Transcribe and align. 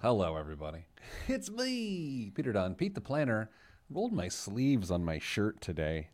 Hello, 0.00 0.36
everybody. 0.36 0.84
It's 1.26 1.50
me, 1.50 2.30
Peter 2.32 2.52
Dunn, 2.52 2.76
Pete 2.76 2.94
the 2.94 3.00
Planner. 3.00 3.50
Rolled 3.90 4.12
my 4.12 4.28
sleeves 4.28 4.92
on 4.92 5.04
my 5.04 5.18
shirt 5.18 5.60
today. 5.60 6.10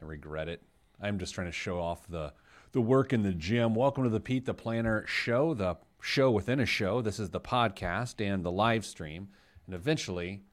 I 0.00 0.06
regret 0.06 0.48
it. 0.48 0.62
I'm 0.98 1.18
just 1.18 1.34
trying 1.34 1.48
to 1.48 1.52
show 1.52 1.78
off 1.78 2.06
the 2.08 2.32
the 2.72 2.80
work 2.80 3.12
in 3.12 3.22
the 3.22 3.34
gym. 3.34 3.74
Welcome 3.74 4.04
to 4.04 4.08
the 4.08 4.18
Pete 4.18 4.46
the 4.46 4.54
Planner 4.54 5.04
show, 5.06 5.52
the 5.52 5.76
show 6.00 6.30
within 6.30 6.58
a 6.58 6.64
show. 6.64 7.02
This 7.02 7.20
is 7.20 7.28
the 7.28 7.40
podcast 7.40 8.26
and 8.26 8.42
the 8.42 8.50
live 8.50 8.86
stream, 8.86 9.28
and 9.66 9.74
eventually, 9.74 10.44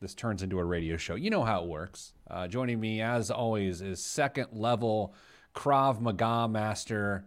this 0.00 0.14
turns 0.14 0.42
into 0.42 0.58
a 0.58 0.64
radio 0.64 0.96
show. 0.96 1.16
You 1.16 1.28
know 1.28 1.44
how 1.44 1.64
it 1.64 1.68
works. 1.68 2.14
Uh, 2.30 2.48
joining 2.48 2.80
me, 2.80 3.02
as 3.02 3.30
always, 3.30 3.82
is 3.82 4.02
second 4.02 4.46
level 4.52 5.14
Krav 5.54 6.00
Maga 6.00 6.48
master 6.48 7.26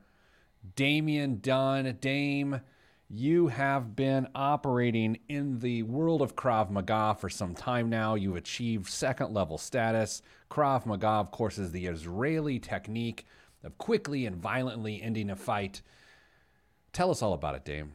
Damian 0.75 1.41
Dunn. 1.41 1.95
Dame, 2.01 2.61
you 3.09 3.47
have 3.47 3.95
been 3.95 4.27
operating 4.33 5.19
in 5.29 5.59
the 5.59 5.83
world 5.83 6.21
of 6.21 6.35
Krav 6.35 6.69
Maga 6.69 7.15
for 7.19 7.29
some 7.29 7.53
time 7.53 7.89
now. 7.89 8.15
You've 8.15 8.35
achieved 8.35 8.89
second 8.89 9.33
level 9.33 9.57
status. 9.57 10.21
Krav 10.49 10.85
Maga, 10.85 11.07
of 11.07 11.31
course, 11.31 11.57
is 11.57 11.71
the 11.71 11.85
Israeli 11.85 12.59
technique 12.59 13.25
of 13.63 13.77
quickly 13.77 14.25
and 14.25 14.35
violently 14.35 15.01
ending 15.01 15.29
a 15.29 15.35
fight. 15.35 15.81
Tell 16.93 17.11
us 17.11 17.21
all 17.21 17.33
about 17.33 17.55
it, 17.55 17.65
Dame. 17.65 17.93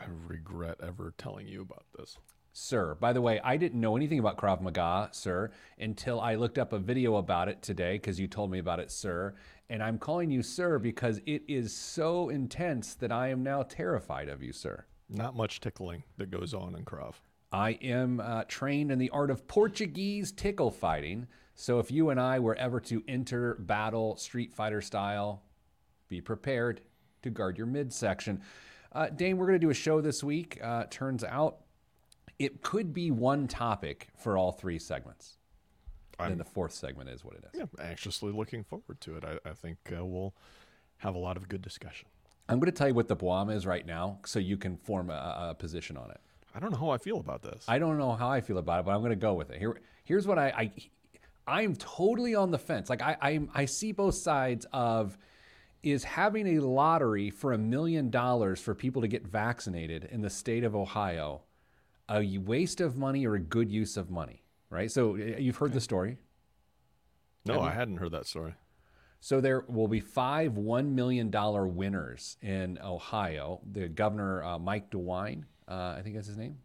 I 0.00 0.04
regret 0.26 0.78
ever 0.82 1.14
telling 1.18 1.46
you 1.46 1.62
about 1.62 1.84
this. 1.96 2.18
Sir, 2.60 2.96
by 2.96 3.12
the 3.12 3.20
way, 3.20 3.40
I 3.44 3.56
didn't 3.56 3.80
know 3.80 3.96
anything 3.96 4.18
about 4.18 4.36
Krav 4.36 4.60
Maga, 4.60 5.10
sir, 5.12 5.52
until 5.78 6.20
I 6.20 6.34
looked 6.34 6.58
up 6.58 6.72
a 6.72 6.78
video 6.80 7.14
about 7.14 7.48
it 7.48 7.62
today 7.62 7.92
because 7.92 8.18
you 8.18 8.26
told 8.26 8.50
me 8.50 8.58
about 8.58 8.80
it, 8.80 8.90
sir. 8.90 9.36
And 9.70 9.80
I'm 9.80 9.96
calling 9.96 10.28
you 10.28 10.42
sir 10.42 10.80
because 10.80 11.20
it 11.24 11.44
is 11.46 11.72
so 11.72 12.30
intense 12.30 12.94
that 12.96 13.12
I 13.12 13.28
am 13.28 13.44
now 13.44 13.62
terrified 13.62 14.28
of 14.28 14.42
you, 14.42 14.52
sir. 14.52 14.84
Not 15.08 15.36
much 15.36 15.60
tickling 15.60 16.02
that 16.16 16.32
goes 16.32 16.52
on 16.52 16.74
in 16.74 16.84
Krav. 16.84 17.14
I 17.52 17.78
am 17.80 18.18
uh, 18.18 18.42
trained 18.48 18.90
in 18.90 18.98
the 18.98 19.10
art 19.10 19.30
of 19.30 19.46
Portuguese 19.46 20.32
tickle 20.32 20.72
fighting. 20.72 21.28
So 21.54 21.78
if 21.78 21.92
you 21.92 22.10
and 22.10 22.20
I 22.20 22.40
were 22.40 22.56
ever 22.56 22.80
to 22.80 23.04
enter 23.06 23.54
battle 23.60 24.16
Street 24.16 24.52
Fighter 24.52 24.80
style, 24.80 25.44
be 26.08 26.20
prepared 26.20 26.80
to 27.22 27.30
guard 27.30 27.56
your 27.56 27.68
midsection. 27.68 28.42
Uh, 28.90 29.10
Dame, 29.10 29.36
we're 29.36 29.46
going 29.46 29.60
to 29.60 29.64
do 29.64 29.70
a 29.70 29.74
show 29.74 30.00
this 30.00 30.24
week. 30.24 30.58
Uh, 30.60 30.86
turns 30.90 31.22
out 31.22 31.58
it 32.38 32.62
could 32.62 32.92
be 32.92 33.10
one 33.10 33.48
topic 33.48 34.08
for 34.16 34.36
all 34.36 34.52
three 34.52 34.78
segments. 34.78 35.38
I'm- 36.18 36.30
then 36.30 36.38
the 36.38 36.44
fourth 36.44 36.72
segment 36.72 37.10
is 37.10 37.24
what 37.24 37.34
it 37.36 37.44
is. 37.52 37.60
Yeah, 37.60 37.84
anxiously 37.84 38.32
looking 38.32 38.64
forward 38.64 39.00
to 39.02 39.16
it. 39.16 39.24
I, 39.24 39.38
I 39.48 39.52
think 39.52 39.78
uh, 39.96 40.04
we'll 40.04 40.34
have 40.98 41.14
a 41.14 41.18
lot 41.18 41.36
of 41.36 41.48
good 41.48 41.62
discussion. 41.62 42.08
I'm 42.48 42.58
going 42.58 42.66
to 42.66 42.76
tell 42.76 42.88
you 42.88 42.94
what 42.94 43.08
the 43.08 43.16
Boam 43.16 43.50
is 43.50 43.66
right 43.66 43.86
now 43.86 44.18
so 44.24 44.38
you 44.38 44.56
can 44.56 44.76
form 44.78 45.10
a, 45.10 45.50
a 45.50 45.54
position 45.54 45.96
on 45.96 46.10
it. 46.10 46.20
I 46.54 46.60
don't 46.60 46.72
know 46.72 46.78
how 46.78 46.90
I 46.90 46.98
feel 46.98 47.20
about 47.20 47.42
this. 47.42 47.64
I 47.68 47.78
don't 47.78 47.98
know 47.98 48.12
how 48.14 48.30
I 48.30 48.40
feel 48.40 48.58
about 48.58 48.80
it, 48.80 48.86
but 48.86 48.92
I'm 48.92 49.00
going 49.00 49.10
to 49.10 49.16
go 49.16 49.34
with 49.34 49.50
it. 49.50 49.58
Here, 49.58 49.80
here's 50.04 50.26
what 50.26 50.38
I, 50.38 50.48
I 50.48 50.72
I'm 51.46 51.76
totally 51.76 52.34
on 52.34 52.50
the 52.50 52.58
fence. 52.58 52.90
Like 52.90 53.02
I, 53.02 53.16
I, 53.20 53.40
I 53.54 53.64
see 53.66 53.92
both 53.92 54.14
sides 54.14 54.66
of 54.72 55.16
is 55.82 56.02
having 56.04 56.56
a 56.56 56.60
lottery 56.60 57.30
for 57.30 57.52
a 57.52 57.58
million 57.58 58.10
dollars 58.10 58.60
for 58.60 58.74
people 58.74 59.02
to 59.02 59.08
get 59.08 59.26
vaccinated 59.26 60.08
in 60.10 60.20
the 60.22 60.30
state 60.30 60.64
of 60.64 60.74
Ohio 60.74 61.42
a 62.10 62.38
waste 62.38 62.80
of 62.80 62.96
money 62.96 63.26
or 63.26 63.34
a 63.34 63.40
good 63.40 63.70
use 63.70 63.96
of 63.96 64.10
money, 64.10 64.42
right? 64.70 64.90
So 64.90 65.16
you've 65.16 65.56
heard 65.56 65.72
the 65.72 65.80
story. 65.80 66.18
no, 67.44 67.60
I 67.60 67.70
hadn't 67.72 67.98
heard 67.98 68.12
that 68.12 68.26
story. 68.26 68.54
So 69.20 69.40
there 69.40 69.64
will 69.68 69.88
be 69.88 70.00
five 70.00 70.56
one 70.56 70.94
million 70.94 71.30
dollar 71.30 71.66
winners 71.66 72.36
in 72.40 72.78
Ohio. 72.84 73.60
The 73.72 73.88
governor 73.88 74.44
uh, 74.44 74.58
Mike 74.58 74.90
DeWine, 74.90 75.44
uh, 75.66 75.96
I 75.98 76.02
think 76.02 76.14
that's 76.14 76.28
his 76.28 76.36
name. 76.36 76.58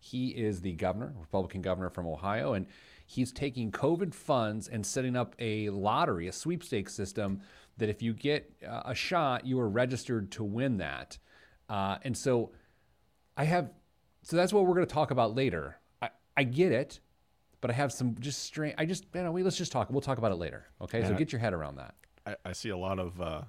He 0.00 0.28
is 0.28 0.60
the 0.60 0.72
governor, 0.72 1.12
Republican 1.18 1.60
governor 1.60 1.90
from 1.90 2.06
Ohio, 2.06 2.52
and 2.52 2.66
he's 3.04 3.32
taking 3.32 3.72
COVID 3.72 4.14
funds 4.14 4.68
and 4.68 4.86
setting 4.86 5.16
up 5.16 5.34
a 5.40 5.68
lottery, 5.70 6.28
a 6.28 6.32
sweepstakes 6.32 6.94
system 6.94 7.40
that 7.78 7.88
if 7.88 8.00
you 8.00 8.14
get 8.14 8.50
uh, 8.66 8.82
a 8.84 8.94
shot, 8.94 9.44
you 9.44 9.58
are 9.58 9.68
registered 9.68 10.30
to 10.32 10.44
win 10.44 10.76
that. 10.78 11.18
Uh, 11.68 11.98
and 12.02 12.16
so 12.16 12.52
I 13.36 13.44
have, 13.44 13.70
so 14.22 14.36
that's 14.36 14.52
what 14.52 14.66
we're 14.66 14.74
going 14.74 14.86
to 14.86 14.92
talk 14.92 15.10
about 15.10 15.34
later. 15.34 15.78
I, 16.02 16.10
I 16.36 16.44
get 16.44 16.72
it, 16.72 17.00
but 17.60 17.70
I 17.70 17.74
have 17.74 17.92
some 17.92 18.16
just 18.20 18.42
strange. 18.44 18.74
I 18.78 18.84
just, 18.84 19.06
you 19.14 19.22
know, 19.22 19.32
we, 19.32 19.42
let's 19.42 19.56
just 19.56 19.72
talk. 19.72 19.90
We'll 19.90 20.00
talk 20.00 20.18
about 20.18 20.32
it 20.32 20.36
later. 20.36 20.66
Okay. 20.80 21.02
So 21.02 21.10
Yeah. 21.10 21.16
get 21.16 21.32
your 21.32 21.40
head 21.40 21.52
around 21.54 21.76
that. 21.76 21.94
I, 22.26 22.36
I 22.46 22.52
see 22.52 22.68
a 22.70 22.76
lot 22.76 22.98
of 22.98 23.20
uh, 23.20 23.42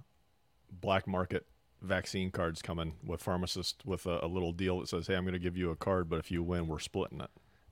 black 0.82 1.08
market 1.08 1.46
vaccine 1.82 2.30
cards 2.32 2.62
coming 2.62 2.94
with 3.06 3.22
pharmacists 3.22 3.86
with 3.86 4.06
a, 4.06 4.26
a 4.26 4.28
little 4.28 4.52
deal 4.52 4.80
that 4.80 4.88
says, 4.90 5.08
"Hey, 5.08 5.16
I'm 5.16 5.24
going 5.24 5.34
to 5.34 5.40
give 5.40 5.56
you 5.58 5.72
a 5.72 5.76
card, 5.76 6.10
but 6.10 6.20
if 6.20 6.30
you 6.32 6.44
win, 6.44 6.68
we're 6.68 6.80
splitting 6.80 7.22
it." 7.22 7.30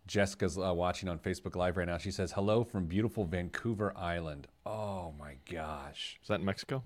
Jessica's 0.07 0.57
uh, 0.57 0.73
watching 0.73 1.09
on 1.09 1.19
Facebook 1.19 1.55
Live 1.55 1.75
right 1.75 1.85
now. 1.85 1.97
She 1.97 2.11
says, 2.11 2.31
hello 2.31 2.63
from 2.63 2.85
beautiful 2.85 3.25
Vancouver 3.25 3.91
Island. 3.97 4.47
Oh 4.65 5.13
my 5.19 5.35
gosh. 5.51 6.17
Is 6.21 6.29
that 6.29 6.39
in 6.39 6.45
Mexico? 6.45 6.83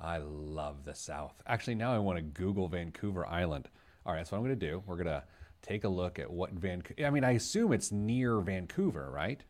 I 0.00 0.16
love 0.16 0.84
the 0.84 0.94
South. 0.94 1.34
Actually, 1.46 1.74
now 1.74 1.94
I 1.94 1.98
want 1.98 2.16
to 2.16 2.22
Google 2.22 2.68
Vancouver 2.68 3.26
Island. 3.26 3.68
All 4.06 4.12
right, 4.12 4.20
that's 4.20 4.32
what 4.32 4.38
I'm 4.38 4.44
going 4.44 4.58
to 4.58 4.66
do. 4.70 4.82
We're 4.86 4.96
going 4.96 5.06
to 5.06 5.22
take 5.62 5.84
a 5.84 5.88
look 5.88 6.18
at 6.18 6.30
what 6.30 6.52
Vancouver, 6.52 7.06
I 7.06 7.10
mean, 7.10 7.24
I 7.24 7.32
assume 7.32 7.72
it's 7.72 7.90
near 7.90 8.40
Vancouver, 8.40 9.10
right? 9.10 9.42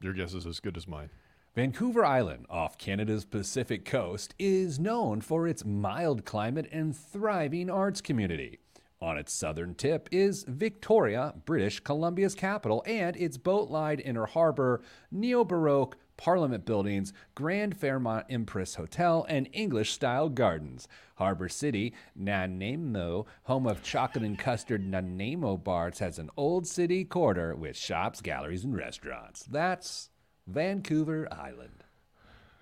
Your 0.00 0.12
guess 0.12 0.34
is 0.34 0.46
as 0.46 0.60
good 0.60 0.76
as 0.76 0.88
mine. 0.88 1.10
Vancouver 1.54 2.04
Island, 2.04 2.46
off 2.50 2.76
Canada's 2.76 3.24
Pacific 3.24 3.84
coast, 3.86 4.34
is 4.38 4.78
known 4.78 5.22
for 5.22 5.48
its 5.48 5.64
mild 5.64 6.26
climate 6.26 6.68
and 6.70 6.94
thriving 6.94 7.70
arts 7.70 8.02
community. 8.02 8.58
On 9.00 9.16
its 9.16 9.32
southern 9.32 9.74
tip 9.74 10.08
is 10.10 10.44
Victoria, 10.48 11.34
British 11.44 11.80
Columbia's 11.80 12.34
capital, 12.34 12.82
and 12.86 13.16
its 13.16 13.36
boat-lined 13.36 14.00
inner 14.00 14.26
harbor, 14.26 14.82
neo-baroque 15.10 15.96
Parliament 16.16 16.64
buildings, 16.64 17.12
Grand 17.34 17.76
Fairmont 17.76 18.26
Empress 18.30 18.74
Hotel, 18.74 19.26
and 19.28 19.48
English-style 19.52 20.30
gardens. 20.30 20.88
Harbor 21.16 21.48
City, 21.48 21.94
Nanaimo, 22.14 23.26
home 23.44 23.66
of 23.66 23.82
chocolate 23.82 24.24
and 24.24 24.38
custard 24.38 24.86
Nanaimo 24.86 25.56
bars, 25.56 25.98
has 25.98 26.18
an 26.18 26.30
old 26.36 26.66
city 26.66 27.04
quarter 27.04 27.54
with 27.54 27.76
shops, 27.76 28.20
galleries, 28.20 28.64
and 28.64 28.76
restaurants. 28.76 29.44
That's 29.44 30.10
Vancouver 30.46 31.28
Island. 31.32 31.84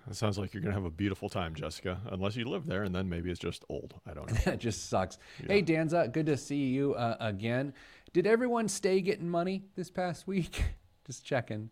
It 0.09 0.15
sounds 0.15 0.37
like 0.37 0.53
you're 0.53 0.61
going 0.61 0.73
to 0.73 0.79
have 0.79 0.85
a 0.85 0.91
beautiful 0.91 1.29
time, 1.29 1.55
Jessica. 1.55 1.99
Unless 2.11 2.35
you 2.35 2.45
live 2.45 2.67
there, 2.67 2.83
and 2.83 2.93
then 2.93 3.09
maybe 3.09 3.31
it's 3.31 3.39
just 3.39 3.65
old. 3.69 3.95
I 4.05 4.13
don't 4.13 4.31
know. 4.31 4.37
That 4.45 4.59
just 4.59 4.89
sucks. 4.89 5.17
Hey, 5.47 5.61
Danza, 5.61 6.07
good 6.11 6.27
to 6.27 6.37
see 6.37 6.67
you 6.67 6.93
uh, 6.93 7.17
again. 7.19 7.73
Did 8.13 8.27
everyone 8.27 8.67
stay 8.67 9.01
getting 9.01 9.27
money 9.29 9.63
this 9.75 9.89
past 9.89 10.27
week? 10.27 10.63
just 11.07 11.25
checking. 11.25 11.71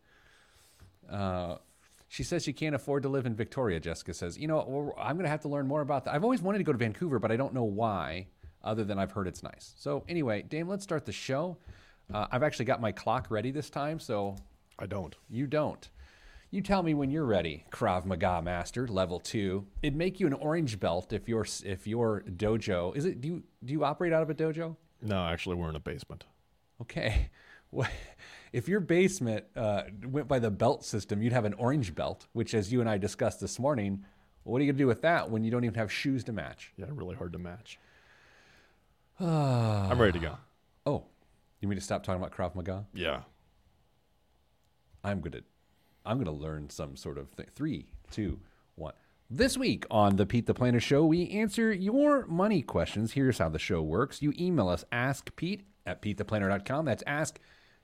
Uh, 1.09 1.57
she 2.13 2.21
says 2.21 2.43
she 2.43 2.53
can't 2.53 2.75
afford 2.75 3.01
to 3.01 3.09
live 3.09 3.25
in 3.25 3.33
Victoria. 3.33 3.79
Jessica 3.79 4.13
says, 4.13 4.37
you 4.37 4.47
know, 4.47 4.93
I'm 4.99 5.15
going 5.15 5.23
to 5.23 5.31
have 5.31 5.41
to 5.41 5.47
learn 5.47 5.67
more 5.67 5.81
about 5.81 6.05
that. 6.05 6.13
I've 6.13 6.23
always 6.23 6.43
wanted 6.43 6.59
to 6.59 6.63
go 6.63 6.71
to 6.71 6.77
Vancouver, 6.77 7.17
but 7.17 7.31
I 7.31 7.37
don't 7.37 7.55
know 7.55 7.63
why, 7.63 8.27
other 8.63 8.83
than 8.83 8.99
I've 8.99 9.11
heard 9.11 9.27
it's 9.27 9.41
nice. 9.41 9.73
So 9.77 10.03
anyway, 10.07 10.43
Dame, 10.43 10.67
let's 10.67 10.83
start 10.83 11.07
the 11.07 11.11
show. 11.11 11.57
Uh, 12.13 12.27
I've 12.31 12.43
actually 12.43 12.65
got 12.65 12.79
my 12.79 12.91
clock 12.91 13.31
ready 13.31 13.49
this 13.49 13.71
time, 13.71 13.99
so 13.99 14.35
I 14.77 14.85
don't. 14.85 15.15
you 15.27 15.47
don't. 15.47 15.89
You 16.51 16.61
tell 16.61 16.83
me 16.83 16.93
when 16.93 17.09
you're 17.09 17.25
ready, 17.25 17.65
Krav 17.71 18.05
Maga 18.05 18.43
Master, 18.43 18.87
level 18.87 19.19
two. 19.19 19.65
It'd 19.81 19.95
make 19.95 20.19
you 20.19 20.27
an 20.27 20.33
orange 20.33 20.79
belt 20.79 21.13
if 21.13 21.27
your 21.27 21.47
if 21.65 21.87
your 21.87 22.23
dojo 22.29 22.95
is 22.95 23.05
it. 23.05 23.21
Do 23.21 23.27
you 23.27 23.43
do 23.65 23.73
you 23.73 23.83
operate 23.83 24.13
out 24.13 24.21
of 24.21 24.29
a 24.29 24.35
dojo? 24.35 24.75
No, 25.01 25.25
actually, 25.25 25.55
we're 25.55 25.71
in 25.71 25.75
a 25.75 25.79
basement. 25.79 26.25
Okay. 26.79 27.31
Well, 27.73 27.89
If 28.53 28.69
your 28.69 28.79
basement 28.79 29.45
uh, 29.55 29.83
went 30.05 30.27
by 30.27 30.37
the 30.37 30.51
belt 30.51 30.85
system, 30.85 31.23
you'd 31.23 31.33
have 31.33 31.45
an 31.45 31.55
orange 31.55 31.95
belt, 31.95 32.27
which, 32.33 32.53
as 32.53 32.71
you 32.71 32.81
and 32.81 32.89
I 32.89 32.99
discussed 32.99 33.41
this 33.41 33.57
morning, 33.57 34.05
what 34.43 34.59
are 34.59 34.63
you 34.63 34.71
going 34.71 34.77
to 34.77 34.83
do 34.83 34.87
with 34.87 35.01
that 35.01 35.31
when 35.31 35.43
you 35.43 35.49
don't 35.49 35.63
even 35.63 35.73
have 35.73 35.91
shoes 35.91 36.23
to 36.25 36.33
match? 36.33 36.71
Yeah, 36.77 36.85
really 36.89 37.15
hard 37.15 37.33
to 37.33 37.39
match. 37.39 37.79
I'm 39.19 39.99
ready 39.99 40.19
to 40.19 40.19
go. 40.19 40.37
Oh, 40.85 41.05
you 41.61 41.67
mean 41.67 41.79
to 41.79 41.83
stop 41.83 42.03
talking 42.03 42.21
about 42.21 42.35
Krav 42.35 42.55
Maga? 42.55 42.85
Yeah. 42.93 43.21
I'm 45.03 45.19
gonna 45.19 45.41
I'm 46.05 46.17
gonna 46.17 46.31
learn 46.31 46.69
some 46.69 46.95
sort 46.95 47.17
of 47.17 47.29
thing. 47.29 47.47
Three, 47.55 47.87
two, 48.11 48.39
one. 48.75 48.93
This 49.29 49.57
week 49.57 49.85
on 49.89 50.15
the 50.15 50.25
Pete 50.25 50.45
the 50.45 50.53
Planner 50.53 50.79
Show, 50.79 51.05
we 51.05 51.29
answer 51.29 51.73
your 51.73 52.25
money 52.27 52.61
questions. 52.61 53.13
Here's 53.13 53.37
how 53.37 53.49
the 53.49 53.59
show 53.59 53.81
works. 53.81 54.21
You 54.21 54.33
email 54.39 54.69
us 54.69 54.85
askpete 54.91 55.61
at 55.85 56.01
petetheplanner.com. 56.01 56.85
That's 56.85 57.03
ask 57.07 57.39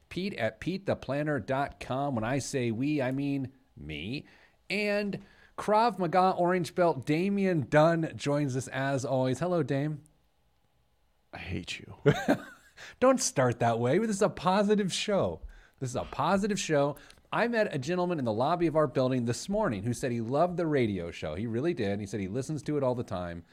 Pete 0.10 0.34
at 0.36 0.60
petetheplanner.com. 0.60 2.16
When 2.16 2.24
I 2.24 2.40
say 2.40 2.72
we, 2.72 3.02
I 3.02 3.12
mean 3.12 3.50
me. 3.78 4.26
And 4.70 5.20
Krav 5.58 6.00
Maga 6.00 6.32
Orange 6.32 6.76
Belt 6.76 7.06
Damian 7.06 7.68
Dunn 7.70 8.14
joins 8.16 8.56
us 8.56 8.68
as 8.68 9.06
always. 9.06 9.40
Hello, 9.40 9.64
Dame. 9.64 10.02
I 11.34 11.38
hate 11.38 11.80
you. 11.80 11.94
Don't 13.00 13.22
start 13.22 13.60
that 13.60 13.80
way. 13.80 13.98
This 14.00 14.10
is 14.10 14.22
a 14.22 14.30
positive 14.30 14.92
show. 14.92 15.42
This 15.80 15.90
is 15.90 15.96
a 15.96 16.04
positive 16.04 16.60
show. 16.60 16.96
I 17.32 17.48
met 17.48 17.74
a 17.74 17.78
gentleman 17.78 18.20
in 18.20 18.26
the 18.26 18.34
lobby 18.34 18.68
of 18.68 18.76
our 18.76 18.88
building 18.88 19.26
this 19.26 19.48
morning 19.48 19.84
who 19.84 19.94
said 19.94 20.12
he 20.12 20.22
loved 20.22 20.58
the 20.58 20.66
radio 20.66 21.12
show. 21.12 21.36
He 21.36 21.46
really 21.46 21.74
did. 21.74 22.00
He 22.00 22.06
said 22.06 22.20
he 22.20 22.28
listens 22.28 22.64
to 22.64 22.78
it 22.78 22.84
all 22.84 22.96
the 22.96 23.04
time. 23.04 23.44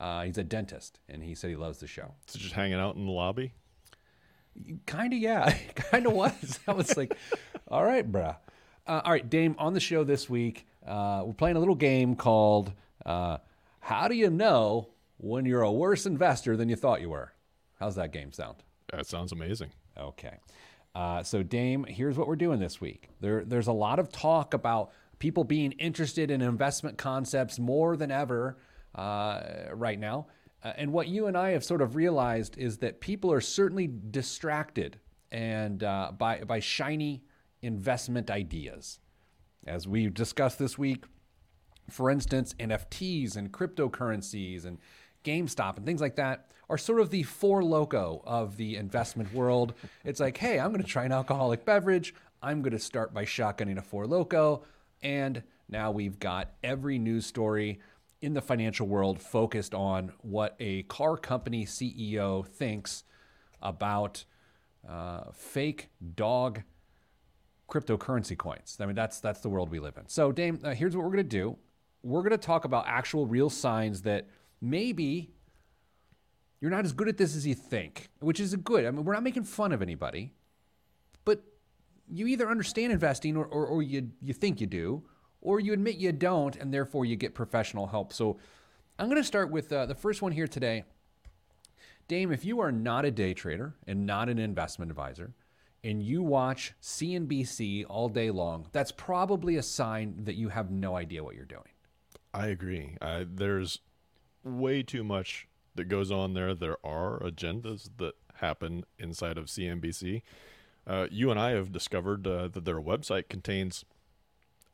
Uh, 0.00 0.24
he's 0.24 0.38
a 0.38 0.42
dentist, 0.42 0.98
and 1.08 1.22
he 1.22 1.34
said 1.34 1.50
he 1.50 1.56
loves 1.56 1.78
the 1.78 1.86
show. 1.86 2.14
So 2.26 2.38
just 2.38 2.54
hanging 2.54 2.78
out 2.78 2.96
in 2.96 3.06
the 3.06 3.12
lobby. 3.12 3.54
Kind 4.86 5.12
of, 5.12 5.18
yeah. 5.18 5.56
kind 5.74 6.06
of 6.06 6.12
was. 6.12 6.60
I 6.68 6.72
was 6.72 6.96
like, 6.96 7.16
all 7.68 7.84
right, 7.84 8.10
bruh. 8.10 8.36
Uh, 8.86 9.00
all 9.04 9.12
right, 9.12 9.28
Dame, 9.28 9.54
on 9.58 9.74
the 9.74 9.80
show 9.80 10.04
this 10.04 10.28
week, 10.28 10.66
uh, 10.86 11.22
we're 11.24 11.34
playing 11.34 11.56
a 11.56 11.60
little 11.60 11.74
game 11.74 12.16
called 12.16 12.72
uh, 13.06 13.38
How 13.80 14.08
Do 14.08 14.14
You 14.14 14.30
Know 14.30 14.88
When 15.18 15.44
You're 15.46 15.62
a 15.62 15.72
Worse 15.72 16.06
Investor 16.06 16.56
Than 16.56 16.68
You 16.68 16.76
Thought 16.76 17.00
You 17.00 17.10
Were? 17.10 17.32
How's 17.78 17.94
that 17.96 18.12
game 18.12 18.32
sound? 18.32 18.56
That 18.92 19.06
sounds 19.06 19.32
amazing. 19.32 19.70
Okay. 19.98 20.38
Uh, 20.94 21.22
so, 21.22 21.42
Dame, 21.42 21.84
here's 21.84 22.18
what 22.18 22.28
we're 22.28 22.36
doing 22.36 22.60
this 22.60 22.80
week. 22.80 23.08
There, 23.20 23.44
there's 23.44 23.68
a 23.68 23.72
lot 23.72 23.98
of 23.98 24.12
talk 24.12 24.52
about 24.52 24.92
people 25.18 25.44
being 25.44 25.72
interested 25.72 26.30
in 26.30 26.42
investment 26.42 26.98
concepts 26.98 27.58
more 27.58 27.96
than 27.96 28.10
ever 28.10 28.58
uh, 28.94 29.40
right 29.72 29.98
now. 29.98 30.26
Uh, 30.64 30.72
and 30.76 30.92
what 30.92 31.08
you 31.08 31.26
and 31.26 31.36
I 31.36 31.50
have 31.50 31.64
sort 31.64 31.82
of 31.82 31.96
realized 31.96 32.56
is 32.56 32.78
that 32.78 33.00
people 33.00 33.32
are 33.32 33.40
certainly 33.40 33.88
distracted 34.10 35.00
and 35.30 35.82
uh, 35.82 36.12
by 36.16 36.42
by 36.44 36.60
shiny 36.60 37.24
investment 37.62 38.30
ideas, 38.30 39.00
as 39.66 39.88
we 39.88 40.08
discussed 40.08 40.58
this 40.58 40.76
week. 40.76 41.04
For 41.90 42.10
instance, 42.10 42.54
NFTs 42.60 43.36
and 43.36 43.50
cryptocurrencies 43.50 44.64
and 44.64 44.78
GameStop 45.24 45.76
and 45.76 45.86
things 45.86 46.00
like 46.00 46.16
that 46.16 46.50
are 46.68 46.78
sort 46.78 47.00
of 47.00 47.10
the 47.10 47.22
Four 47.22 47.62
Loko 47.62 48.22
of 48.24 48.56
the 48.56 48.76
investment 48.76 49.32
world. 49.32 49.74
It's 50.04 50.20
like, 50.20 50.36
hey, 50.36 50.60
I'm 50.60 50.70
going 50.70 50.82
to 50.82 50.88
try 50.88 51.04
an 51.04 51.12
alcoholic 51.12 51.64
beverage. 51.64 52.14
I'm 52.42 52.62
going 52.62 52.72
to 52.72 52.78
start 52.78 53.12
by 53.12 53.24
shotgunning 53.24 53.78
a 53.78 53.82
Four 53.82 54.06
Loko, 54.06 54.62
and 55.02 55.42
now 55.68 55.90
we've 55.90 56.18
got 56.18 56.52
every 56.62 56.98
news 56.98 57.26
story 57.26 57.80
in 58.22 58.34
the 58.34 58.40
financial 58.40 58.86
world 58.86 59.20
focused 59.20 59.74
on 59.74 60.12
what 60.20 60.54
a 60.60 60.84
car 60.84 61.16
company 61.16 61.66
CEO 61.66 62.46
thinks 62.46 63.04
about 63.60 64.24
uh, 64.88 65.24
fake 65.32 65.90
dog 66.14 66.62
cryptocurrency 67.68 68.38
coins. 68.38 68.78
I 68.80 68.86
mean, 68.86 68.94
that's 68.94 69.20
that's 69.20 69.40
the 69.40 69.48
world 69.48 69.70
we 69.70 69.80
live 69.80 69.96
in. 69.96 70.08
So, 70.08 70.30
Dame, 70.30 70.60
uh, 70.62 70.74
here's 70.74 70.96
what 70.96 71.04
we're 71.04 71.10
to 71.16 71.22
do. 71.24 71.56
We're 72.02 72.22
to 72.30 72.38
talk 72.38 72.64
about 72.64 72.84
actual 72.86 73.26
real 73.26 73.50
signs 73.50 74.02
that 74.02 74.28
maybe 74.60 75.30
you're 76.60 76.70
not 76.70 76.84
as 76.84 76.92
good 76.92 77.08
at 77.08 77.16
this 77.16 77.34
as 77.34 77.46
you 77.46 77.54
think, 77.54 78.08
which 78.20 78.38
is 78.38 78.52
a 78.52 78.56
good. 78.56 78.86
I 78.86 78.90
mean, 78.92 79.04
we're 79.04 79.14
not 79.14 79.24
making 79.24 79.44
fun 79.44 79.72
of 79.72 79.82
anybody, 79.82 80.32
but 81.24 81.42
you 82.08 82.28
either 82.28 82.48
understand 82.48 82.92
investing 82.92 83.36
or, 83.36 83.46
or, 83.46 83.66
or 83.66 83.82
you, 83.82 84.10
you 84.20 84.32
think 84.32 84.60
you 84.60 84.68
do, 84.68 85.02
or 85.42 85.60
you 85.60 85.72
admit 85.72 85.96
you 85.96 86.12
don't, 86.12 86.56
and 86.56 86.72
therefore 86.72 87.04
you 87.04 87.16
get 87.16 87.34
professional 87.34 87.88
help. 87.88 88.12
So 88.12 88.38
I'm 88.98 89.06
going 89.06 89.20
to 89.20 89.26
start 89.26 89.50
with 89.50 89.72
uh, 89.72 89.86
the 89.86 89.94
first 89.94 90.22
one 90.22 90.32
here 90.32 90.48
today. 90.48 90.84
Dame, 92.08 92.32
if 92.32 92.44
you 92.44 92.60
are 92.60 92.72
not 92.72 93.04
a 93.04 93.10
day 93.10 93.34
trader 93.34 93.74
and 93.86 94.06
not 94.06 94.28
an 94.28 94.38
investment 94.38 94.90
advisor, 94.90 95.34
and 95.84 96.02
you 96.02 96.22
watch 96.22 96.74
CNBC 96.80 97.84
all 97.88 98.08
day 98.08 98.30
long, 98.30 98.68
that's 98.72 98.92
probably 98.92 99.56
a 99.56 99.62
sign 99.62 100.14
that 100.24 100.36
you 100.36 100.48
have 100.48 100.70
no 100.70 100.96
idea 100.96 101.24
what 101.24 101.34
you're 101.34 101.44
doing. 101.44 101.62
I 102.32 102.46
agree. 102.46 102.96
Uh, 103.00 103.24
there's 103.28 103.80
way 104.44 104.82
too 104.82 105.04
much 105.04 105.48
that 105.74 105.84
goes 105.84 106.10
on 106.10 106.34
there. 106.34 106.54
There 106.54 106.76
are 106.84 107.18
agendas 107.20 107.90
that 107.98 108.14
happen 108.36 108.84
inside 108.98 109.38
of 109.38 109.46
CNBC. 109.46 110.22
Uh, 110.86 111.06
you 111.10 111.30
and 111.30 111.38
I 111.38 111.50
have 111.52 111.72
discovered 111.72 112.26
uh, 112.26 112.48
that 112.48 112.64
their 112.64 112.80
website 112.80 113.28
contains 113.28 113.84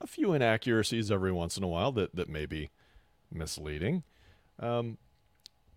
a 0.01 0.07
few 0.07 0.33
inaccuracies 0.33 1.11
every 1.11 1.33
once 1.33 1.57
in 1.57 1.63
a 1.65 1.69
while 1.69 1.93
that, 1.93 2.15
that 2.15 2.29
may 2.29 2.47
be 2.47 2.71
misleading. 3.33 4.03
Um, 4.59 4.99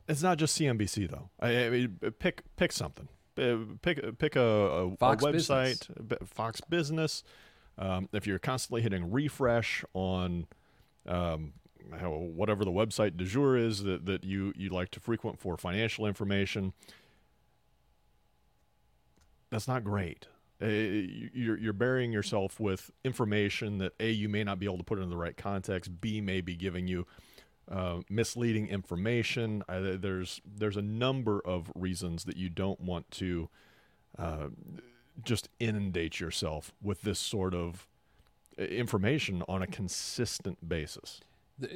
it's 0.07 0.21
not 0.21 0.37
just 0.37 0.59
CNBC 0.59 1.09
though. 1.09 1.29
I, 1.39 1.65
I 1.65 1.69
mean, 1.69 1.97
pick 2.19 2.43
pick 2.55 2.71
something. 2.71 3.07
Pick 3.35 4.17
pick 4.17 4.35
a, 4.35 4.41
a, 4.41 4.87
a 4.87 4.97
website, 4.97 5.87
Business. 5.95 6.29
Fox 6.29 6.61
Business. 6.61 7.23
Um, 7.77 8.09
if 8.11 8.27
you're 8.27 8.39
constantly 8.39 8.81
hitting 8.81 9.11
refresh 9.11 9.83
on 9.93 10.47
um, 11.07 11.53
how, 11.97 12.11
whatever 12.11 12.65
the 12.65 12.71
website 12.71 13.17
du 13.17 13.25
jour 13.25 13.57
is 13.57 13.83
that, 13.83 14.05
that 14.05 14.23
you 14.23 14.53
you 14.55 14.69
like 14.69 14.91
to 14.91 14.99
frequent 14.99 15.39
for 15.39 15.57
financial 15.57 16.05
information, 16.05 16.73
that's 19.49 19.67
not 19.67 19.83
great. 19.83 20.27
Uh, 20.61 20.67
you're, 20.67 21.57
you're 21.57 21.73
burying 21.73 22.11
yourself 22.11 22.59
with 22.59 22.91
information 23.03 23.79
that 23.79 23.93
a 23.99 24.11
you 24.11 24.29
may 24.29 24.43
not 24.43 24.59
be 24.59 24.65
able 24.65 24.77
to 24.77 24.83
put 24.83 24.99
in 24.99 25.09
the 25.09 25.17
right 25.17 25.35
context. 25.35 26.01
B 26.01 26.21
may 26.21 26.41
be 26.41 26.55
giving 26.55 26.87
you 26.87 27.07
uh, 27.71 28.01
misleading 28.09 28.67
information. 28.67 29.63
Uh, 29.67 29.97
there's 29.97 30.41
there's 30.45 30.77
a 30.77 30.81
number 30.81 31.41
of 31.45 31.71
reasons 31.73 32.25
that 32.25 32.37
you 32.37 32.49
don't 32.49 32.79
want 32.79 33.09
to 33.11 33.49
uh, 34.19 34.47
just 35.23 35.49
inundate 35.59 36.19
yourself 36.19 36.73
with 36.81 37.01
this 37.01 37.19
sort 37.19 37.53
of 37.53 37.87
information 38.57 39.43
on 39.47 39.61
a 39.61 39.67
consistent 39.67 40.67
basis. 40.67 41.21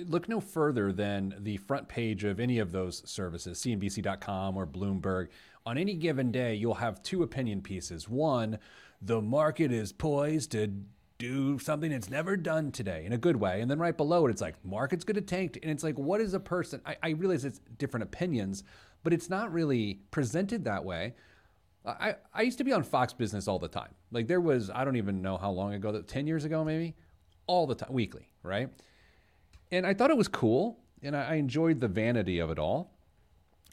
Look 0.05 0.27
no 0.27 0.39
further 0.39 0.91
than 0.91 1.35
the 1.39 1.57
front 1.57 1.87
page 1.87 2.23
of 2.23 2.39
any 2.39 2.59
of 2.59 2.71
those 2.71 3.07
services, 3.09 3.59
CNBC.com 3.59 4.57
or 4.57 4.65
Bloomberg. 4.65 5.27
On 5.65 5.77
any 5.77 5.95
given 5.95 6.31
day, 6.31 6.55
you'll 6.55 6.75
have 6.75 7.01
two 7.01 7.23
opinion 7.23 7.61
pieces. 7.61 8.07
One, 8.07 8.59
the 9.01 9.21
market 9.21 9.71
is 9.71 9.91
poised 9.91 10.51
to 10.51 10.71
do 11.17 11.57
something 11.59 11.91
it's 11.91 12.09
never 12.09 12.35
done 12.35 12.71
today 12.71 13.05
in 13.05 13.13
a 13.13 13.17
good 13.17 13.37
way. 13.37 13.61
And 13.61 13.71
then 13.71 13.79
right 13.79 13.95
below 13.95 14.25
it, 14.27 14.31
it's 14.31 14.41
like, 14.41 14.55
market's 14.65 15.03
going 15.03 15.15
to 15.15 15.21
tank. 15.21 15.57
And 15.61 15.71
it's 15.71 15.83
like, 15.83 15.97
what 15.97 16.19
is 16.21 16.33
a 16.33 16.39
person? 16.39 16.81
I, 16.85 16.97
I 17.01 17.09
realize 17.11 17.45
it's 17.45 17.61
different 17.77 18.03
opinions, 18.03 18.63
but 19.03 19.13
it's 19.13 19.29
not 19.29 19.53
really 19.53 20.01
presented 20.11 20.65
that 20.65 20.83
way. 20.83 21.13
I, 21.85 22.15
I 22.33 22.41
used 22.41 22.57
to 22.57 22.63
be 22.63 22.73
on 22.73 22.83
Fox 22.83 23.13
Business 23.13 23.47
all 23.47 23.59
the 23.59 23.67
time. 23.67 23.93
Like 24.11 24.27
there 24.27 24.41
was, 24.41 24.69
I 24.73 24.83
don't 24.83 24.95
even 24.95 25.21
know 25.21 25.37
how 25.37 25.51
long 25.51 25.73
ago, 25.73 26.01
10 26.01 26.27
years 26.27 26.43
ago 26.43 26.65
maybe, 26.65 26.95
all 27.47 27.67
the 27.67 27.75
time, 27.75 27.93
weekly, 27.93 28.29
right? 28.43 28.69
And 29.75 29.85
I 29.85 29.93
thought 29.93 30.09
it 30.09 30.17
was 30.17 30.29
cool, 30.29 30.79
and 31.03 31.17
I 31.17 31.35
enjoyed 31.35 31.81
the 31.81 31.89
vanity 31.89 32.39
of 32.39 32.49
it 32.49 32.57
all. 32.57 32.93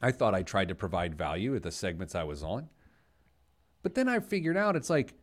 I 0.03 0.11
thought 0.11 0.35
I 0.35 0.43
tried 0.43 0.69
to 0.69 0.75
provide 0.75 1.15
value 1.15 1.55
at 1.55 1.63
the 1.63 1.71
segments 1.71 2.17
I 2.17 2.25
was 2.25 2.43
on. 2.43 2.69
But 3.85 3.95
then 3.95 4.09
I 4.09 4.19
figured 4.19 4.57
out 4.57 4.75
it's 4.75 4.91
like, 4.91 5.15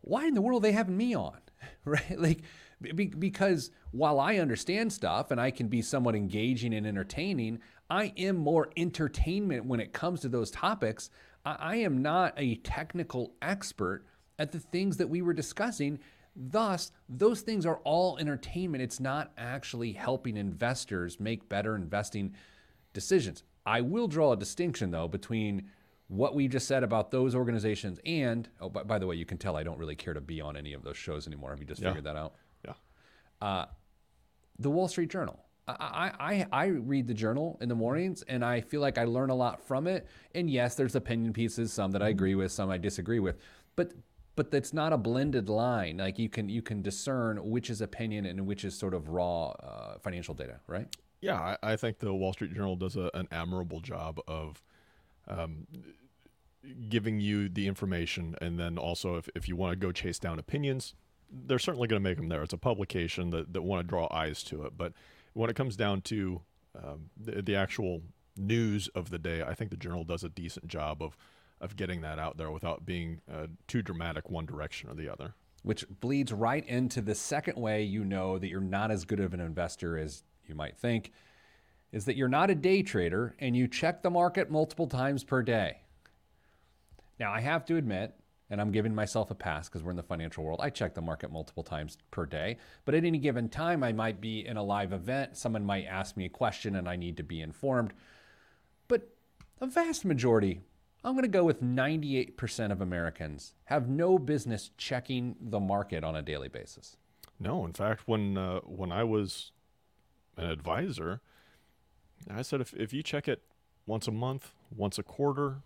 why 0.00 0.26
in 0.26 0.32
the 0.32 0.40
world 0.40 0.62
are 0.62 0.68
they 0.68 0.72
having 0.72 0.96
me 0.96 1.14
on? 1.14 1.36
right? 1.84 2.18
Like, 2.18 2.40
be, 2.80 3.08
because 3.08 3.70
while 3.90 4.18
I 4.18 4.36
understand 4.38 4.94
stuff 4.94 5.30
and 5.30 5.38
I 5.38 5.50
can 5.50 5.68
be 5.68 5.82
somewhat 5.82 6.14
engaging 6.14 6.72
and 6.72 6.86
entertaining, 6.86 7.58
I 7.90 8.14
am 8.16 8.36
more 8.36 8.70
entertainment 8.78 9.66
when 9.66 9.80
it 9.80 9.92
comes 9.92 10.20
to 10.20 10.30
those 10.30 10.50
topics. 10.50 11.10
I, 11.44 11.56
I 11.60 11.76
am 11.76 12.00
not 12.00 12.32
a 12.38 12.54
technical 12.56 13.34
expert 13.42 14.06
at 14.38 14.52
the 14.52 14.58
things 14.58 14.96
that 14.96 15.10
we 15.10 15.20
were 15.20 15.34
discussing. 15.34 15.98
Thus, 16.36 16.92
those 17.08 17.40
things 17.40 17.66
are 17.66 17.78
all 17.84 18.18
entertainment. 18.18 18.82
It's 18.82 19.00
not 19.00 19.32
actually 19.36 19.92
helping 19.92 20.36
investors 20.36 21.18
make 21.18 21.48
better 21.48 21.74
investing 21.74 22.34
decisions. 22.92 23.42
I 23.66 23.80
will 23.80 24.08
draw 24.08 24.32
a 24.32 24.36
distinction, 24.36 24.90
though, 24.90 25.08
between 25.08 25.68
what 26.08 26.34
we 26.34 26.48
just 26.48 26.66
said 26.66 26.82
about 26.82 27.10
those 27.10 27.34
organizations 27.34 28.00
and, 28.04 28.48
oh, 28.60 28.68
by, 28.68 28.82
by 28.82 28.98
the 28.98 29.06
way, 29.06 29.16
you 29.16 29.24
can 29.24 29.38
tell 29.38 29.56
I 29.56 29.62
don't 29.62 29.78
really 29.78 29.94
care 29.94 30.14
to 30.14 30.20
be 30.20 30.40
on 30.40 30.56
any 30.56 30.72
of 30.72 30.82
those 30.82 30.96
shows 30.96 31.26
anymore. 31.26 31.50
Have 31.50 31.60
you 31.60 31.66
just 31.66 31.80
yeah. 31.80 31.88
figured 31.88 32.04
that 32.04 32.16
out? 32.16 32.34
Yeah. 32.64 32.72
Uh, 33.40 33.66
the 34.58 34.70
Wall 34.70 34.88
Street 34.88 35.10
Journal. 35.10 35.38
I, 35.68 36.10
I, 36.18 36.46
I 36.50 36.66
read 36.66 37.06
the 37.06 37.14
journal 37.14 37.56
in 37.60 37.68
the 37.68 37.76
mornings 37.76 38.22
and 38.22 38.44
I 38.44 38.60
feel 38.60 38.80
like 38.80 38.98
I 38.98 39.04
learn 39.04 39.30
a 39.30 39.34
lot 39.34 39.64
from 39.66 39.86
it. 39.86 40.08
And 40.34 40.50
yes, 40.50 40.74
there's 40.74 40.96
opinion 40.96 41.32
pieces, 41.32 41.72
some 41.72 41.92
that 41.92 42.02
I 42.02 42.08
agree 42.08 42.34
with, 42.34 42.50
some 42.50 42.70
I 42.70 42.78
disagree 42.78 43.20
with. 43.20 43.38
But 43.76 43.92
but 44.40 44.50
that's 44.50 44.72
not 44.72 44.90
a 44.90 44.96
blended 44.96 45.50
line. 45.50 45.98
Like 45.98 46.18
you 46.18 46.30
can 46.30 46.48
you 46.48 46.62
can 46.62 46.80
discern 46.80 47.36
which 47.50 47.68
is 47.68 47.82
opinion 47.82 48.24
and 48.24 48.46
which 48.46 48.64
is 48.64 48.74
sort 48.74 48.94
of 48.94 49.10
raw 49.10 49.50
uh, 49.50 49.98
financial 49.98 50.32
data, 50.32 50.60
right? 50.66 50.86
Yeah, 51.20 51.38
I, 51.38 51.58
I, 51.62 51.76
think 51.76 51.98
the 51.98 52.14
Wall 52.14 52.32
Street 52.32 52.54
Journal 52.54 52.74
does 52.74 52.96
a, 52.96 53.10
an 53.12 53.28
admirable 53.30 53.80
job 53.80 54.18
of 54.26 54.62
um, 55.28 55.66
giving 56.88 57.20
you 57.20 57.50
the 57.50 57.66
information, 57.66 58.34
and 58.40 58.58
then 58.58 58.78
also 58.78 59.16
if, 59.16 59.28
if 59.34 59.46
you 59.46 59.56
want 59.56 59.72
to 59.72 59.76
go 59.76 59.92
chase 59.92 60.18
down 60.18 60.38
opinions, 60.38 60.94
they're 61.30 61.58
certainly 61.58 61.86
going 61.86 62.02
to 62.02 62.08
make 62.08 62.16
them 62.16 62.30
there. 62.30 62.42
It's 62.42 62.54
a 62.54 62.56
publication 62.56 63.28
that, 63.32 63.52
that 63.52 63.60
want 63.60 63.80
to 63.80 63.86
draw 63.86 64.08
eyes 64.10 64.42
to 64.44 64.64
it, 64.64 64.72
but 64.74 64.94
when 65.34 65.50
it 65.50 65.56
comes 65.56 65.76
down 65.76 66.00
to 66.00 66.40
um, 66.82 67.10
the, 67.22 67.42
the 67.42 67.56
actual 67.56 68.00
news 68.38 68.88
of 68.94 69.10
the 69.10 69.18
day, 69.18 69.42
I 69.42 69.52
think 69.52 69.70
the 69.70 69.76
Journal 69.76 70.04
does 70.04 70.24
a 70.24 70.30
decent 70.30 70.66
job 70.66 71.02
of 71.02 71.14
of 71.60 71.76
getting 71.76 72.00
that 72.00 72.18
out 72.18 72.36
there 72.36 72.50
without 72.50 72.86
being 72.86 73.20
uh, 73.32 73.46
too 73.66 73.82
dramatic 73.82 74.30
one 74.30 74.46
direction 74.46 74.90
or 74.90 74.94
the 74.94 75.08
other. 75.08 75.34
Which 75.62 75.84
bleeds 76.00 76.32
right 76.32 76.66
into 76.66 77.02
the 77.02 77.14
second 77.14 77.56
way 77.56 77.82
you 77.82 78.04
know 78.04 78.38
that 78.38 78.48
you're 78.48 78.60
not 78.60 78.90
as 78.90 79.04
good 79.04 79.20
of 79.20 79.34
an 79.34 79.40
investor 79.40 79.98
as 79.98 80.22
you 80.46 80.54
might 80.54 80.78
think, 80.78 81.12
is 81.92 82.06
that 82.06 82.16
you're 82.16 82.28
not 82.28 82.50
a 82.50 82.54
day 82.54 82.82
trader 82.82 83.34
and 83.38 83.56
you 83.56 83.68
check 83.68 84.02
the 84.02 84.10
market 84.10 84.50
multiple 84.50 84.86
times 84.86 85.24
per 85.24 85.42
day. 85.42 85.78
Now, 87.18 87.32
I 87.32 87.40
have 87.40 87.66
to 87.66 87.76
admit, 87.76 88.14
and 88.48 88.60
I'm 88.60 88.72
giving 88.72 88.94
myself 88.94 89.30
a 89.30 89.34
pass 89.34 89.68
because 89.68 89.82
we're 89.82 89.90
in 89.90 89.96
the 89.96 90.02
financial 90.02 90.42
world. 90.42 90.60
I 90.62 90.70
check 90.70 90.94
the 90.94 91.02
market 91.02 91.30
multiple 91.30 91.62
times 91.62 91.98
per 92.10 92.24
day, 92.24 92.56
but 92.86 92.94
at 92.94 93.04
any 93.04 93.18
given 93.18 93.48
time, 93.48 93.84
I 93.84 93.92
might 93.92 94.20
be 94.20 94.46
in 94.46 94.56
a 94.56 94.62
live 94.62 94.92
event. 94.92 95.36
Someone 95.36 95.64
might 95.64 95.84
ask 95.84 96.16
me 96.16 96.24
a 96.24 96.30
question 96.30 96.76
and 96.76 96.88
I 96.88 96.96
need 96.96 97.18
to 97.18 97.22
be 97.22 97.42
informed. 97.42 97.92
But 98.88 99.08
a 99.60 99.66
vast 99.66 100.04
majority, 100.04 100.62
I'm 101.02 101.14
going 101.14 101.22
to 101.22 101.28
go 101.28 101.44
with 101.44 101.62
98% 101.62 102.72
of 102.72 102.80
Americans, 102.80 103.54
have 103.64 103.88
no 103.88 104.18
business 104.18 104.70
checking 104.76 105.36
the 105.40 105.60
market 105.60 106.04
on 106.04 106.14
a 106.14 106.22
daily 106.22 106.48
basis. 106.48 106.96
No, 107.38 107.64
in 107.64 107.72
fact, 107.72 108.02
when 108.06 108.36
uh, 108.36 108.60
when 108.60 108.92
I 108.92 109.02
was 109.02 109.52
an 110.36 110.50
advisor, 110.50 111.22
I 112.28 112.42
said 112.42 112.60
if 112.60 112.74
if 112.74 112.92
you 112.92 113.02
check 113.02 113.28
it 113.28 113.42
once 113.86 114.06
a 114.06 114.12
month, 114.12 114.52
once 114.76 114.98
a 114.98 115.02
quarter, 115.02 115.62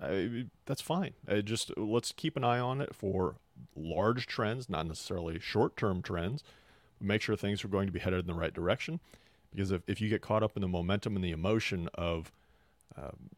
I, 0.00 0.46
that's 0.64 0.80
fine. 0.80 1.12
I 1.28 1.42
just 1.42 1.76
let's 1.76 2.12
keep 2.12 2.36
an 2.36 2.44
eye 2.44 2.58
on 2.58 2.80
it 2.80 2.94
for 2.94 3.36
large 3.76 4.26
trends, 4.26 4.70
not 4.70 4.86
necessarily 4.86 5.38
short-term 5.38 6.00
trends. 6.00 6.42
Make 6.98 7.20
sure 7.20 7.36
things 7.36 7.62
are 7.62 7.68
going 7.68 7.86
to 7.86 7.92
be 7.92 8.00
headed 8.00 8.20
in 8.20 8.26
the 8.26 8.34
right 8.34 8.54
direction, 8.54 8.98
because 9.50 9.70
if 9.70 9.82
if 9.86 10.00
you 10.00 10.08
get 10.08 10.22
caught 10.22 10.42
up 10.42 10.56
in 10.56 10.62
the 10.62 10.68
momentum 10.68 11.14
and 11.14 11.22
the 11.22 11.30
emotion 11.30 11.90
of 11.92 12.32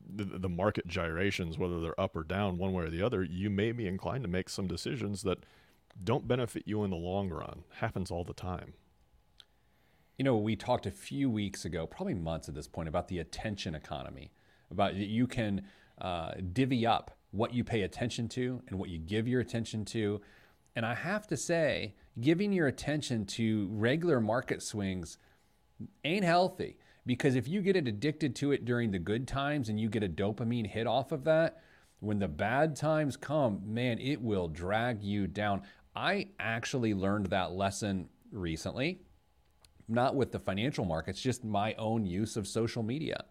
the, 0.08 0.24
the 0.24 0.48
market 0.48 0.86
gyrations, 0.86 1.58
whether 1.58 1.80
they're 1.80 2.00
up 2.00 2.16
or 2.16 2.24
down, 2.24 2.58
one 2.58 2.72
way 2.72 2.84
or 2.84 2.90
the 2.90 3.02
other, 3.02 3.22
you 3.22 3.50
may 3.50 3.72
be 3.72 3.86
inclined 3.86 4.24
to 4.24 4.28
make 4.28 4.48
some 4.48 4.66
decisions 4.66 5.22
that 5.22 5.44
don't 6.02 6.26
benefit 6.26 6.64
you 6.66 6.84
in 6.84 6.90
the 6.90 6.96
long 6.96 7.28
run. 7.28 7.64
Happens 7.76 8.10
all 8.10 8.24
the 8.24 8.32
time. 8.32 8.74
You 10.18 10.24
know, 10.24 10.36
we 10.36 10.56
talked 10.56 10.86
a 10.86 10.90
few 10.90 11.30
weeks 11.30 11.64
ago, 11.64 11.86
probably 11.86 12.14
months 12.14 12.48
at 12.48 12.54
this 12.54 12.68
point, 12.68 12.88
about 12.88 13.08
the 13.08 13.18
attention 13.18 13.74
economy, 13.74 14.32
about 14.70 14.94
that 14.94 15.08
you 15.08 15.26
can 15.26 15.66
uh, 16.00 16.32
divvy 16.52 16.86
up 16.86 17.16
what 17.30 17.54
you 17.54 17.64
pay 17.64 17.82
attention 17.82 18.28
to 18.28 18.62
and 18.68 18.78
what 18.78 18.90
you 18.90 18.98
give 18.98 19.28
your 19.28 19.40
attention 19.40 19.84
to. 19.86 20.20
And 20.76 20.84
I 20.84 20.94
have 20.94 21.26
to 21.28 21.36
say, 21.36 21.94
giving 22.20 22.52
your 22.52 22.66
attention 22.66 23.24
to 23.26 23.68
regular 23.72 24.20
market 24.20 24.62
swings 24.62 25.18
ain't 26.04 26.24
healthy 26.24 26.76
because 27.10 27.34
if 27.34 27.48
you 27.48 27.60
get 27.60 27.74
it 27.74 27.88
addicted 27.88 28.36
to 28.36 28.52
it 28.52 28.64
during 28.64 28.92
the 28.92 28.98
good 29.00 29.26
times 29.26 29.68
and 29.68 29.80
you 29.80 29.88
get 29.88 30.04
a 30.04 30.08
dopamine 30.08 30.64
hit 30.64 30.86
off 30.86 31.10
of 31.10 31.24
that, 31.24 31.60
when 31.98 32.20
the 32.20 32.28
bad 32.28 32.76
times 32.76 33.16
come, 33.16 33.60
man, 33.66 33.98
it 33.98 34.22
will 34.22 34.46
drag 34.46 35.02
you 35.02 35.26
down. 35.26 35.62
I 35.96 36.28
actually 36.38 36.94
learned 36.94 37.26
that 37.26 37.50
lesson 37.50 38.10
recently, 38.30 39.00
not 39.88 40.14
with 40.14 40.30
the 40.30 40.38
financial 40.38 40.84
markets, 40.84 41.20
just 41.20 41.42
my 41.42 41.74
own 41.74 42.06
use 42.06 42.36
of 42.36 42.46
social 42.46 42.84
media. 42.84 43.24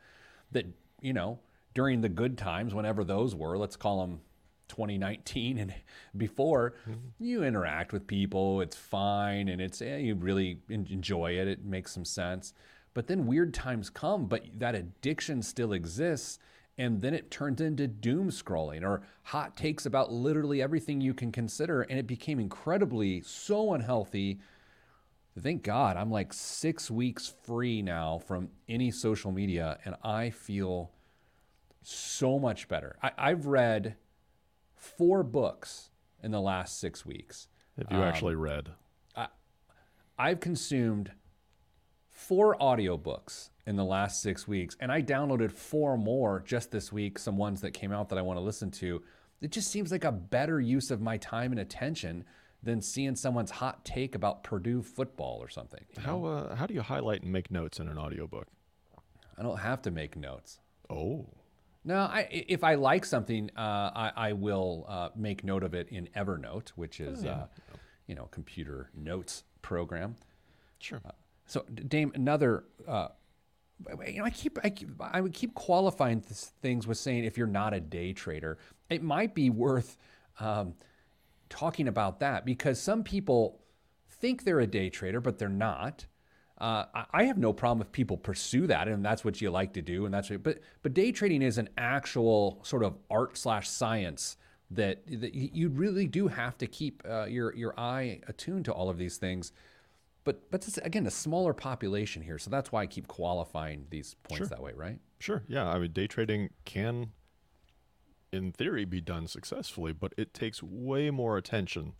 That, 0.51 0.65
you 0.99 1.13
know, 1.13 1.39
during 1.73 2.01
the 2.01 2.09
good 2.09 2.37
times, 2.37 2.75
whenever 2.75 3.05
those 3.05 3.33
were, 3.33 3.57
let's 3.57 3.77
call 3.77 4.01
them 4.01 4.19
2019 4.67 5.57
and 5.57 5.73
before, 6.17 6.75
mm-hmm. 6.81 7.23
you 7.23 7.45
interact 7.45 7.93
with 7.93 8.07
people, 8.07 8.59
it's 8.59 8.75
fine, 8.75 9.47
and 9.47 9.61
it's, 9.61 9.81
eh, 9.81 9.99
you 9.99 10.15
really 10.15 10.59
enjoy 10.67 11.31
it, 11.31 11.47
it 11.47 11.63
makes 11.63 11.93
some 11.93 12.03
sense. 12.03 12.53
But 12.93 13.07
then 13.07 13.27
weird 13.27 13.53
times 13.53 13.89
come, 13.89 14.25
but 14.25 14.45
that 14.57 14.75
addiction 14.75 15.41
still 15.41 15.73
exists. 15.73 16.39
And 16.77 17.01
then 17.01 17.13
it 17.13 17.29
turns 17.29 17.59
into 17.59 17.87
doom 17.87 18.29
scrolling 18.29 18.83
or 18.83 19.03
hot 19.23 19.57
takes 19.57 19.85
about 19.85 20.11
literally 20.11 20.61
everything 20.61 21.01
you 21.01 21.13
can 21.13 21.31
consider. 21.31 21.81
And 21.83 21.99
it 21.99 22.07
became 22.07 22.39
incredibly 22.39 23.21
so 23.21 23.73
unhealthy. 23.73 24.39
Thank 25.37 25.63
God 25.63 25.97
I'm 25.97 26.09
like 26.09 26.33
six 26.33 26.89
weeks 26.89 27.33
free 27.43 27.81
now 27.81 28.19
from 28.19 28.49
any 28.67 28.91
social 28.91 29.31
media. 29.31 29.77
And 29.85 29.95
I 30.03 30.29
feel 30.29 30.91
so 31.81 32.39
much 32.39 32.67
better. 32.67 32.97
I, 33.01 33.29
have 33.29 33.45
read 33.45 33.95
four 34.75 35.23
books 35.23 35.89
in 36.23 36.31
the 36.31 36.41
last 36.41 36.79
six 36.79 37.05
weeks. 37.05 37.47
Have 37.77 37.87
you 37.91 37.97
um, 37.97 38.03
actually 38.03 38.35
read? 38.35 38.69
I, 39.15 39.27
I've 40.17 40.39
consumed 40.39 41.11
four 42.29 42.55
audiobooks 42.61 43.49
in 43.65 43.75
the 43.75 43.83
last 43.83 44.21
six 44.21 44.47
weeks, 44.47 44.77
and 44.79 44.91
I 44.91 45.01
downloaded 45.01 45.51
four 45.51 45.97
more 45.97 46.43
just 46.45 46.69
this 46.69 46.93
week, 46.93 47.17
some 47.17 47.37
ones 47.37 47.61
that 47.61 47.71
came 47.71 47.91
out 47.91 48.09
that 48.09 48.19
I 48.19 48.21
want 48.21 48.37
to 48.37 48.41
listen 48.41 48.69
to. 48.69 49.01
It 49.41 49.51
just 49.51 49.71
seems 49.71 49.91
like 49.91 50.03
a 50.03 50.11
better 50.11 50.61
use 50.61 50.91
of 50.91 51.01
my 51.01 51.17
time 51.17 51.51
and 51.51 51.59
attention 51.59 52.23
than 52.61 52.83
seeing 52.83 53.15
someone's 53.15 53.49
hot 53.49 53.83
take 53.83 54.13
about 54.13 54.43
Purdue 54.43 54.83
football 54.83 55.39
or 55.41 55.49
something. 55.49 55.83
How, 55.97 56.23
uh, 56.23 56.55
how 56.55 56.67
do 56.67 56.75
you 56.75 56.83
highlight 56.83 57.23
and 57.23 57.31
make 57.31 57.49
notes 57.49 57.79
in 57.79 57.87
an 57.87 57.97
audiobook? 57.97 58.45
I 59.35 59.41
don't 59.41 59.57
have 59.57 59.81
to 59.83 59.91
make 59.91 60.15
notes. 60.15 60.59
Oh. 60.87 61.25
No, 61.83 61.97
I, 61.97 62.27
if 62.29 62.63
I 62.63 62.75
like 62.75 63.05
something, 63.05 63.49
uh, 63.57 63.89
I, 63.95 64.11
I, 64.15 64.33
will 64.33 64.85
uh, 64.87 65.09
make 65.15 65.43
note 65.43 65.63
of 65.63 65.73
it 65.73 65.89
in 65.89 66.07
Evernote, 66.15 66.69
which 66.75 66.99
is, 66.99 67.23
oh, 67.23 67.25
yeah. 67.25 67.31
uh, 67.31 67.45
you 68.05 68.13
know, 68.13 68.27
computer 68.29 68.91
notes 68.93 69.45
program. 69.63 70.15
Sure. 70.77 71.01
So, 71.49 71.65
Dame, 71.87 72.11
another. 72.15 72.63
Uh, 72.87 73.09
you 74.05 74.19
know, 74.19 74.25
I 74.25 74.29
keep, 74.29 74.59
I 74.61 74.69
keep, 74.69 74.89
I 74.99 75.21
would 75.21 75.33
keep 75.33 75.53
qualifying 75.53 76.19
things 76.19 76.85
with 76.85 76.97
saying 76.97 77.23
if 77.23 77.37
you're 77.37 77.47
not 77.47 77.73
a 77.73 77.79
day 77.79 78.11
trader, 78.11 78.57
it 78.89 79.01
might 79.01 79.33
be 79.33 79.49
worth 79.49 79.95
um, 80.41 80.73
talking 81.49 81.87
about 81.87 82.19
that 82.19 82.45
because 82.45 82.79
some 82.79 83.03
people 83.03 83.61
think 84.09 84.43
they're 84.43 84.59
a 84.59 84.67
day 84.67 84.89
trader, 84.89 85.21
but 85.21 85.37
they're 85.37 85.47
not. 85.49 86.05
Uh, 86.57 86.83
I 87.13 87.23
have 87.23 87.37
no 87.37 87.53
problem 87.53 87.85
if 87.85 87.91
people 87.93 88.17
pursue 88.17 88.67
that 88.67 88.89
and 88.89 89.03
that's 89.03 89.23
what 89.23 89.39
you 89.39 89.49
like 89.49 89.73
to 89.73 89.81
do, 89.81 90.03
and 90.03 90.13
that's 90.13 90.29
what, 90.29 90.43
but 90.43 90.59
but 90.81 90.93
day 90.93 91.13
trading 91.13 91.41
is 91.41 91.57
an 91.57 91.69
actual 91.77 92.59
sort 92.63 92.83
of 92.83 92.97
art 93.09 93.37
slash 93.37 93.69
science 93.69 94.35
that, 94.71 95.01
that 95.07 95.33
you 95.33 95.69
really 95.69 96.05
do 96.05 96.27
have 96.27 96.57
to 96.57 96.67
keep 96.67 97.01
uh, 97.09 97.25
your 97.25 97.55
your 97.55 97.79
eye 97.79 98.19
attuned 98.27 98.65
to 98.65 98.73
all 98.73 98.89
of 98.89 98.97
these 98.97 99.15
things. 99.15 99.53
But 100.23 100.51
but 100.51 100.67
again, 100.83 101.05
a 101.05 101.11
smaller 101.11 101.53
population 101.53 102.21
here, 102.21 102.37
so 102.37 102.49
that's 102.49 102.71
why 102.71 102.83
I 102.83 102.85
keep 102.87 103.07
qualifying 103.07 103.87
these 103.89 104.15
points 104.23 104.37
sure. 104.37 104.47
that 104.47 104.61
way, 104.61 104.73
right? 104.75 104.99
Sure. 105.19 105.43
Yeah. 105.47 105.67
I 105.69 105.79
mean, 105.79 105.91
day 105.91 106.07
trading 106.07 106.49
can, 106.65 107.11
in 108.31 108.51
theory, 108.51 108.85
be 108.85 109.01
done 109.01 109.27
successfully, 109.27 109.93
but 109.93 110.13
it 110.17 110.33
takes 110.33 110.61
way 110.61 111.09
more 111.09 111.37
attention 111.37 111.93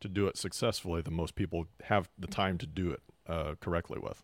to 0.00 0.08
do 0.08 0.26
it 0.26 0.36
successfully 0.36 1.02
than 1.02 1.14
most 1.14 1.34
people 1.34 1.66
have 1.84 2.08
the 2.18 2.26
time 2.26 2.58
to 2.58 2.66
do 2.66 2.90
it 2.90 3.00
uh, 3.28 3.54
correctly 3.60 3.98
with. 4.02 4.22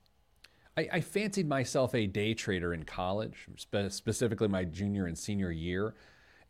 I, 0.77 0.89
I, 0.93 1.01
fancied 1.01 1.49
myself 1.49 1.95
a 1.95 2.07
day 2.07 2.35
trader 2.35 2.75
in 2.75 2.85
college, 2.85 3.47
spe- 3.57 3.91
specifically 3.91 4.49
my 4.49 4.65
junior 4.65 5.07
and 5.07 5.17
senior 5.17 5.51
year. 5.51 5.95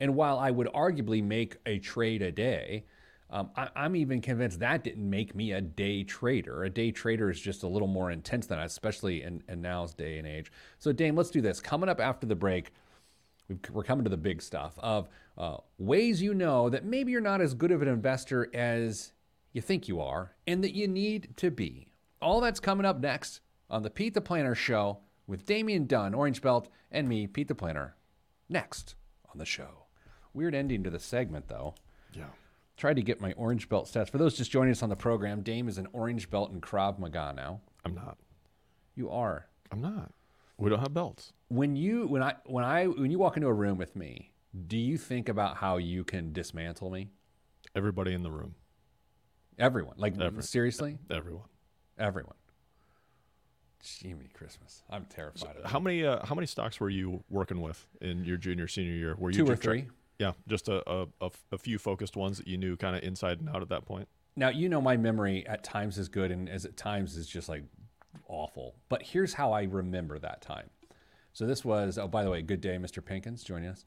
And 0.01 0.15
while 0.15 0.39
I 0.39 0.51
would 0.51 0.69
arguably 0.69 1.23
make 1.23 1.57
a 1.65 1.79
trade 1.79 2.23
a 2.23 2.33
day, 2.33 2.85
um, 3.31 3.51
I, 3.57 3.69
am 3.77 3.97
even 3.97 4.21
convinced 4.21 4.61
that 4.61 4.85
didn't 4.85 5.09
make 5.09 5.35
me 5.35 5.53
a 5.53 5.61
day 5.61 6.05
trader. 6.05 6.63
A 6.63 6.71
day 6.71 6.93
trader 6.93 7.29
is 7.29 7.41
just 7.41 7.65
a 7.65 7.69
little 7.69 7.89
more 7.89 8.11
intense 8.11 8.47
than 8.47 8.59
that, 8.59 8.67
especially 8.67 9.23
in, 9.23 9.43
in 9.49 9.61
now's 9.61 9.95
day 9.95 10.19
and 10.19 10.27
age. 10.27 10.53
So, 10.79 10.93
Dame, 10.93 11.17
let's 11.17 11.31
do 11.31 11.41
this. 11.41 11.61
Coming 11.61 11.89
up 11.89 12.01
after 12.01 12.27
the 12.27 12.37
break, 12.37 12.73
we're 13.73 13.83
coming 13.83 14.05
to 14.05 14.11
the 14.11 14.17
big 14.17 14.43
stuff 14.43 14.75
of 14.79 15.09
uh, 15.37 15.57
ways 15.79 16.23
you 16.23 16.35
know 16.35 16.69
that 16.69 16.85
maybe 16.85 17.13
you're 17.13 17.21
not 17.21 17.41
as 17.41 17.55
good 17.55 17.73
of 17.73 17.83
an 17.83 17.89
investor 17.89 18.49
as 18.55 19.13
you 19.53 19.61
think 19.61 19.89
you 19.89 20.01
are 20.01 20.35
and 20.47 20.63
that 20.63 20.75
you 20.75 20.87
need 20.87 21.37
to 21.37 21.51
be. 21.51 21.89
All 22.23 22.41
that's 22.41 22.61
coming 22.61 22.87
up 22.87 23.01
next 23.01 23.41
on 23.69 23.83
the 23.83 23.91
Pete 23.91 24.15
the 24.15 24.21
Planner 24.21 24.55
Show 24.55 24.99
with 25.27 25.45
Damian 25.45 25.87
Dunn, 25.87 26.15
Orange 26.15 26.41
Belt, 26.41 26.69
and 26.93 27.09
me, 27.09 27.27
Pete 27.27 27.49
the 27.49 27.55
Planner. 27.55 27.97
Next 28.49 28.95
on 29.31 29.39
the 29.39 29.45
show. 29.45 29.87
Weird 30.33 30.55
ending 30.55 30.85
to 30.85 30.91
the 30.91 31.01
segment, 31.01 31.49
though. 31.49 31.75
Yeah. 32.13 32.27
Tried 32.77 32.97
to 32.97 33.03
get 33.03 33.21
my 33.21 33.33
orange 33.33 33.69
belt 33.69 33.87
stats. 33.87 34.11
For 34.11 34.19
those 34.19 34.37
just 34.37 34.51
joining 34.51 34.73
us 34.73 34.83
on 34.83 34.91
the 34.91 34.97
program, 34.97 35.43
Dame 35.43 35.69
is 35.69 35.79
an 35.79 35.89
orange 35.93 36.29
belt 36.29 36.51
in 36.53 36.61
Krav 36.61 36.99
Maga 36.99 37.33
now. 37.35 37.61
I'm 37.85 37.95
not. 37.95 38.19
You 38.95 39.11
are. 39.11 39.47
I'm 39.73 39.81
not. 39.81 40.13
We 40.59 40.71
don't 40.71 40.81
have 40.81 40.95
belts. 40.95 41.33
When 41.49 41.77
you 41.77 42.07
when 42.07 42.23
I 42.23 42.35
when 42.45 42.65
I 42.65 42.87
when 42.87 43.11
you 43.11 43.19
walk 43.19 43.37
into 43.37 43.49
a 43.49 43.53
room 43.53 43.79
with 43.79 43.95
me, 43.97 44.33
do 44.67 44.77
you 44.77 44.97
think 44.99 45.29
about 45.29 45.57
how 45.57 45.77
you 45.77 46.05
can 46.05 46.33
dismantle 46.33 46.91
me? 46.91 47.09
Everybody 47.75 48.15
in 48.15 48.23
the 48.23 48.31
room. 48.31 48.55
Everyone. 49.59 49.95
Like 49.97 50.19
Every, 50.19 50.43
seriously? 50.43 50.99
Everyone. 51.11 51.49
Everyone. 51.99 52.35
Jimmy 53.83 54.29
Christmas. 54.35 54.83
I'm 54.91 55.05
terrified 55.05 55.55
so 55.57 55.63
of 55.65 55.71
How 55.71 55.79
many 55.79 56.05
uh, 56.05 56.25
how 56.25 56.35
many 56.35 56.47
stocks 56.47 56.81
were 56.81 56.91
you 56.91 57.23
working 57.31 57.61
with 57.61 57.87
in 58.01 58.25
your 58.25 58.37
junior 58.37 58.69
senior 58.69 58.95
year? 58.95 59.15
Were 59.19 59.31
you 59.31 59.45
two 59.45 59.51
or 59.51 59.57
three? 59.57 59.89
Yeah, 60.19 60.33
just 60.49 60.69
a, 60.69 60.89
a, 60.91 61.07
a, 61.21 61.31
a 61.53 61.59
few 61.59 61.79
focused 61.79 62.17
ones 62.17 62.39
that 62.39 62.47
you 62.47 62.57
knew 62.57 62.77
kind 62.77 62.97
of 62.97 63.03
inside 63.03 63.41
and 63.41 63.49
out 63.49 63.63
at 63.63 63.69
that 63.69 63.85
point. 63.85 64.09
Now, 64.35 64.49
you 64.49 64.69
know, 64.69 64.81
my 64.81 64.97
memory 64.97 65.47
at 65.47 65.65
times 65.65 65.99
is 65.99 66.09
good 66.09 66.31
and 66.31 66.49
as 66.49 66.65
at 66.65 66.77
times 66.77 67.17
is 67.17 67.27
just 67.27 67.49
like 67.49 67.65
awful. 68.29 68.75
But 68.89 69.03
here's 69.03 69.35
how 69.35 69.53
I 69.53 69.63
remember 69.63 70.19
that 70.19 70.43
time. 70.43 70.71
So 71.33 71.47
this 71.47 71.65
was, 71.65 71.99
oh, 71.99 72.09
by 72.09 72.25
the 72.25 72.31
way, 72.31 72.43
good 72.43 72.61
day, 72.61 72.77
Mr. 72.79 73.03
Pinkins 73.03 73.45
joining 73.45 73.69
us. 73.69 73.85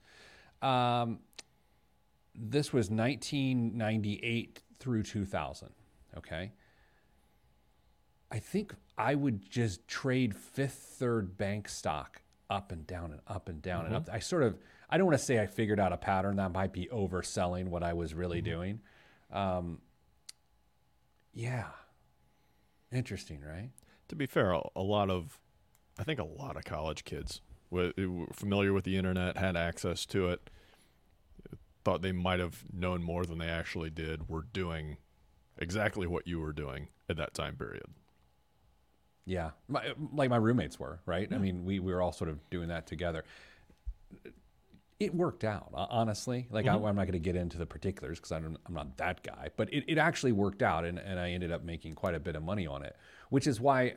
Um, 0.61 1.19
this 2.35 2.71
was 2.71 2.89
1998 2.89 4.61
through 4.79 5.03
2000. 5.03 5.69
Okay. 6.17 6.51
I 8.31 8.39
think 8.39 8.75
I 8.97 9.15
would 9.15 9.49
just 9.49 9.87
trade 9.87 10.35
fifth 10.35 10.95
third 10.99 11.37
bank 11.37 11.67
stock 11.67 12.21
up 12.49 12.71
and 12.71 12.85
down 12.85 13.11
and 13.11 13.21
up 13.27 13.49
and 13.49 13.61
down 13.61 13.85
mm-hmm. 13.85 13.95
and 13.95 14.07
up. 14.07 14.13
I 14.13 14.19
sort 14.19 14.43
of 14.43 14.57
I 14.89 14.97
don't 14.97 15.05
want 15.05 15.19
to 15.19 15.23
say 15.23 15.39
I 15.39 15.45
figured 15.47 15.79
out 15.79 15.93
a 15.93 15.97
pattern 15.97 16.37
that 16.37 16.51
might 16.51 16.73
be 16.73 16.87
overselling 16.87 17.67
what 17.67 17.83
I 17.83 17.93
was 17.93 18.13
really 18.13 18.41
Mm-hmm. 18.41 18.51
doing. 18.51 18.79
Um, 19.31 19.79
yeah, 21.33 21.67
interesting, 22.91 23.41
right? 23.41 23.69
To 24.07 24.15
be 24.15 24.25
fair, 24.25 24.51
a, 24.51 24.81
lot 24.81 25.11
of, 25.11 25.39
I 25.99 26.03
think 26.03 26.19
a 26.19 26.23
lot 26.23 26.57
of 26.57 26.63
college 26.65 27.03
kids 27.03 27.41
were, 27.69 27.93
were 27.97 28.25
familiar 28.33 28.73
with 28.73 28.83
the 28.83 28.97
internet, 28.97 29.37
had 29.37 29.55
access 29.55 30.07
to 30.07 30.29
it, 30.29 30.49
thought 31.85 32.01
they 32.01 32.11
might 32.11 32.39
have 32.39 32.63
known 32.73 33.03
more 33.03 33.25
than 33.25 33.37
they 33.37 33.47
actually 33.47 33.91
did, 33.91 34.27
were 34.27 34.45
doing 34.51 34.97
exactly 35.59 36.07
what 36.07 36.27
you 36.27 36.39
were 36.39 36.51
doing 36.53 36.87
at 37.07 37.17
that 37.17 37.35
time 37.35 37.55
period. 37.55 37.85
Yeah, 39.25 39.51
my, 39.67 39.93
like 40.11 40.31
my 40.31 40.37
roommates 40.37 40.79
were, 40.79 40.99
right? 41.05 41.31
I 41.31 41.37
mean, 41.37 41.63
we, 41.63 41.79
we 41.79 41.93
were 41.93 42.01
all 42.01 42.11
sort 42.11 42.31
of 42.31 42.49
doing 42.49 42.69
that 42.69 42.87
together. 42.87 43.23
It 44.99 45.15
worked 45.15 45.45
out, 45.45 45.69
honestly. 45.73 46.47
Like, 46.51 46.65
I, 46.65 46.75
mm-hmm. 46.75 46.85
I'm 46.85 46.95
not 46.97 47.03
going 47.03 47.13
to 47.13 47.19
get 47.19 47.37
into 47.37 47.57
the 47.57 47.65
particulars 47.65 48.19
because 48.19 48.33
I'm 48.33 48.57
not 48.67 48.97
that 48.97 49.23
guy, 49.23 49.49
but 49.55 49.71
it, 49.73 49.85
it 49.87 49.97
actually 49.97 50.33
worked 50.33 50.61
out, 50.61 50.83
and, 50.83 50.99
and 50.99 51.17
I 51.17 51.31
ended 51.31 51.53
up 51.53 51.63
making 51.63 51.93
quite 51.93 52.15
a 52.15 52.19
bit 52.19 52.35
of 52.35 52.43
money 52.43 52.67
on 52.67 52.83
it, 52.83 52.97
which 53.29 53.47
is 53.47 53.61
why 53.61 53.95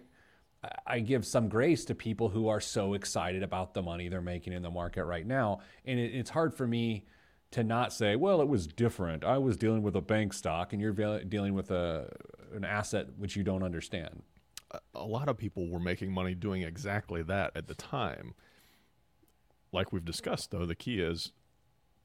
I- 0.87 1.01
give 1.01 1.27
some 1.27 1.49
grace 1.49 1.85
to 1.87 1.95
people 1.97 2.29
who 2.29 2.47
are 2.47 2.61
so 2.61 2.95
excited 2.95 3.43
about 3.43 3.75
the 3.75 3.83
money 3.83 4.09
they're 4.09 4.21
making 4.21 4.53
in 4.53 4.63
the 4.63 4.71
market 4.71 5.05
right 5.05 5.27
now. 5.27 5.59
And 5.85 5.99
it, 5.99 6.15
it's 6.15 6.31
hard 6.31 6.55
for 6.55 6.69
me 6.69 7.05
to 7.51 7.65
not 7.65 7.93
say, 7.93 8.15
well, 8.15 8.41
it 8.41 8.47
was 8.47 8.69
different. 8.69 9.25
I 9.25 9.39
was 9.39 9.57
dealing 9.57 9.83
with 9.83 9.97
a 9.97 10.01
bank 10.01 10.33
stock, 10.33 10.73
and 10.73 10.81
you're 10.81 10.93
dealing 11.25 11.55
with 11.55 11.73
a, 11.73 12.09
an 12.55 12.65
asset 12.65 13.09
which 13.19 13.35
you 13.35 13.43
don't 13.43 13.65
understand. 13.65 14.23
a 14.95 15.05
lot 15.05 15.29
of 15.29 15.37
people 15.37 15.69
were 15.69 15.81
making 15.81 16.13
money 16.13 16.35
doing 16.35 16.63
exactly 16.63 17.23
that 17.25 17.57
at 17.57 17.67
the 17.67 17.75
time. 17.75 18.35
Like 19.73 19.93
we've 19.93 20.05
discussed, 20.05 20.51
though, 20.51 20.67
the 20.67 20.75
key 20.75 21.01
is 21.01 21.33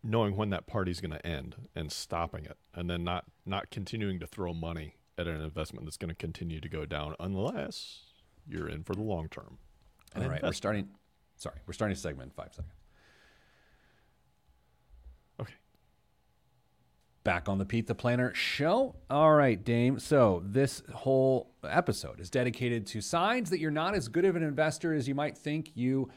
knowing 0.03 0.36
when 0.38 0.50
that 0.51 0.67
party's 0.67 1.01
going 1.01 1.12
to 1.12 1.25
end 1.25 1.55
and 1.75 1.91
stopping 1.91 2.45
it, 2.45 2.57
and 2.74 2.89
then 2.89 3.03
not 3.03 3.25
not 3.45 3.69
continuing 3.69 4.19
to 4.19 4.27
throw 4.27 4.53
money 4.53 4.95
at 5.17 5.27
an 5.27 5.41
investment 5.41 5.86
that's 5.86 5.97
going 5.97 6.09
to 6.09 6.15
continue 6.15 6.62
to 6.62 6.69
go 6.69 6.86
down 6.86 7.15
unless 7.19 8.03
you're 8.47 8.69
in 8.69 8.83
for 8.83 8.93
the 8.93 9.01
long 9.01 9.27
term. 9.29 9.57
And 10.15 10.24
All 10.24 10.29
right, 10.29 10.41
we're 10.41 10.53
starting. 10.53 10.89
Sorry, 11.36 11.57
we're 11.65 11.74
starting 11.74 11.93
a 11.93 12.00
segment 12.00 12.31
in 12.31 12.31
five 12.31 12.53
seconds. 12.53 12.74
Okay. 15.39 15.53
Back 17.24 17.50
on 17.50 17.57
the 17.57 17.65
Pete 17.65 17.88
the 17.88 17.95
Planner 17.95 18.33
show. 18.33 18.95
All 19.09 19.33
right, 19.33 19.62
Dame. 19.62 20.00
So 20.00 20.41
this 20.45 20.81
whole 20.93 21.51
episode 21.67 22.19
is 22.19 22.29
dedicated 22.29 22.88
to 22.88 23.01
signs 23.01 23.50
that 23.50 23.59
you're 23.59 23.71
not 23.71 23.93
as 23.93 24.07
good 24.07 24.25
of 24.25 24.36
an 24.36 24.43
investor 24.43 24.93
as 24.93 25.07
you 25.07 25.15
might 25.15 25.38
think 25.38 25.71
you 25.75 26.09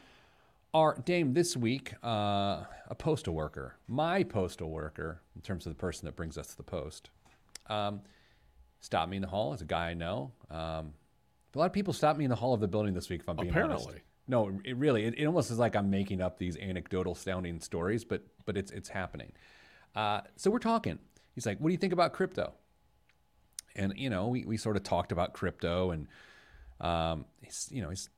are. 0.73 0.97
Dame, 1.05 1.33
this 1.33 1.55
week, 1.57 1.93
uh, 2.03 2.63
a 2.87 2.95
postal 2.97 3.33
worker, 3.33 3.75
my 3.87 4.23
postal 4.23 4.69
worker, 4.69 5.21
in 5.35 5.41
terms 5.41 5.65
of 5.65 5.71
the 5.71 5.77
person 5.77 6.05
that 6.05 6.15
brings 6.15 6.37
us 6.37 6.53
the 6.53 6.63
post, 6.63 7.09
um, 7.67 8.01
stopped 8.79 9.09
me 9.09 9.17
in 9.17 9.21
the 9.21 9.27
hall. 9.27 9.53
It's 9.53 9.61
a 9.61 9.65
guy 9.65 9.89
I 9.89 9.93
know. 9.93 10.31
Um, 10.49 10.93
a 11.53 11.59
lot 11.59 11.65
of 11.65 11.73
people 11.73 11.93
stopped 11.93 12.17
me 12.17 12.25
in 12.25 12.29
the 12.29 12.35
hall 12.35 12.53
of 12.53 12.61
the 12.61 12.67
building 12.67 12.93
this 12.93 13.09
week. 13.09 13.21
If 13.21 13.29
I'm 13.29 13.35
being 13.35 13.49
honest. 13.49 13.83
Apparently. 13.83 14.01
No, 14.27 14.59
it 14.63 14.77
really, 14.77 15.03
it, 15.03 15.15
it 15.17 15.25
almost 15.25 15.51
is 15.51 15.59
like 15.59 15.75
I'm 15.75 15.89
making 15.89 16.21
up 16.21 16.37
these 16.37 16.55
anecdotal 16.57 17.15
sounding 17.15 17.59
stories, 17.59 18.05
but 18.05 18.23
but 18.45 18.55
it's 18.55 18.71
it's 18.71 18.87
happening. 18.87 19.31
Uh, 19.95 20.21
so 20.37 20.49
we're 20.49 20.59
talking. 20.59 20.99
He's 21.33 21.45
like, 21.45 21.59
"What 21.59 21.69
do 21.69 21.73
you 21.73 21.77
think 21.77 21.91
about 21.91 22.13
crypto?" 22.13 22.53
And 23.75 23.93
you 23.97 24.09
know, 24.09 24.27
we 24.27 24.45
we 24.45 24.57
sort 24.57 24.77
of 24.77 24.83
talked 24.83 25.11
about 25.11 25.33
crypto, 25.33 25.91
and 25.91 26.07
um, 26.79 27.25
he's 27.41 27.67
you 27.71 27.81
know 27.81 27.89
he's 27.89 28.09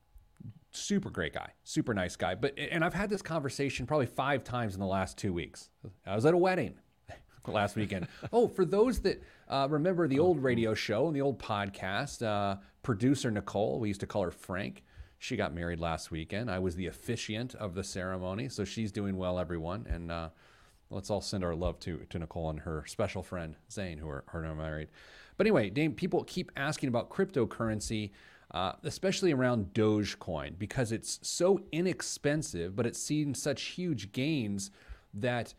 super 0.73 1.09
great 1.09 1.33
guy, 1.33 1.51
super 1.63 1.93
nice 1.93 2.15
guy. 2.15 2.35
But 2.35 2.57
and 2.57 2.83
I've 2.83 2.93
had 2.93 3.09
this 3.09 3.21
conversation 3.21 3.85
probably 3.85 4.05
five 4.05 4.43
times 4.43 4.73
in 4.73 4.79
the 4.79 4.87
last 4.87 5.17
two 5.17 5.33
weeks. 5.33 5.69
I 6.05 6.15
was 6.15 6.25
at 6.25 6.33
a 6.33 6.37
wedding 6.37 6.75
last 7.47 7.75
weekend. 7.75 8.07
oh, 8.31 8.47
for 8.47 8.65
those 8.65 8.99
that 9.01 9.23
uh, 9.47 9.67
remember 9.69 10.07
the 10.07 10.19
old 10.19 10.41
radio 10.41 10.73
show 10.73 11.07
and 11.07 11.15
the 11.15 11.21
old 11.21 11.39
podcast, 11.39 12.25
uh, 12.25 12.59
producer 12.81 13.31
Nicole, 13.31 13.79
we 13.79 13.87
used 13.87 14.01
to 14.01 14.07
call 14.07 14.23
her 14.23 14.31
Frank. 14.31 14.83
She 15.19 15.37
got 15.37 15.53
married 15.53 15.79
last 15.79 16.11
weekend. 16.11 16.51
I 16.51 16.59
was 16.59 16.75
the 16.75 16.87
officiant 16.87 17.55
of 17.55 17.75
the 17.75 17.83
ceremony, 17.83 18.49
so 18.49 18.65
she's 18.65 18.91
doing 18.91 19.15
well, 19.15 19.39
everyone. 19.39 19.87
And 19.89 20.11
uh, 20.11 20.29
let's 20.89 21.09
all 21.09 21.21
send 21.21 21.45
our 21.45 21.55
love 21.55 21.79
to 21.81 22.05
to 22.09 22.19
Nicole 22.19 22.49
and 22.49 22.59
her 22.59 22.83
special 22.87 23.23
friend 23.23 23.55
Zane, 23.71 23.99
who 23.99 24.09
are, 24.09 24.25
are 24.33 24.41
now 24.41 24.53
married. 24.53 24.89
But 25.37 25.47
anyway, 25.47 25.69
Dame, 25.69 25.93
people 25.93 26.23
keep 26.23 26.51
asking 26.55 26.89
about 26.89 27.09
cryptocurrency, 27.09 28.11
uh, 28.53 28.73
especially 28.83 29.31
around 29.31 29.73
Dogecoin, 29.73 30.57
because 30.59 30.91
it's 30.91 31.19
so 31.21 31.61
inexpensive, 31.71 32.75
but 32.75 32.85
it's 32.85 32.99
seen 32.99 33.33
such 33.33 33.61
huge 33.63 34.11
gains 34.11 34.69
that 35.13 35.53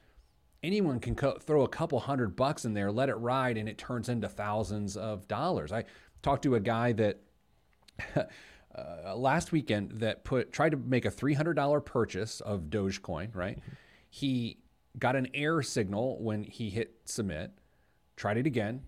anyone 0.63 0.99
can 0.99 1.15
co- 1.15 1.39
throw 1.39 1.63
a 1.63 1.69
couple 1.69 2.01
hundred 2.01 2.35
bucks 2.37 2.65
in 2.65 2.75
there, 2.75 2.91
let 2.91 3.09
it 3.09 3.15
ride, 3.15 3.57
and 3.57 3.69
it 3.69 3.79
turns 3.79 4.09
into 4.09 4.29
thousands 4.29 4.97
of 4.97 5.29
dollars. 5.29 5.73
I 5.73 5.85
talked 6.23 6.43
to 6.45 6.55
a 6.55 6.61
guy 6.61 6.93
that 6.93 7.21
uh, 8.17 9.15
last 9.17 9.53
weekend 9.53 10.01
that 10.01 10.25
put 10.25 10.53
tried 10.53 10.71
to 10.71 10.77
make 10.77 11.05
a 11.05 11.11
three 11.11 11.35
hundred 11.35 11.55
dollar 11.55 11.81
purchase 11.81 12.41
of 12.41 12.63
Dogecoin. 12.63 13.35
Right, 13.35 13.59
he 14.09 14.59
got 14.99 15.17
an 15.17 15.29
error 15.35 15.63
signal 15.63 16.23
when 16.23 16.43
he 16.45 16.71
hit 16.71 16.97
submit. 17.05 17.53
Tried 18.17 18.39
it 18.39 18.47
again, 18.47 18.83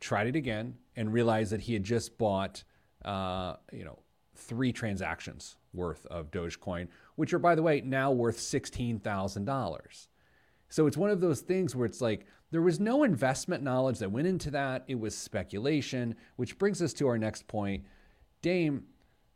tried 0.00 0.26
it 0.26 0.36
again, 0.36 0.74
and 0.94 1.12
realized 1.12 1.52
that 1.52 1.62
he 1.62 1.72
had 1.72 1.82
just 1.82 2.18
bought, 2.18 2.62
uh, 3.06 3.56
you 3.72 3.84
know, 3.84 3.98
three 4.34 4.72
transactions 4.72 5.56
worth 5.72 6.04
of 6.06 6.30
Dogecoin, 6.30 6.88
which 7.14 7.32
are 7.32 7.38
by 7.38 7.54
the 7.54 7.62
way 7.62 7.80
now 7.80 8.10
worth 8.10 8.38
sixteen 8.38 8.98
thousand 8.98 9.46
dollars. 9.46 10.08
So 10.68 10.86
it's 10.86 10.96
one 10.96 11.10
of 11.10 11.20
those 11.20 11.40
things 11.40 11.74
where 11.74 11.86
it's 11.86 12.00
like 12.00 12.26
there 12.50 12.62
was 12.62 12.78
no 12.80 13.04
investment 13.04 13.62
knowledge 13.62 13.98
that 14.00 14.12
went 14.12 14.26
into 14.26 14.50
that. 14.50 14.84
It 14.88 14.98
was 14.98 15.16
speculation, 15.16 16.16
which 16.36 16.58
brings 16.58 16.82
us 16.82 16.92
to 16.94 17.08
our 17.08 17.18
next 17.18 17.46
point. 17.46 17.84
Dame, 18.42 18.84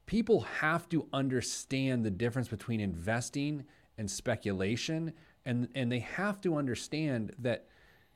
people 0.06 0.40
have 0.40 0.88
to 0.90 1.06
understand 1.12 2.04
the 2.04 2.10
difference 2.10 2.48
between 2.48 2.80
investing 2.80 3.64
and 3.96 4.10
speculation, 4.10 5.12
and, 5.44 5.68
and 5.74 5.90
they 5.90 6.00
have 6.00 6.40
to 6.40 6.56
understand 6.56 7.32
that 7.38 7.66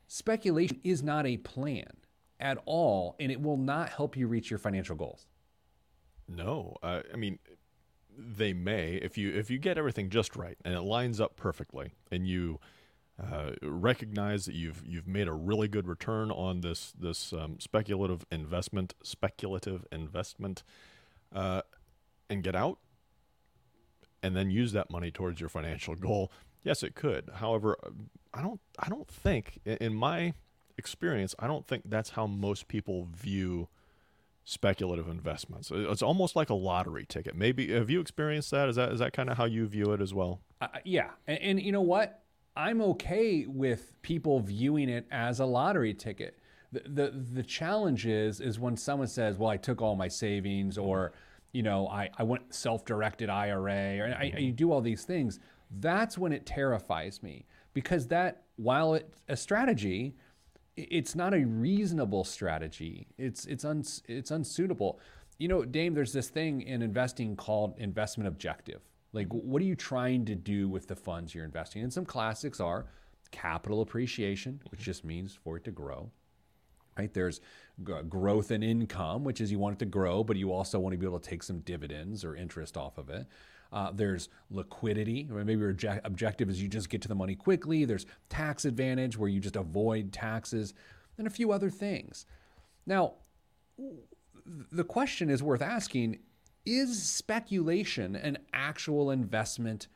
speculation 0.06 0.80
is 0.84 1.02
not 1.02 1.26
a 1.26 1.36
plan 1.38 1.88
at 2.40 2.58
all, 2.66 3.16
and 3.20 3.30
it 3.30 3.40
will 3.40 3.56
not 3.56 3.88
help 3.88 4.16
you 4.16 4.26
reach 4.26 4.50
your 4.50 4.58
financial 4.58 4.96
goals. 4.96 5.26
No, 6.28 6.76
I 6.82 7.02
mean, 7.16 7.38
they 8.16 8.52
may 8.52 8.94
if 8.94 9.18
you 9.18 9.32
if 9.34 9.50
you 9.50 9.58
get 9.58 9.76
everything 9.76 10.08
just 10.10 10.36
right 10.36 10.56
and 10.64 10.74
it 10.74 10.80
lines 10.82 11.20
up 11.20 11.36
perfectly, 11.36 11.92
and 12.10 12.26
you 12.26 12.60
uh, 13.22 13.50
recognize 13.62 14.44
that 14.46 14.54
you've 14.54 14.82
you've 14.86 15.06
made 15.06 15.28
a 15.28 15.32
really 15.32 15.68
good 15.68 15.86
return 15.86 16.30
on 16.30 16.60
this 16.60 16.92
this 16.98 17.32
um, 17.32 17.58
speculative 17.60 18.24
investment, 18.30 18.94
speculative 19.02 19.84
investment, 19.92 20.62
uh, 21.34 21.62
and 22.30 22.42
get 22.42 22.54
out, 22.56 22.78
and 24.22 24.34
then 24.36 24.50
use 24.50 24.72
that 24.72 24.90
money 24.90 25.10
towards 25.10 25.40
your 25.40 25.48
financial 25.48 25.94
goal. 25.94 26.32
Yes, 26.62 26.82
it 26.82 26.94
could. 26.94 27.30
However, 27.34 27.76
I 28.32 28.42
don't 28.42 28.60
I 28.78 28.88
don't 28.88 29.08
think 29.08 29.60
in- 29.64 29.76
in 29.78 29.94
my 29.94 30.34
experience, 30.78 31.34
I 31.38 31.46
don't 31.46 31.66
think 31.66 31.84
that's 31.86 32.10
how 32.10 32.26
most 32.26 32.66
people 32.68 33.06
view 33.12 33.68
speculative 34.44 35.08
investments. 35.08 35.70
It's 35.72 36.02
almost 36.02 36.36
like 36.36 36.50
a 36.50 36.54
lottery 36.54 37.06
ticket. 37.08 37.34
Maybe 37.34 37.72
have 37.72 37.90
you 37.90 38.00
experienced 38.00 38.50
that? 38.50 38.68
Is 38.68 38.76
that 38.76 38.92
is 38.92 38.98
that 38.98 39.12
kind 39.12 39.30
of 39.30 39.36
how 39.36 39.44
you 39.46 39.66
view 39.66 39.92
it 39.92 40.00
as 40.00 40.12
well? 40.12 40.40
Uh, 40.60 40.68
yeah, 40.84 41.10
and, 41.26 41.38
and 41.40 41.62
you 41.62 41.72
know 41.72 41.80
what? 41.80 42.20
I'm 42.56 42.80
okay 42.82 43.46
with 43.48 43.92
people 44.02 44.38
viewing 44.40 44.88
it 44.88 45.06
as 45.10 45.40
a 45.40 45.44
lottery 45.44 45.92
ticket. 45.94 46.38
The, 46.72 46.80
the 46.86 47.10
the 47.34 47.42
challenge 47.42 48.06
is 48.06 48.40
is 48.40 48.58
when 48.60 48.76
someone 48.76 49.08
says, 49.08 49.36
"Well, 49.38 49.50
I 49.50 49.56
took 49.56 49.80
all 49.82 49.96
my 49.96 50.08
savings," 50.08 50.76
or 50.78 51.12
you 51.52 51.62
know, 51.62 51.88
I, 51.88 52.10
I 52.18 52.24
went 52.24 52.52
self-directed 52.52 53.30
IRA, 53.30 53.98
or 54.00 54.16
I, 54.18 54.32
you 54.38 54.50
do 54.52 54.72
all 54.72 54.80
these 54.80 55.04
things. 55.04 55.38
That's 55.80 56.18
when 56.18 56.32
it 56.32 56.46
terrifies 56.46 57.22
me 57.22 57.46
because 57.74 58.08
that 58.08 58.42
while 58.56 58.94
it's 58.94 59.22
a 59.28 59.36
strategy, 59.36 60.16
i- 60.16 60.22
it's 60.76 61.14
not 61.14 61.34
a 61.34 61.44
reasonable 61.44 62.24
strategy. 62.24 63.06
It's 63.18 63.46
it's 63.46 63.64
uns, 63.64 64.02
it's 64.08 64.30
unsuitable. 64.30 65.00
You 65.38 65.48
know, 65.48 65.64
Dame, 65.64 65.94
there's 65.94 66.12
this 66.12 66.28
thing 66.28 66.62
in 66.62 66.82
investing 66.82 67.36
called 67.36 67.74
investment 67.78 68.28
objective. 68.28 68.80
Like, 69.12 69.28
what 69.28 69.62
are 69.62 69.64
you 69.64 69.76
trying 69.76 70.24
to 70.26 70.34
do 70.34 70.68
with 70.68 70.88
the 70.88 70.96
funds 70.96 71.34
you're 71.34 71.44
investing? 71.44 71.82
And 71.82 71.92
some 71.92 72.04
classics 72.04 72.60
are 72.60 72.86
capital 73.30 73.80
appreciation, 73.80 74.60
which 74.70 74.80
mm-hmm. 74.80 74.84
just 74.84 75.04
means 75.04 75.38
for 75.42 75.56
it 75.56 75.64
to 75.64 75.70
grow. 75.70 76.10
Right? 76.98 77.12
There's 77.12 77.40
g- 77.84 77.92
growth 78.08 78.50
in 78.50 78.62
income, 78.62 79.24
which 79.24 79.40
is 79.40 79.50
you 79.50 79.58
want 79.58 79.74
it 79.74 79.78
to 79.80 79.86
grow, 79.86 80.22
but 80.22 80.36
you 80.36 80.52
also 80.52 80.78
want 80.78 80.92
to 80.92 80.98
be 80.98 81.06
able 81.06 81.18
to 81.18 81.28
take 81.28 81.42
some 81.42 81.60
dividends 81.60 82.24
or 82.24 82.36
interest 82.36 82.76
off 82.76 82.98
of 82.98 83.10
it. 83.10 83.26
Uh, 83.74 83.90
there's 83.92 84.28
liquidity. 84.50 85.28
Maybe 85.28 85.54
your 85.54 85.74
obje- 85.74 86.00
objective 86.04 86.48
is 86.48 86.62
you 86.62 86.68
just 86.68 86.88
get 86.88 87.02
to 87.02 87.08
the 87.08 87.14
money 87.14 87.34
quickly. 87.34 87.84
There's 87.84 88.06
tax 88.28 88.64
advantage 88.64 89.18
where 89.18 89.28
you 89.28 89.40
just 89.40 89.56
avoid 89.56 90.12
taxes, 90.12 90.74
and 91.18 91.26
a 91.26 91.30
few 91.30 91.50
other 91.50 91.70
things. 91.70 92.24
Now, 92.86 93.14
the 94.46 94.84
question 94.84 95.28
is 95.28 95.42
worth 95.42 95.60
asking 95.60 96.20
is 96.64 97.02
speculation 97.02 98.14
an 98.14 98.38
actual 98.52 99.10
investment 99.10 99.88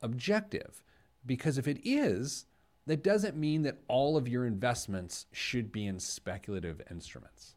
objective? 0.00 0.82
Because 1.26 1.58
if 1.58 1.66
it 1.66 1.80
is, 1.82 2.46
that 2.86 3.02
doesn't 3.02 3.36
mean 3.36 3.62
that 3.62 3.78
all 3.88 4.16
of 4.16 4.28
your 4.28 4.46
investments 4.46 5.26
should 5.32 5.72
be 5.72 5.84
in 5.84 5.98
speculative 5.98 6.80
instruments. 6.90 7.55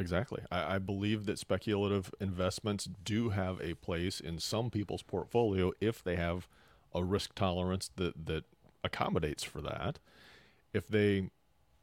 Exactly. 0.00 0.42
I, 0.50 0.76
I, 0.76 0.78
believe 0.78 1.26
that 1.26 1.38
speculative 1.38 2.12
investments 2.20 2.88
do 3.04 3.30
have 3.30 3.60
a 3.60 3.74
place 3.74 4.18
in 4.18 4.38
some 4.38 4.70
people's 4.70 5.02
portfolio 5.02 5.72
if 5.80 6.02
they 6.02 6.16
have 6.16 6.48
a 6.94 7.04
risk 7.04 7.34
tolerance 7.34 7.90
that, 7.96 8.26
that 8.26 8.44
accommodates 8.82 9.44
for 9.44 9.60
that. 9.60 9.98
If 10.72 10.88
they 10.88 11.30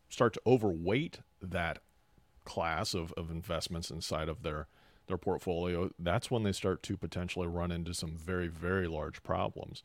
start 0.10 0.34
to 0.34 0.42
overweight 0.48 1.20
that 1.42 1.80
class 2.44 2.94
of, 2.94 3.14
of 3.14 3.30
investments 3.30 3.92
inside 3.92 4.30
of 4.30 4.44
their 4.44 4.68
their 5.08 5.18
portfolio, 5.18 5.90
that's 5.98 6.30
when 6.30 6.44
they 6.44 6.52
start 6.52 6.84
to 6.84 6.98
potentially 6.98 7.48
run 7.48 7.72
into 7.72 7.94
some 7.94 8.18
very, 8.18 8.50
very 8.50 8.88
large 8.88 9.24
problems. 9.24 9.82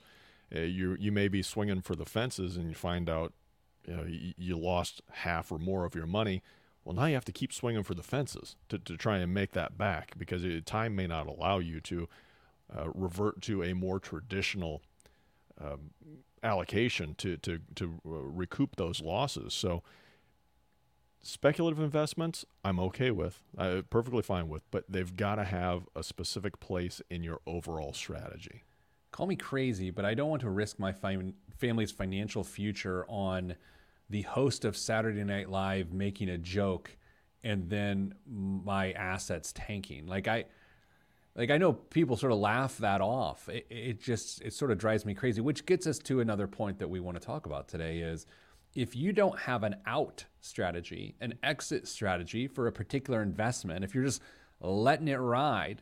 Uh, 0.54 0.60
you 0.60 0.96
you 0.98 1.12
may 1.12 1.28
be 1.28 1.42
swinging 1.42 1.80
for 1.80 1.94
the 1.94 2.04
fences 2.04 2.56
and 2.56 2.68
you 2.68 2.74
find 2.74 3.08
out 3.08 3.32
you, 3.86 3.96
know, 3.96 4.04
you, 4.04 4.32
you 4.36 4.58
lost 4.58 5.00
half 5.10 5.52
or 5.52 5.58
more 5.58 5.84
of 5.84 5.94
your 5.94 6.06
money. 6.06 6.42
Well, 6.84 6.94
now 6.94 7.06
you 7.06 7.14
have 7.14 7.24
to 7.26 7.32
keep 7.32 7.52
swinging 7.52 7.84
for 7.84 7.94
the 7.94 8.02
fences 8.02 8.56
to, 8.68 8.78
to 8.78 8.96
try 8.96 9.18
and 9.18 9.32
make 9.32 9.52
that 9.52 9.78
back 9.78 10.14
because 10.18 10.44
it, 10.44 10.66
time 10.66 10.96
may 10.96 11.06
not 11.06 11.26
allow 11.26 11.58
you 11.58 11.80
to 11.82 12.08
uh, 12.76 12.88
revert 12.94 13.40
to 13.42 13.62
a 13.62 13.72
more 13.74 14.00
traditional 14.00 14.82
um, 15.60 15.90
allocation 16.42 17.14
to 17.16 17.36
to 17.38 17.60
to 17.76 18.00
uh, 18.06 18.10
recoup 18.10 18.76
those 18.76 19.00
losses. 19.00 19.54
So 19.54 19.82
speculative 21.22 21.80
investments, 21.80 22.44
I'm 22.64 22.80
okay 22.80 23.10
with, 23.10 23.42
I'm 23.56 23.84
perfectly 23.84 24.22
fine 24.22 24.48
with, 24.48 24.68
but 24.70 24.84
they've 24.88 25.14
got 25.16 25.36
to 25.36 25.44
have 25.44 25.86
a 25.94 26.02
specific 26.02 26.58
place 26.60 27.00
in 27.10 27.22
your 27.22 27.40
overall 27.46 27.92
strategy. 27.92 28.64
Call 29.12 29.26
me 29.26 29.36
crazy, 29.36 29.90
but 29.90 30.04
I 30.04 30.14
don't 30.14 30.30
want 30.30 30.42
to 30.42 30.50
risk 30.50 30.78
my 30.78 30.92
family's 30.92 31.92
financial 31.92 32.42
future 32.42 33.04
on 33.08 33.54
the 34.12 34.22
host 34.22 34.66
of 34.66 34.77
Saturday 34.77 35.25
Night 35.25 35.48
Live 35.48 35.92
making 35.92 36.29
a 36.29 36.37
joke 36.37 36.96
and 37.42 37.68
then 37.70 38.14
my 38.27 38.92
assets 38.92 39.53
tanking. 39.55 40.07
Like 40.07 40.29
I 40.29 40.44
like 41.35 41.51
I 41.51 41.57
know 41.57 41.72
people 41.72 42.16
sort 42.16 42.31
of 42.31 42.38
laugh 42.38 42.77
that 42.79 43.01
off. 43.01 43.48
It, 43.48 43.66
it 43.70 44.01
just 44.01 44.42
it 44.42 44.53
sort 44.53 44.70
of 44.70 44.77
drives 44.77 45.07
me 45.07 45.14
crazy, 45.14 45.40
which 45.40 45.64
gets 45.64 45.87
us 45.87 45.98
to 46.01 46.20
another 46.20 46.46
point 46.46 46.79
that 46.79 46.88
we 46.88 47.01
want 47.01 47.18
to 47.18 47.27
talk 47.27 47.46
about 47.46 47.68
today 47.68 48.01
is 48.01 48.27
if 48.75 48.94
you 48.94 49.14
don't 49.14 49.38
have 49.38 49.64
an 49.64 49.77
out 49.87 50.27
strategy, 50.40 51.16
an 51.22 51.35
exit 51.42 51.88
strategy 51.88 52.46
for 52.46 52.66
a 52.66 52.72
particular 52.72 53.22
investment, 53.22 53.83
if 53.83 53.94
you're 53.94 54.05
just 54.05 54.20
letting 54.61 55.09
it 55.09 55.16
ride, 55.16 55.81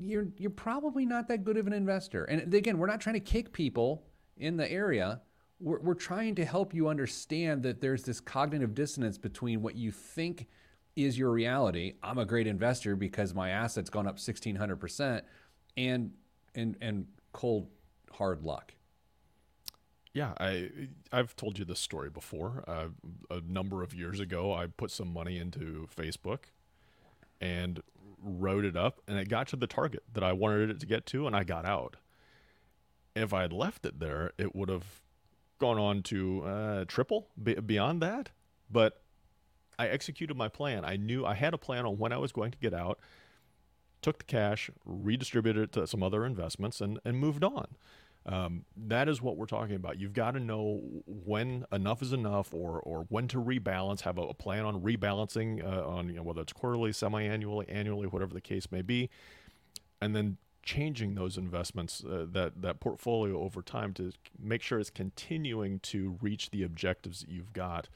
you're 0.00 0.28
you're 0.38 0.50
probably 0.50 1.04
not 1.04 1.28
that 1.28 1.44
good 1.44 1.58
of 1.58 1.66
an 1.66 1.74
investor. 1.74 2.24
And 2.24 2.54
again, 2.54 2.78
we're 2.78 2.86
not 2.86 3.02
trying 3.02 3.14
to 3.14 3.20
kick 3.20 3.52
people 3.52 4.04
in 4.38 4.56
the 4.56 4.70
area. 4.72 5.20
We're, 5.60 5.80
we're 5.80 5.94
trying 5.94 6.34
to 6.36 6.44
help 6.44 6.74
you 6.74 6.88
understand 6.88 7.62
that 7.64 7.80
there's 7.80 8.04
this 8.04 8.20
cognitive 8.20 8.74
dissonance 8.74 9.18
between 9.18 9.62
what 9.62 9.74
you 9.74 9.90
think 9.90 10.46
is 10.96 11.18
your 11.18 11.30
reality. 11.30 11.94
I'm 12.02 12.18
a 12.18 12.24
great 12.24 12.46
investor 12.46 12.96
because 12.96 13.34
my 13.34 13.50
assets 13.50 13.88
gone 13.90 14.06
up 14.06 14.18
1600% 14.18 15.22
and 15.76 16.12
and 16.54 16.76
and 16.80 17.06
cold 17.32 17.68
hard 18.12 18.42
luck. 18.42 18.74
Yeah, 20.12 20.32
I 20.40 20.70
I've 21.12 21.36
told 21.36 21.58
you 21.58 21.64
this 21.64 21.78
story 21.78 22.10
before. 22.10 22.64
Uh, 22.66 22.88
a 23.30 23.40
number 23.40 23.82
of 23.82 23.94
years 23.94 24.18
ago, 24.18 24.52
I 24.52 24.66
put 24.66 24.90
some 24.90 25.12
money 25.12 25.38
into 25.38 25.88
Facebook 25.96 26.46
and 27.40 27.80
rode 28.20 28.64
it 28.64 28.76
up, 28.76 29.00
and 29.06 29.18
it 29.18 29.28
got 29.28 29.46
to 29.48 29.56
the 29.56 29.68
target 29.68 30.02
that 30.12 30.24
I 30.24 30.32
wanted 30.32 30.70
it 30.70 30.80
to 30.80 30.86
get 30.86 31.06
to, 31.06 31.26
and 31.28 31.36
I 31.36 31.44
got 31.44 31.64
out. 31.64 31.96
If 33.14 33.32
I 33.32 33.42
had 33.42 33.52
left 33.52 33.86
it 33.86 34.00
there, 34.00 34.32
it 34.38 34.56
would 34.56 34.68
have 34.68 35.02
gone 35.58 35.78
on 35.78 36.02
to 36.04 36.42
uh, 36.44 36.84
triple 36.86 37.28
beyond 37.42 38.02
that. 38.02 38.30
But 38.70 39.00
I 39.78 39.88
executed 39.88 40.36
my 40.36 40.48
plan. 40.48 40.84
I 40.84 40.96
knew 40.96 41.24
I 41.24 41.34
had 41.34 41.54
a 41.54 41.58
plan 41.58 41.86
on 41.86 41.98
when 41.98 42.12
I 42.12 42.18
was 42.18 42.32
going 42.32 42.50
to 42.50 42.58
get 42.58 42.74
out. 42.74 42.98
Took 44.02 44.18
the 44.18 44.24
cash, 44.24 44.70
redistributed 44.84 45.62
it 45.64 45.72
to 45.72 45.86
some 45.86 46.02
other 46.02 46.24
investments, 46.24 46.80
and 46.80 47.00
and 47.04 47.18
moved 47.18 47.42
on. 47.42 47.66
Um, 48.26 48.64
that 48.76 49.08
is 49.08 49.22
what 49.22 49.36
we're 49.36 49.46
talking 49.46 49.74
about. 49.74 49.98
You've 49.98 50.12
got 50.12 50.32
to 50.32 50.40
know 50.40 50.82
when 51.06 51.64
enough 51.72 52.02
is 52.02 52.12
enough, 52.12 52.52
or 52.52 52.78
or 52.80 53.06
when 53.08 53.26
to 53.28 53.38
rebalance. 53.38 54.02
Have 54.02 54.18
a, 54.18 54.22
a 54.22 54.34
plan 54.34 54.64
on 54.64 54.82
rebalancing 54.82 55.64
uh, 55.64 55.86
on 55.86 56.08
you 56.08 56.16
know, 56.16 56.22
whether 56.22 56.42
it's 56.42 56.52
quarterly, 56.52 56.92
semi-annually, 56.92 57.66
annually, 57.68 58.06
whatever 58.06 58.34
the 58.34 58.40
case 58.40 58.70
may 58.70 58.82
be, 58.82 59.10
and 60.00 60.14
then 60.14 60.36
changing 60.68 61.14
those 61.14 61.38
investments, 61.38 62.04
uh, 62.04 62.26
that 62.30 62.60
that 62.60 62.78
portfolio 62.78 63.40
over 63.40 63.62
time 63.62 63.94
to 63.94 64.12
make 64.38 64.60
sure 64.60 64.78
it's 64.78 64.90
continuing 64.90 65.80
to 65.80 66.18
reach 66.20 66.50
the 66.50 66.62
objectives 66.62 67.20
that 67.20 67.30
you've 67.30 67.54
got 67.54 67.88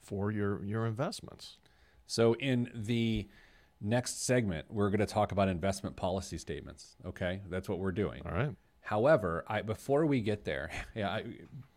for 0.00 0.30
your 0.30 0.64
your 0.64 0.86
investments. 0.86 1.58
So 2.06 2.34
in 2.34 2.70
the 2.72 3.26
next 3.80 4.24
segment, 4.24 4.66
we're 4.70 4.90
going 4.90 5.00
to 5.00 5.06
talk 5.06 5.32
about 5.32 5.48
investment 5.48 5.96
policy 5.96 6.38
statements. 6.38 6.94
Okay, 7.04 7.40
that's 7.50 7.68
what 7.68 7.80
we're 7.80 7.90
doing. 7.90 8.22
All 8.24 8.32
right. 8.32 8.54
However, 8.80 9.44
I, 9.48 9.62
before 9.62 10.06
we 10.06 10.20
get 10.20 10.44
there, 10.44 10.70
yeah, 10.94 11.10
I, 11.10 11.24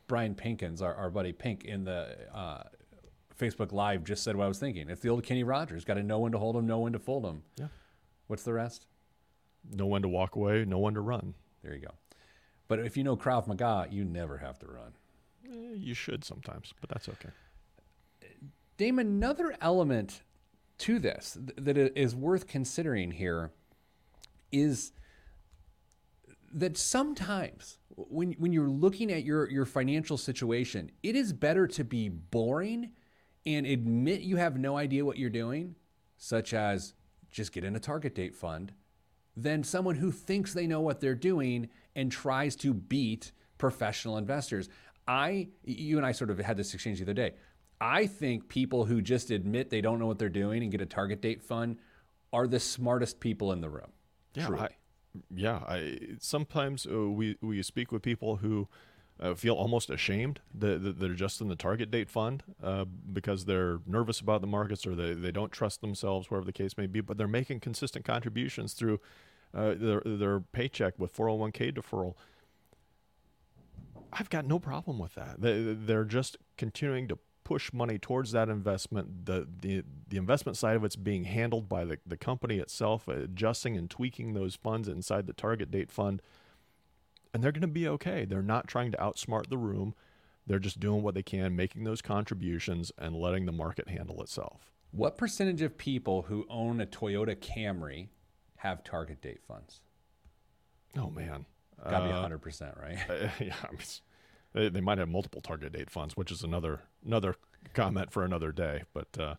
Brian 0.08 0.36
Pinkins, 0.36 0.84
our, 0.84 0.94
our 0.94 1.10
buddy 1.10 1.32
Pink 1.32 1.66
in 1.66 1.84
the 1.84 2.16
uh, 2.32 2.62
Facebook 3.40 3.72
Live, 3.72 4.04
just 4.04 4.24
said 4.24 4.36
what 4.36 4.44
I 4.46 4.48
was 4.48 4.60
thinking. 4.60 4.88
It's 4.88 5.02
the 5.02 5.10
old 5.10 5.24
Kenny 5.24 5.44
Rogers. 5.44 5.84
Got 5.84 5.96
to 5.96 6.04
know 6.04 6.20
when 6.20 6.32
to 6.34 6.38
hold 6.38 6.56
him, 6.56 6.68
know 6.68 6.80
when 6.80 6.94
to 6.94 7.00
fold 7.00 7.26
him. 7.26 7.42
Yeah. 7.58 7.68
What's 8.28 8.44
the 8.44 8.54
rest? 8.54 8.86
Know 9.72 9.86
when 9.86 10.02
to 10.02 10.08
walk 10.08 10.36
away, 10.36 10.66
know 10.66 10.80
when 10.80 10.94
to 10.94 11.02
run. 11.02 11.34
There 11.64 11.74
you 11.74 11.82
go. 11.82 11.94
But 12.68 12.80
if 12.80 12.98
you 12.98 13.04
know 13.04 13.16
Krav 13.16 13.48
Maga, 13.48 13.88
you 13.90 14.04
never 14.04 14.38
have 14.38 14.60
to 14.60 14.68
run. 14.68 14.94
Eh, 15.46 15.76
you 15.76 15.94
should 15.94 16.24
sometimes, 16.24 16.74
but 16.82 16.90
that's 16.90 17.08
okay. 17.10 17.30
Dame, 18.78 19.00
another 19.00 19.56
element 19.62 20.22
to 20.80 21.00
this 21.00 21.38
that 21.58 21.78
is 21.78 22.16
worth 22.16 22.48
considering 22.48 23.12
here 23.12 23.52
is 24.52 24.92
that 26.54 26.78
sometimes 26.78 27.80
when 27.96 28.34
when 28.34 28.54
you're 28.54 28.70
looking 28.70 29.12
at 29.12 29.24
your 29.24 29.50
your 29.50 29.66
financial 29.66 30.18
situation, 30.18 30.92
it 31.04 31.16
is 31.16 31.34
better 31.34 31.68
to 31.68 31.84
be 31.84 32.10
boring 32.10 32.92
and 33.46 33.66
admit 33.66 34.22
you 34.22 34.36
have 34.38 34.58
no 34.58 34.78
idea 34.78 35.06
what 35.06 35.18
you're 35.18 35.30
doing, 35.30 35.76
such 36.18 36.54
as 36.54 36.94
just 37.32 37.52
get 37.52 37.64
in 37.64 37.76
a 37.76 37.80
target 37.80 38.14
date 38.14 38.36
fund, 38.36 38.74
than 39.38 39.64
someone 39.64 39.96
who 39.96 40.12
thinks 40.12 40.54
they 40.54 40.66
know 40.66 40.82
what 40.82 41.00
they're 41.00 41.16
doing 41.16 41.70
and 41.96 42.12
tries 42.12 42.56
to 42.58 42.74
beat 42.74 43.32
professional 43.60 44.18
investors. 44.18 44.68
I 45.08 45.50
you 45.64 45.98
and 45.98 46.06
I 46.06 46.12
sort 46.12 46.32
of 46.32 46.40
had 46.40 46.58
this 46.58 46.74
exchange 46.74 46.98
the 46.98 47.06
other 47.06 47.14
day. 47.14 47.34
I 47.80 48.08
think 48.08 48.50
people 48.50 48.86
who 48.86 49.02
just 49.02 49.30
admit 49.30 49.70
they 49.70 49.82
don't 49.82 50.00
know 50.00 50.08
what 50.08 50.18
they're 50.18 50.30
doing 50.30 50.64
and 50.64 50.72
get 50.72 50.82
a 50.82 50.86
target 50.86 51.22
date 51.22 51.44
fund 51.44 51.78
are 52.34 52.48
the 52.48 52.60
smartest 52.60 53.20
people 53.20 53.52
in 53.52 53.62
the 53.62 53.70
room. 53.70 53.92
Yeah, 54.34 54.50
I, 54.50 54.70
yeah, 55.34 55.60
I 55.68 56.00
sometimes 56.20 56.88
uh, 56.88 57.10
we 57.10 57.38
we 57.42 57.62
speak 57.62 57.92
with 57.92 58.02
people 58.02 58.38
who 58.38 58.68
uh, 59.20 59.34
feel 59.34 59.56
almost 59.56 59.90
ashamed 59.90 60.40
that, 60.54 61.00
they're 61.00 61.14
just 61.14 61.42
in 61.42 61.48
the 61.48 61.56
target 61.56 61.92
date 61.92 62.10
fund 62.10 62.44
uh, 62.62 62.86
because 62.86 63.46
they're 63.46 63.80
nervous 63.86 64.20
about 64.20 64.42
the 64.42 64.48
markets 64.48 64.86
or 64.86 64.96
they, 64.96 65.14
they 65.14 65.32
don't 65.32 65.52
trust 65.52 65.82
themselves, 65.82 66.30
wherever 66.30 66.46
the 66.46 66.54
case 66.54 66.78
may 66.78 66.88
be. 66.88 67.02
But 67.02 67.18
they're 67.18 67.28
making 67.28 67.60
consistent 67.62 68.06
contributions 68.06 68.74
through 68.74 69.00
uh, 69.54 69.74
their 69.78 70.02
their 70.06 70.40
paycheck 70.40 71.00
with 71.00 71.16
401k 71.16 71.74
deferral. 71.74 72.16
I've 74.14 74.30
got 74.30 74.46
no 74.46 74.60
problem 74.60 75.00
with 75.00 75.16
that. 75.16 75.42
They, 75.42 75.62
they're 75.62 76.06
just 76.06 76.38
continuing 76.58 77.08
to 77.10 77.20
push 77.44 77.72
money 77.72 77.98
towards 77.98 78.34
that 78.34 78.50
investment. 78.50 79.26
The, 79.26 79.48
the, 79.62 79.84
the 80.10 80.18
investment 80.18 80.58
side 80.58 80.76
of 80.76 80.84
it's 80.84 80.98
being 80.98 81.24
handled 81.24 81.70
by 81.70 81.86
the, 81.86 81.98
the 82.06 82.18
company 82.18 82.58
itself, 82.58 83.08
adjusting 83.08 83.78
and 83.78 83.90
tweaking 83.90 84.34
those 84.34 84.56
funds 84.56 84.90
inside 84.90 85.28
the 85.28 85.34
target 85.34 85.72
date 85.72 85.90
fund. 85.90 86.22
And 87.38 87.44
they're 87.44 87.52
going 87.52 87.62
to 87.62 87.68
be 87.68 87.88
okay. 87.88 88.26
They're 88.26 88.42
not 88.42 88.68
trying 88.68 88.92
to 88.94 88.98
outsmart 88.98 89.50
the 89.52 89.60
room. 89.60 89.94
They're 90.48 90.58
just 90.58 90.80
doing 90.80 91.04
what 91.04 91.14
they 91.14 91.22
can, 91.22 91.56
making 91.56 91.84
those 91.84 92.02
contributions 92.02 92.92
and 92.98 93.16
letting 93.16 93.46
the 93.46 93.52
market 93.52 93.90
handle 93.90 94.24
itself. 94.24 94.72
What 94.90 95.20
percentage 95.20 95.62
of 95.62 95.78
people 95.78 96.24
who 96.24 96.48
own 96.50 96.82
a 96.82 96.88
Toyota 96.88 97.36
Camry 97.36 98.08
have 98.56 98.84
target 98.84 99.22
date 99.22 99.42
funds? 99.48 99.82
Oh, 100.98 101.12
man. 101.12 101.46
Got 101.84 102.00
to 102.00 102.06
uh, 102.12 102.28
be 102.28 102.36
100%, 102.36 102.82
right? 102.82 102.98
Uh, 103.08 103.30
yeah. 103.40 103.54
I 103.64 103.72
mean, 103.72 103.82
they, 104.54 104.70
they 104.70 104.82
might 104.82 104.98
have 104.98 105.08
multiple 105.08 105.42
target 105.42 105.74
date 105.74 105.92
funds, 105.92 106.18
which 106.18 106.32
is 106.32 106.42
another 106.42 106.82
another 107.06 107.36
comment 107.76 108.12
for 108.12 108.26
another 108.26 108.52
day. 108.52 108.82
But 108.96 109.16
uh, 109.20 109.36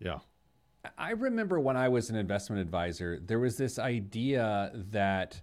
yeah, 0.00 0.20
I 0.96 1.10
remember 1.10 1.60
when 1.60 1.76
I 1.76 1.90
was 1.90 2.08
an 2.08 2.16
investment 2.16 2.62
advisor, 2.62 3.20
there 3.22 3.38
was 3.38 3.58
this 3.58 3.78
idea 3.78 4.72
that 4.72 5.42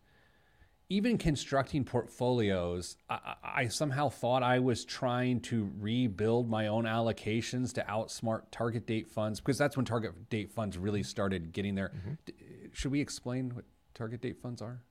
even 0.89 1.17
constructing 1.17 1.84
portfolios, 1.84 2.98
I, 3.10 3.36
I, 3.43 3.67
somehow 3.67 4.10
thought 4.10 4.43
I 4.43 4.60
was 4.60 4.86
trying 4.86 5.41
to 5.41 5.71
rebuild 5.80 6.50
my 6.50 6.67
own 6.67 6.86
allocations 6.86 7.74
to 7.74 7.82
outsmart 7.82 8.43
target 8.52 8.86
date 8.86 9.10
funds 9.10 9.39
because 9.39 9.58
that's 9.58 9.76
when 9.76 9.86
target 9.86 10.30
date 10.30 10.52
funds 10.52 10.78
really 10.78 11.04
started 11.04 11.52
getting 11.52 11.76
there. 11.76 11.91
Mm-hmm. 11.95 12.67
Should 12.74 12.91
we 12.91 13.02
explain 13.02 13.56
what 13.56 13.65
target 13.93 14.21
date 14.21 14.38
funds 14.41 14.62
are? 14.62 14.82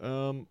Um, 0.00 0.46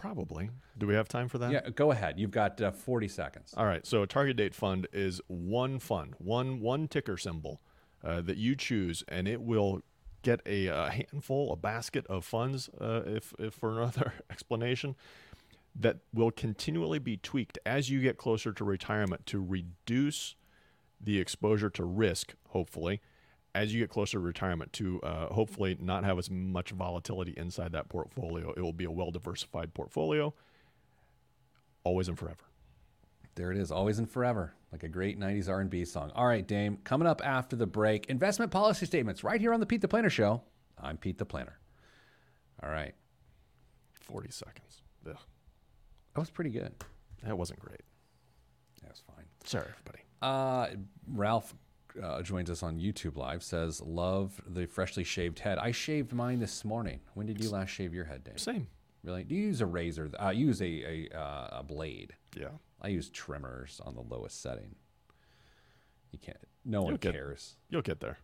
Probably. 0.00 0.48
Do 0.78 0.86
we 0.86 0.94
have 0.94 1.08
time 1.08 1.28
for 1.28 1.36
that? 1.36 1.52
Yeah, 1.52 1.68
go 1.74 1.90
ahead. 1.90 2.18
You've 2.18 2.30
got 2.30 2.58
uh, 2.58 2.70
40 2.70 3.06
seconds. 3.06 3.52
All 3.54 3.66
right. 3.66 3.86
So 3.86 4.02
a 4.02 4.06
target 4.06 4.38
date 4.38 4.54
fund 4.54 4.88
is 4.94 5.20
one 5.26 5.78
fund, 5.78 6.14
one 6.16 6.60
one 6.60 6.88
ticker 6.88 7.18
symbol 7.18 7.60
uh, 8.02 8.22
that 8.22 8.38
you 8.38 8.56
choose, 8.56 9.04
and 9.08 9.28
it 9.28 9.42
will 9.42 9.82
get 10.22 10.40
a, 10.46 10.66
a 10.66 10.90
handful, 10.90 11.52
a 11.52 11.56
basket 11.56 12.06
of 12.08 12.24
funds, 12.24 12.68
uh, 12.80 13.02
if 13.06 13.34
if 13.38 13.54
for 13.54 13.70
another 13.80 14.14
explanation, 14.30 14.96
that 15.74 15.98
will 16.12 16.30
continually 16.30 16.98
be 16.98 17.16
tweaked 17.16 17.58
as 17.64 17.90
you 17.90 18.00
get 18.00 18.16
closer 18.16 18.52
to 18.52 18.64
retirement 18.64 19.26
to 19.26 19.42
reduce 19.42 20.34
the 21.00 21.18
exposure 21.18 21.70
to 21.70 21.84
risk. 21.84 22.34
Hopefully. 22.48 23.00
As 23.52 23.74
you 23.74 23.80
get 23.80 23.90
closer 23.90 24.12
to 24.12 24.20
retirement, 24.20 24.72
to 24.74 25.00
uh, 25.02 25.26
hopefully 25.34 25.76
not 25.80 26.04
have 26.04 26.20
as 26.20 26.30
much 26.30 26.70
volatility 26.70 27.34
inside 27.36 27.72
that 27.72 27.88
portfolio, 27.88 28.52
it 28.56 28.60
will 28.60 28.72
be 28.72 28.84
a 28.84 28.92
well 28.92 29.10
diversified 29.10 29.74
portfolio, 29.74 30.32
always 31.82 32.06
and 32.06 32.16
forever. 32.16 32.44
There 33.34 33.50
it 33.50 33.58
is, 33.58 33.72
always 33.72 33.98
and 33.98 34.08
forever, 34.08 34.54
like 34.72 34.82
a 34.82 34.88
great 34.88 35.18
'90s 35.18 35.48
R&B 35.48 35.84
song. 35.84 36.10
All 36.14 36.26
right, 36.26 36.46
Dame. 36.46 36.78
Coming 36.84 37.06
up 37.08 37.20
after 37.24 37.56
the 37.56 37.66
break, 37.66 38.06
investment 38.06 38.50
policy 38.50 38.86
statements 38.86 39.24
right 39.24 39.40
here 39.40 39.52
on 39.52 39.60
the 39.60 39.66
Pete 39.66 39.80
the 39.80 39.88
Planner 39.88 40.10
Show. 40.10 40.42
I'm 40.80 40.96
Pete 40.96 41.18
the 41.18 41.24
Planner. 41.26 41.58
All 42.62 42.70
right, 42.70 42.94
40 44.02 44.30
seconds. 44.30 44.82
Ugh, 45.08 45.16
that 46.14 46.20
was 46.20 46.30
pretty 46.30 46.50
good. 46.50 46.72
that 47.24 47.36
wasn't 47.36 47.58
great. 47.60 47.80
That 48.82 48.90
was 48.90 49.02
fine. 49.06 49.24
Sorry, 49.44 49.66
everybody. 49.70 50.04
Uh, 50.22 50.68
Ralph 51.08 51.54
uh, 52.02 52.22
joins 52.22 52.50
us 52.50 52.62
on 52.62 52.78
YouTube 52.78 53.16
Live. 53.16 53.42
Says, 53.42 53.80
"Love 53.80 54.40
the 54.46 54.66
freshly 54.66 55.04
shaved 55.04 55.38
head. 55.38 55.58
I 55.58 55.70
shaved 55.70 56.12
mine 56.12 56.38
this 56.38 56.64
morning. 56.64 57.00
When 57.14 57.26
did 57.26 57.42
you 57.42 57.50
last 57.50 57.70
shave 57.70 57.94
your 57.94 58.04
head, 58.04 58.24
Dave? 58.24 58.38
Same. 58.38 58.68
Really? 59.02 59.24
Do 59.24 59.34
you 59.34 59.46
use 59.46 59.62
a 59.62 59.66
razor? 59.66 60.10
Uh, 60.22 60.28
you 60.30 60.46
use 60.48 60.60
a 60.60 60.64
a, 61.14 61.18
uh, 61.18 61.48
a 61.60 61.62
blade. 61.62 62.12
Yeah. 62.38 62.48
I 62.80 62.88
use 62.88 63.10
trimmers 63.10 63.80
on 63.84 63.94
the 63.94 64.02
lowest 64.02 64.40
setting. 64.40 64.74
You 66.12 66.18
can't. 66.18 66.36
No 66.64 66.82
one 66.82 66.92
You'll 66.92 66.98
get- 66.98 67.12
cares. 67.14 67.56
You'll 67.68 67.82
get 67.82 68.00
there. 68.00 68.18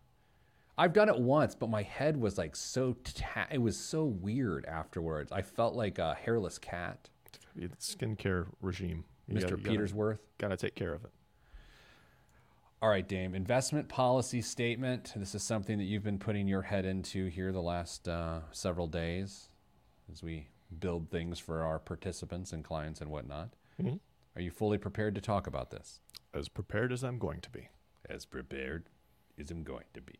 I've 0.79 0.93
done 0.93 1.09
it 1.09 1.17
once, 1.19 1.55
but 1.55 1.69
my 1.69 1.81
head 1.81 2.17
was 2.17 2.37
like 2.37 2.55
so. 2.55 2.93
Ta- 3.03 3.47
it 3.49 3.57
was 3.59 3.75
so 3.77 4.05
weird 4.05 4.65
afterwards. 4.65 5.31
I 5.31 5.41
felt 5.41 5.73
like 5.73 5.97
a 5.97 6.13
hairless 6.13 6.59
cat, 6.59 7.09
It's 7.55 7.95
skincare 7.95 8.47
regime. 8.61 9.03
You 9.27 9.35
Mr. 9.35 9.41
gotta- 9.41 9.55
you 9.57 9.63
gotta- 9.63 9.77
Petersworth. 9.79 10.19
Gotta 10.37 10.57
take 10.57 10.75
care 10.75 10.93
of 10.93 11.03
it. 11.03 11.11
All 12.79 12.89
right, 12.89 13.07
Dame. 13.07 13.33
Investment 13.33 13.89
policy 13.89 14.39
statement. 14.43 15.13
This 15.15 15.33
is 15.33 15.41
something 15.41 15.79
that 15.79 15.85
you've 15.85 16.03
been 16.03 16.19
putting 16.19 16.47
your 16.47 16.61
head 16.61 16.85
into 16.85 17.25
here 17.27 17.51
the 17.51 17.61
last 17.61 18.07
uh, 18.07 18.41
several 18.51 18.85
days 18.85 19.49
as 20.11 20.21
we 20.21 20.49
build 20.79 21.09
things 21.09 21.39
for 21.39 21.63
our 21.63 21.79
participants 21.79 22.53
and 22.53 22.63
clients 22.63 23.01
and 23.01 23.09
whatnot. 23.09 23.49
Mhm. 23.81 23.99
Are 24.37 24.41
you 24.41 24.51
fully 24.51 24.77
prepared 24.77 25.15
to 25.15 25.21
talk 25.21 25.47
about 25.47 25.71
this? 25.71 25.99
As 26.31 26.47
prepared 26.47 26.91
as 26.93 27.03
I'm 27.03 27.17
going 27.17 27.41
to 27.41 27.49
be. 27.49 27.69
As 28.07 28.23
prepared 28.23 28.87
as 29.39 29.49
I'm 29.49 29.63
going 29.63 29.85
to 29.95 30.01
be. 30.01 30.13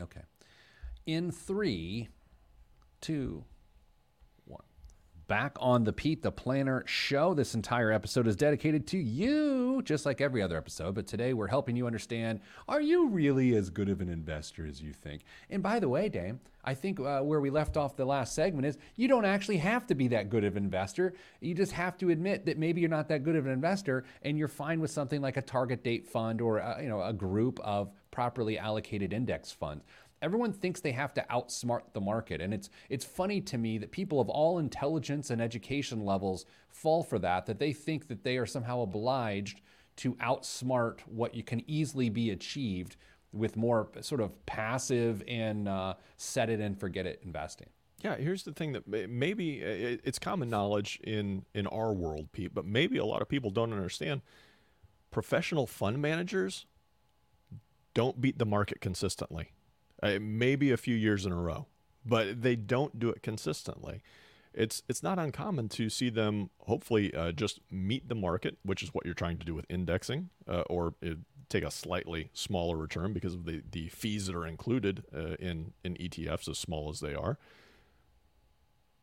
Okay. 0.00 0.20
In 1.04 1.32
three, 1.32 2.10
two. 3.00 3.42
Back 5.28 5.56
on 5.58 5.82
the 5.82 5.92
Pete 5.92 6.22
the 6.22 6.30
Planner 6.30 6.84
show. 6.86 7.34
This 7.34 7.56
entire 7.56 7.90
episode 7.90 8.28
is 8.28 8.36
dedicated 8.36 8.86
to 8.88 8.98
you, 8.98 9.82
just 9.84 10.06
like 10.06 10.20
every 10.20 10.40
other 10.40 10.56
episode. 10.56 10.94
But 10.94 11.08
today 11.08 11.32
we're 11.32 11.48
helping 11.48 11.74
you 11.74 11.84
understand 11.84 12.38
are 12.68 12.80
you 12.80 13.08
really 13.08 13.56
as 13.56 13.68
good 13.68 13.88
of 13.88 14.00
an 14.00 14.08
investor 14.08 14.64
as 14.64 14.80
you 14.80 14.92
think? 14.92 15.22
And 15.50 15.64
by 15.64 15.80
the 15.80 15.88
way, 15.88 16.08
Dame, 16.08 16.38
I 16.62 16.74
think 16.74 17.00
uh, 17.00 17.22
where 17.22 17.40
we 17.40 17.50
left 17.50 17.76
off 17.76 17.96
the 17.96 18.04
last 18.04 18.36
segment 18.36 18.66
is 18.66 18.78
you 18.94 19.08
don't 19.08 19.24
actually 19.24 19.56
have 19.56 19.84
to 19.88 19.96
be 19.96 20.06
that 20.08 20.30
good 20.30 20.44
of 20.44 20.56
an 20.56 20.62
investor. 20.62 21.14
You 21.40 21.54
just 21.54 21.72
have 21.72 21.98
to 21.98 22.10
admit 22.10 22.46
that 22.46 22.56
maybe 22.56 22.80
you're 22.80 22.88
not 22.88 23.08
that 23.08 23.24
good 23.24 23.34
of 23.34 23.46
an 23.46 23.52
investor 23.52 24.04
and 24.22 24.38
you're 24.38 24.46
fine 24.46 24.78
with 24.78 24.92
something 24.92 25.20
like 25.20 25.36
a 25.36 25.42
target 25.42 25.82
date 25.82 26.06
fund 26.06 26.40
or 26.40 26.60
uh, 26.60 26.80
you 26.80 26.88
know 26.88 27.02
a 27.02 27.12
group 27.12 27.58
of 27.64 27.90
properly 28.12 28.58
allocated 28.58 29.12
index 29.12 29.52
funds. 29.52 29.84
Everyone 30.22 30.52
thinks 30.52 30.80
they 30.80 30.92
have 30.92 31.12
to 31.14 31.26
outsmart 31.30 31.92
the 31.92 32.00
market, 32.00 32.40
and 32.40 32.54
it's 32.54 32.70
it's 32.88 33.04
funny 33.04 33.40
to 33.42 33.58
me 33.58 33.78
that 33.78 33.90
people 33.90 34.20
of 34.20 34.28
all 34.28 34.58
intelligence 34.58 35.30
and 35.30 35.42
education 35.42 36.04
levels 36.04 36.46
fall 36.68 37.02
for 37.02 37.18
that. 37.18 37.46
That 37.46 37.58
they 37.58 37.72
think 37.72 38.08
that 38.08 38.24
they 38.24 38.38
are 38.38 38.46
somehow 38.46 38.80
obliged 38.80 39.60
to 39.96 40.14
outsmart 40.14 41.00
what 41.06 41.34
you 41.34 41.42
can 41.42 41.62
easily 41.68 42.08
be 42.08 42.30
achieved 42.30 42.96
with 43.32 43.56
more 43.56 43.88
sort 44.00 44.20
of 44.20 44.44
passive 44.46 45.22
and 45.28 45.68
uh, 45.68 45.94
set 46.16 46.48
it 46.48 46.60
and 46.60 46.78
forget 46.78 47.06
it 47.06 47.20
investing. 47.22 47.68
Yeah, 48.02 48.16
here's 48.16 48.42
the 48.42 48.52
thing 48.52 48.72
that 48.72 48.86
maybe 48.86 49.62
uh, 49.62 49.98
it's 50.04 50.18
common 50.18 50.48
knowledge 50.48 51.00
in 51.02 51.44
in 51.54 51.66
our 51.66 51.92
world, 51.92 52.30
Pete, 52.32 52.54
but 52.54 52.64
maybe 52.64 52.98
a 52.98 53.04
lot 53.04 53.22
of 53.22 53.28
people 53.28 53.50
don't 53.50 53.72
understand. 53.72 54.22
Professional 55.10 55.66
fund 55.66 56.00
managers 56.00 56.66
don't 57.94 58.20
beat 58.20 58.38
the 58.38 58.44
market 58.44 58.80
consistently. 58.80 59.52
Uh, 60.02 60.18
maybe 60.20 60.70
a 60.70 60.76
few 60.76 60.94
years 60.94 61.24
in 61.24 61.32
a 61.32 61.36
row, 61.36 61.66
but 62.04 62.42
they 62.42 62.54
don't 62.54 62.98
do 62.98 63.08
it 63.08 63.22
consistently. 63.22 64.02
It's 64.52 64.82
it's 64.88 65.02
not 65.02 65.18
uncommon 65.18 65.68
to 65.70 65.88
see 65.90 66.10
them 66.10 66.50
hopefully 66.60 67.14
uh, 67.14 67.32
just 67.32 67.60
meet 67.70 68.08
the 68.08 68.14
market, 68.14 68.58
which 68.62 68.82
is 68.82 68.90
what 68.92 69.04
you're 69.04 69.14
trying 69.14 69.38
to 69.38 69.46
do 69.46 69.54
with 69.54 69.66
indexing, 69.68 70.30
uh, 70.48 70.62
or 70.68 70.94
uh, 71.04 71.10
take 71.48 71.64
a 71.64 71.70
slightly 71.70 72.30
smaller 72.32 72.76
return 72.76 73.12
because 73.12 73.34
of 73.34 73.44
the, 73.44 73.62
the 73.70 73.88
fees 73.88 74.26
that 74.26 74.36
are 74.36 74.46
included 74.46 75.04
uh, 75.14 75.34
in 75.38 75.72
in 75.84 75.94
ETFs, 75.94 76.48
as 76.48 76.58
small 76.58 76.88
as 76.88 77.00
they 77.00 77.14
are. 77.14 77.38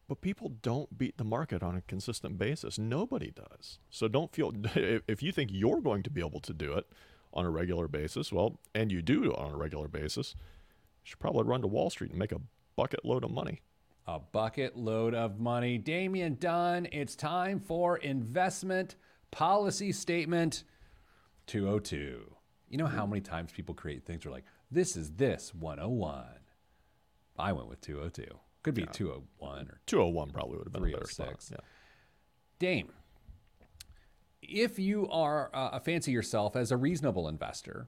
But 0.08 0.22
people 0.22 0.50
don't 0.62 0.98
beat 0.98 1.18
the 1.18 1.24
market 1.24 1.64
on 1.64 1.76
a 1.76 1.82
consistent 1.82 2.38
basis. 2.38 2.78
Nobody 2.78 3.32
does. 3.32 3.80
So 3.90 4.08
don't 4.08 4.34
feel 4.34 4.54
if 4.76 5.24
you 5.24 5.32
think 5.32 5.50
you're 5.54 5.82
going 5.82 6.04
to 6.04 6.10
be 6.10 6.22
able 6.22 6.42
to 6.42 6.54
do 6.54 6.74
it 6.74 6.88
on 7.34 7.46
a 7.46 7.50
regular 7.50 7.88
basis, 7.88 8.32
well, 8.32 8.60
and 8.76 8.92
you 8.92 9.02
do 9.02 9.34
on 9.34 9.54
a 9.54 9.58
regular 9.58 9.88
basis, 9.88 10.36
should 11.04 11.20
probably 11.20 11.44
run 11.44 11.62
to 11.62 11.68
Wall 11.68 11.90
Street 11.90 12.12
and 12.12 12.20
make 12.20 12.32
a 12.32 12.42
bucket 12.76 13.06
load 13.06 13.24
of 13.24 13.32
money. 13.32 13.62
A 14.08 14.20
bucket 14.20 14.76
load 14.78 15.14
of 15.14 15.40
money. 15.40 15.78
Damian 15.78 16.36
Dunn, 16.40 16.88
it's 16.92 17.16
time 17.16 17.60
for 17.60 17.98
investment 17.98 18.96
policy 19.32 19.92
statement 19.92 20.64
202. 21.48 22.36
You 22.70 22.78
know 22.78 22.86
how 22.86 23.06
many 23.06 23.22
times 23.22 23.52
people 23.52 23.76
create 23.76 24.06
things 24.06 24.26
are 24.26 24.32
like, 24.32 24.46
this 24.72 24.96
is 24.96 25.12
this 25.12 25.54
101. 25.54 26.26
I 27.38 27.52
went 27.52 27.68
with 27.68 27.82
202. 27.82 28.26
Could 28.64 28.76
be 28.76 28.86
201 28.86 29.68
or 29.68 29.82
201 29.86 30.32
probably 30.32 30.58
would 30.58 30.66
have 30.66 30.74
been 30.74 30.84
a 30.84 30.94
better 30.94 31.08
spot. 31.08 31.28
306. 31.28 31.52
Yeah. 31.52 31.58
Dame, 32.60 32.94
if 34.42 34.80
you 34.80 35.08
are 35.10 35.50
uh, 35.54 35.78
fancy 35.80 36.12
yourself 36.12 36.56
as 36.56 36.72
a 36.72 36.78
reasonable 36.78 37.28
investor, 37.28 37.88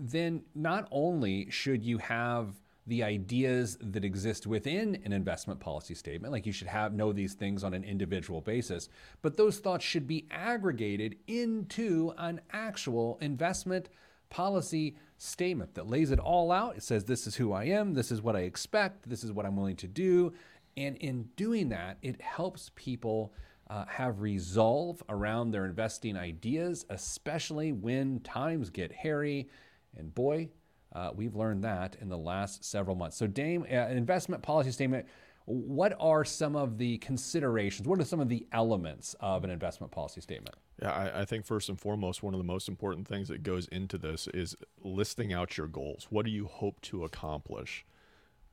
then 0.00 0.42
not 0.54 0.88
only 0.90 1.50
should 1.50 1.84
you 1.84 1.98
have 1.98 2.54
the 2.86 3.02
ideas 3.04 3.76
that 3.80 4.04
exist 4.04 4.46
within 4.46 5.00
an 5.04 5.12
investment 5.12 5.60
policy 5.60 5.94
statement, 5.94 6.32
like 6.32 6.46
you 6.46 6.52
should 6.52 6.66
have 6.66 6.94
know 6.94 7.12
these 7.12 7.34
things 7.34 7.62
on 7.62 7.74
an 7.74 7.84
individual 7.84 8.40
basis, 8.40 8.88
but 9.22 9.36
those 9.36 9.58
thoughts 9.58 9.84
should 9.84 10.06
be 10.06 10.26
aggregated 10.30 11.16
into 11.26 12.12
an 12.18 12.40
actual 12.52 13.18
investment 13.20 13.88
policy 14.30 14.96
statement 15.18 15.74
that 15.74 15.88
lays 15.88 16.10
it 16.10 16.18
all 16.18 16.50
out. 16.50 16.76
It 16.76 16.82
says, 16.82 17.04
This 17.04 17.26
is 17.26 17.36
who 17.36 17.52
I 17.52 17.64
am, 17.64 17.94
this 17.94 18.10
is 18.10 18.22
what 18.22 18.36
I 18.36 18.40
expect, 18.40 19.08
this 19.08 19.22
is 19.22 19.32
what 19.32 19.44
I'm 19.44 19.56
willing 19.56 19.76
to 19.76 19.88
do. 19.88 20.32
And 20.76 20.96
in 20.96 21.28
doing 21.36 21.68
that, 21.68 21.98
it 22.00 22.20
helps 22.20 22.70
people 22.74 23.34
uh, 23.68 23.84
have 23.86 24.20
resolve 24.20 25.02
around 25.08 25.50
their 25.50 25.66
investing 25.66 26.16
ideas, 26.16 26.86
especially 26.90 27.72
when 27.72 28.20
times 28.20 28.70
get 28.70 28.90
hairy. 28.90 29.48
And 29.96 30.14
boy, 30.14 30.48
uh, 30.92 31.10
we've 31.14 31.36
learned 31.36 31.64
that 31.64 31.96
in 32.00 32.08
the 32.08 32.18
last 32.18 32.64
several 32.64 32.96
months. 32.96 33.16
So, 33.16 33.26
Dame, 33.26 33.62
uh, 33.62 33.74
an 33.74 33.96
investment 33.96 34.42
policy 34.42 34.72
statement. 34.72 35.06
What 35.46 35.96
are 35.98 36.24
some 36.24 36.54
of 36.54 36.78
the 36.78 36.98
considerations? 36.98 37.88
What 37.88 37.98
are 37.98 38.04
some 38.04 38.20
of 38.20 38.28
the 38.28 38.46
elements 38.52 39.16
of 39.20 39.42
an 39.42 39.50
investment 39.50 39.90
policy 39.90 40.20
statement? 40.20 40.54
Yeah, 40.80 40.92
I, 40.92 41.22
I 41.22 41.24
think 41.24 41.44
first 41.44 41.68
and 41.68 41.80
foremost, 41.80 42.22
one 42.22 42.34
of 42.34 42.38
the 42.38 42.44
most 42.44 42.68
important 42.68 43.08
things 43.08 43.28
that 43.28 43.42
goes 43.42 43.66
into 43.68 43.98
this 43.98 44.28
is 44.28 44.56
listing 44.82 45.32
out 45.32 45.56
your 45.56 45.66
goals. 45.66 46.06
What 46.10 46.24
do 46.24 46.30
you 46.30 46.46
hope 46.46 46.80
to 46.82 47.04
accomplish 47.04 47.84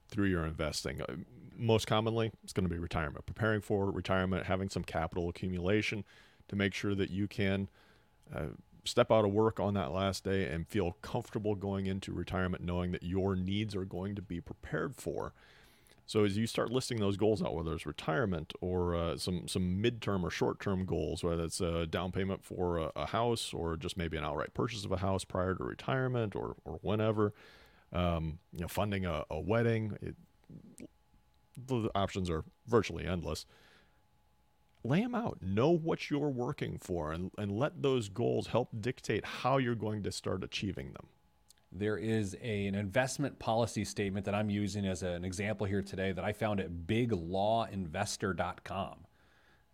through 0.10 0.28
your 0.28 0.46
investing? 0.46 1.02
Uh, 1.02 1.18
most 1.56 1.88
commonly, 1.88 2.32
it's 2.44 2.54
going 2.54 2.68
to 2.68 2.74
be 2.74 2.80
retirement, 2.80 3.26
preparing 3.26 3.62
for 3.62 3.92
retirement, 3.92 4.46
having 4.46 4.70
some 4.70 4.84
capital 4.84 5.30
accumulation 5.30 6.04
to 6.48 6.56
make 6.56 6.74
sure 6.74 6.96
that 6.96 7.10
you 7.10 7.28
can 7.28 7.70
uh, 8.34 8.48
step 8.88 9.12
out 9.12 9.26
of 9.26 9.32
work 9.32 9.60
on 9.60 9.74
that 9.76 9.92
last 9.92 10.24
day 10.24 10.46
and 10.46 10.68
feel 10.68 10.98
comfortable 11.02 11.56
going 11.56 11.86
into 11.86 12.12
retirement, 12.12 12.64
knowing 12.64 12.92
that 12.92 13.04
your 13.04 13.36
needs 13.36 13.76
are 13.76 13.86
going 13.86 14.16
to 14.16 14.22
be 14.22 14.42
prepared 14.42 14.96
for. 14.96 15.34
So 16.08 16.24
as 16.24 16.38
you 16.38 16.48
start 16.48 16.72
listing 16.72 17.02
those 17.02 17.18
goals 17.18 17.44
out, 17.44 17.54
whether 17.54 17.74
it's 17.74 17.86
retirement 17.86 18.54
or 18.62 18.96
uh, 18.96 19.18
some 19.18 19.48
some 19.50 19.84
midterm 19.84 20.24
or 20.24 20.30
short 20.30 20.62
term 20.62 20.86
goals, 20.86 21.22
whether 21.22 21.44
it's 21.44 21.60
a 21.60 21.86
down 21.86 22.14
payment 22.14 22.46
for 22.46 22.78
a, 22.78 22.92
a 22.96 23.06
house 23.08 23.54
or 23.54 23.76
just 23.76 23.98
maybe 23.98 24.16
an 24.16 24.24
outright 24.24 24.54
purchase 24.54 24.86
of 24.86 24.92
a 24.94 24.98
house 24.98 25.26
prior 25.26 25.54
to 25.54 25.64
retirement 25.66 26.34
or 26.34 26.56
or 26.64 26.80
whenever, 26.82 27.34
um, 27.92 28.40
you 28.54 28.62
know, 28.62 28.70
funding 28.70 29.06
a, 29.06 29.26
a 29.30 29.38
wedding, 29.38 29.98
it, 30.02 30.16
the 31.58 31.90
options 31.94 32.30
are 32.30 32.46
virtually 32.68 33.06
endless. 33.06 33.46
Lay 34.88 35.02
them 35.02 35.16
out. 35.16 35.40
Know 35.42 35.72
what 35.72 36.10
you're 36.10 36.30
working 36.30 36.78
for 36.80 37.12
and, 37.12 37.32
and 37.38 37.52
let 37.52 37.82
those 37.82 38.08
goals 38.10 38.48
help 38.48 38.70
dictate 38.80 39.26
how 39.26 39.58
you're 39.58 39.76
going 39.76 40.04
to 40.04 40.12
start 40.12 40.44
achieving 40.44 40.94
them. 40.94 41.08
There 41.72 41.98
is 41.98 42.36
a, 42.42 42.68
an 42.68 42.76
investment 42.76 43.40
policy 43.40 43.84
statement 43.84 44.26
that 44.26 44.34
I'm 44.34 44.50
using 44.50 44.86
as 44.86 45.04
an 45.04 45.26
example 45.26 45.68
here 45.68 45.82
today 45.82 46.14
that 46.14 46.24
I 46.24 46.32
found 46.32 46.62
at 46.62 46.88
biglawinvestor.com. 46.88 48.96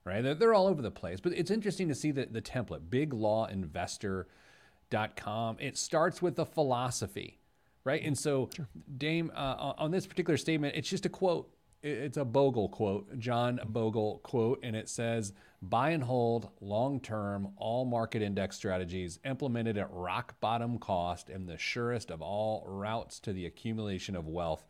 Right? 0.06 0.22
They're, 0.22 0.36
they're 0.36 0.54
all 0.54 0.68
over 0.68 0.82
the 0.82 0.92
place, 0.92 1.22
but 1.22 1.32
it's 1.34 1.50
interesting 1.50 1.88
to 1.88 1.96
see 1.96 2.12
the, 2.12 2.26
the 2.26 2.42
template 2.42 2.90
biglawinvestor.com. 2.90 5.58
It 5.60 5.78
starts 5.78 6.22
with 6.22 6.38
a 6.40 6.46
philosophy, 6.46 7.40
right? 7.86 8.04
And 8.04 8.18
so, 8.18 8.50
sure. 8.54 8.68
Dame, 8.98 9.32
uh, 9.34 9.72
on 9.78 9.92
this 9.92 10.06
particular 10.06 10.36
statement, 10.36 10.76
it's 10.76 10.90
just 10.90 11.06
a 11.06 11.10
quote 11.10 11.50
it's 11.84 12.18
a 12.18 12.26
Bogle 12.26 12.70
quote, 12.70 13.20
John 13.20 13.60
Bogle 13.66 14.20
quote, 14.24 14.60
and 14.64 14.76
it 14.76 14.88
says, 14.88 15.34
buy 15.62 15.90
and 15.90 16.04
hold 16.04 16.50
long 16.62 17.00
term, 17.00 17.50
all 17.58 17.86
market 17.86 18.22
index 18.22 18.56
strategies 18.56 19.20
implemented 19.26 19.78
at 19.78 19.92
rock 19.92 20.40
bottom 20.40 20.78
cost 20.78 21.30
and 21.30 21.48
the 21.48 21.58
surest 21.58 22.10
of 22.10 22.22
all 22.22 22.66
routes 22.68 23.20
to 23.20 23.34
the 23.34 23.46
accumulation 23.46 24.16
of 24.16 24.28
wealth. 24.28 24.66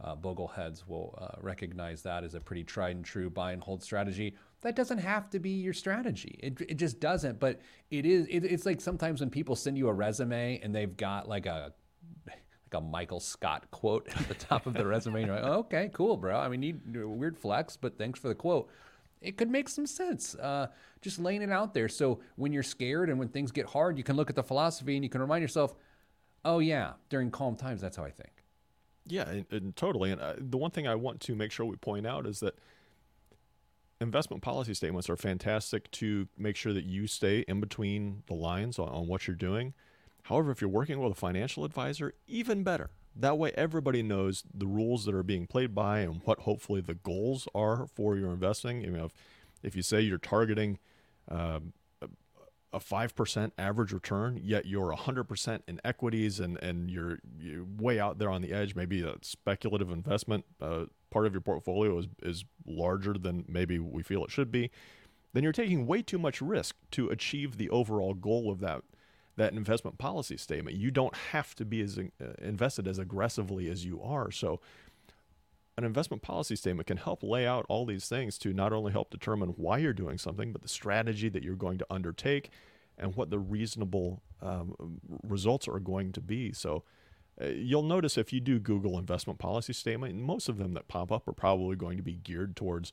Uh, 0.00 0.14
Bogle 0.14 0.46
heads 0.46 0.86
will 0.86 1.18
uh, 1.20 1.40
recognize 1.40 2.02
that 2.02 2.22
as 2.22 2.34
a 2.34 2.40
pretty 2.40 2.62
tried 2.62 2.94
and 2.94 3.04
true 3.04 3.28
buy 3.28 3.50
and 3.50 3.60
hold 3.60 3.82
strategy. 3.82 4.36
That 4.60 4.76
doesn't 4.76 4.98
have 4.98 5.28
to 5.30 5.40
be 5.40 5.50
your 5.50 5.72
strategy. 5.72 6.38
It, 6.40 6.60
it 6.60 6.74
just 6.74 7.00
doesn't, 7.00 7.40
but 7.40 7.60
it 7.90 8.06
is. 8.06 8.26
It, 8.28 8.44
it's 8.44 8.64
like 8.64 8.80
sometimes 8.80 9.20
when 9.20 9.30
people 9.30 9.56
send 9.56 9.76
you 9.76 9.88
a 9.88 9.92
resume 9.92 10.60
and 10.62 10.72
they've 10.72 10.96
got 10.96 11.28
like 11.28 11.46
a 11.46 11.72
like 12.72 12.80
a 12.80 12.84
Michael 12.84 13.20
Scott 13.20 13.70
quote 13.70 14.08
at 14.14 14.28
the 14.28 14.34
top 14.34 14.66
of 14.66 14.74
the 14.74 14.86
resume. 14.86 15.24
You're 15.24 15.34
like, 15.34 15.44
oh, 15.44 15.58
okay, 15.60 15.90
cool, 15.92 16.16
bro. 16.16 16.38
I 16.38 16.48
mean, 16.48 16.60
need 16.60 16.80
weird 16.94 17.38
flex, 17.38 17.76
but 17.76 17.96
thanks 17.96 18.18
for 18.18 18.28
the 18.28 18.34
quote. 18.34 18.68
It 19.20 19.36
could 19.36 19.50
make 19.50 19.68
some 19.68 19.86
sense. 19.86 20.34
Uh, 20.34 20.68
just 21.00 21.18
laying 21.18 21.42
it 21.42 21.50
out 21.50 21.74
there. 21.74 21.88
So 21.88 22.20
when 22.36 22.52
you're 22.52 22.62
scared 22.62 23.10
and 23.10 23.18
when 23.18 23.28
things 23.28 23.50
get 23.50 23.66
hard, 23.66 23.98
you 23.98 24.04
can 24.04 24.16
look 24.16 24.30
at 24.30 24.36
the 24.36 24.42
philosophy 24.42 24.94
and 24.96 25.04
you 25.04 25.10
can 25.10 25.20
remind 25.20 25.42
yourself, 25.42 25.74
oh 26.44 26.60
yeah, 26.60 26.92
during 27.08 27.30
calm 27.30 27.56
times, 27.56 27.80
that's 27.80 27.96
how 27.96 28.04
I 28.04 28.10
think. 28.10 28.44
Yeah, 29.06 29.28
and, 29.28 29.46
and 29.50 29.76
totally. 29.76 30.12
And 30.12 30.20
uh, 30.20 30.34
the 30.38 30.58
one 30.58 30.70
thing 30.70 30.86
I 30.86 30.94
want 30.94 31.20
to 31.22 31.34
make 31.34 31.50
sure 31.50 31.66
we 31.66 31.76
point 31.76 32.06
out 32.06 32.26
is 32.26 32.40
that 32.40 32.58
investment 34.00 34.42
policy 34.42 34.74
statements 34.74 35.10
are 35.10 35.16
fantastic 35.16 35.90
to 35.92 36.28
make 36.36 36.54
sure 36.54 36.72
that 36.72 36.84
you 36.84 37.06
stay 37.06 37.40
in 37.48 37.60
between 37.60 38.22
the 38.26 38.34
lines 38.34 38.78
on, 38.78 38.88
on 38.88 39.08
what 39.08 39.26
you're 39.26 39.34
doing 39.34 39.74
However, 40.28 40.50
if 40.50 40.60
you're 40.60 40.68
working 40.68 41.00
with 41.00 41.12
a 41.12 41.14
financial 41.14 41.64
advisor, 41.64 42.12
even 42.26 42.62
better. 42.62 42.90
That 43.16 43.38
way, 43.38 43.50
everybody 43.54 44.02
knows 44.02 44.44
the 44.52 44.66
rules 44.66 45.06
that 45.06 45.14
are 45.14 45.22
being 45.22 45.46
played 45.46 45.74
by 45.74 46.00
and 46.00 46.20
what 46.24 46.40
hopefully 46.40 46.82
the 46.82 46.94
goals 46.94 47.48
are 47.54 47.86
for 47.86 48.14
your 48.14 48.30
investing. 48.30 48.82
You 48.82 48.90
know, 48.90 49.04
if, 49.06 49.12
if 49.62 49.74
you 49.74 49.80
say 49.80 50.02
you're 50.02 50.18
targeting 50.18 50.78
um, 51.30 51.72
a 52.74 52.78
five 52.78 53.16
percent 53.16 53.54
average 53.56 53.90
return, 53.90 54.38
yet 54.42 54.66
you're 54.66 54.92
hundred 54.92 55.24
percent 55.24 55.64
in 55.66 55.80
equities 55.82 56.40
and 56.40 56.62
and 56.62 56.90
you're, 56.90 57.18
you're 57.40 57.64
way 57.64 57.98
out 57.98 58.18
there 58.18 58.28
on 58.28 58.42
the 58.42 58.52
edge. 58.52 58.74
Maybe 58.74 59.02
a 59.02 59.14
speculative 59.22 59.90
investment 59.90 60.44
uh, 60.60 60.84
part 61.10 61.24
of 61.24 61.32
your 61.32 61.40
portfolio 61.40 61.98
is 61.98 62.06
is 62.22 62.44
larger 62.66 63.14
than 63.14 63.46
maybe 63.48 63.78
we 63.78 64.02
feel 64.02 64.22
it 64.24 64.30
should 64.30 64.52
be. 64.52 64.70
Then 65.32 65.42
you're 65.42 65.52
taking 65.52 65.86
way 65.86 66.02
too 66.02 66.18
much 66.18 66.42
risk 66.42 66.76
to 66.90 67.08
achieve 67.08 67.56
the 67.56 67.70
overall 67.70 68.12
goal 68.12 68.52
of 68.52 68.60
that 68.60 68.82
that 69.38 69.54
investment 69.54 69.98
policy 69.98 70.36
statement. 70.36 70.76
You 70.76 70.90
don't 70.90 71.16
have 71.32 71.54
to 71.56 71.64
be 71.64 71.80
as 71.80 71.98
uh, 71.98 72.24
invested 72.40 72.86
as 72.86 72.98
aggressively 72.98 73.68
as 73.68 73.84
you 73.84 74.02
are. 74.02 74.30
So, 74.30 74.60
an 75.76 75.84
investment 75.84 76.22
policy 76.22 76.56
statement 76.56 76.88
can 76.88 76.96
help 76.96 77.22
lay 77.22 77.46
out 77.46 77.64
all 77.68 77.86
these 77.86 78.08
things 78.08 78.36
to 78.38 78.52
not 78.52 78.72
only 78.72 78.90
help 78.90 79.10
determine 79.10 79.50
why 79.50 79.78
you're 79.78 79.92
doing 79.92 80.18
something, 80.18 80.52
but 80.52 80.60
the 80.60 80.68
strategy 80.68 81.28
that 81.28 81.44
you're 81.44 81.54
going 81.54 81.78
to 81.78 81.86
undertake 81.88 82.50
and 82.98 83.14
what 83.14 83.30
the 83.30 83.38
reasonable 83.38 84.20
um, 84.42 85.00
results 85.22 85.68
are 85.68 85.78
going 85.78 86.10
to 86.12 86.20
be. 86.20 86.52
So, 86.52 86.82
uh, 87.40 87.46
you'll 87.46 87.84
notice 87.84 88.18
if 88.18 88.32
you 88.32 88.40
do 88.40 88.58
Google 88.58 88.98
investment 88.98 89.38
policy 89.38 89.72
statement, 89.72 90.16
most 90.16 90.48
of 90.48 90.58
them 90.58 90.74
that 90.74 90.88
pop 90.88 91.12
up 91.12 91.28
are 91.28 91.32
probably 91.32 91.76
going 91.76 91.96
to 91.96 92.02
be 92.02 92.14
geared 92.16 92.56
towards 92.56 92.92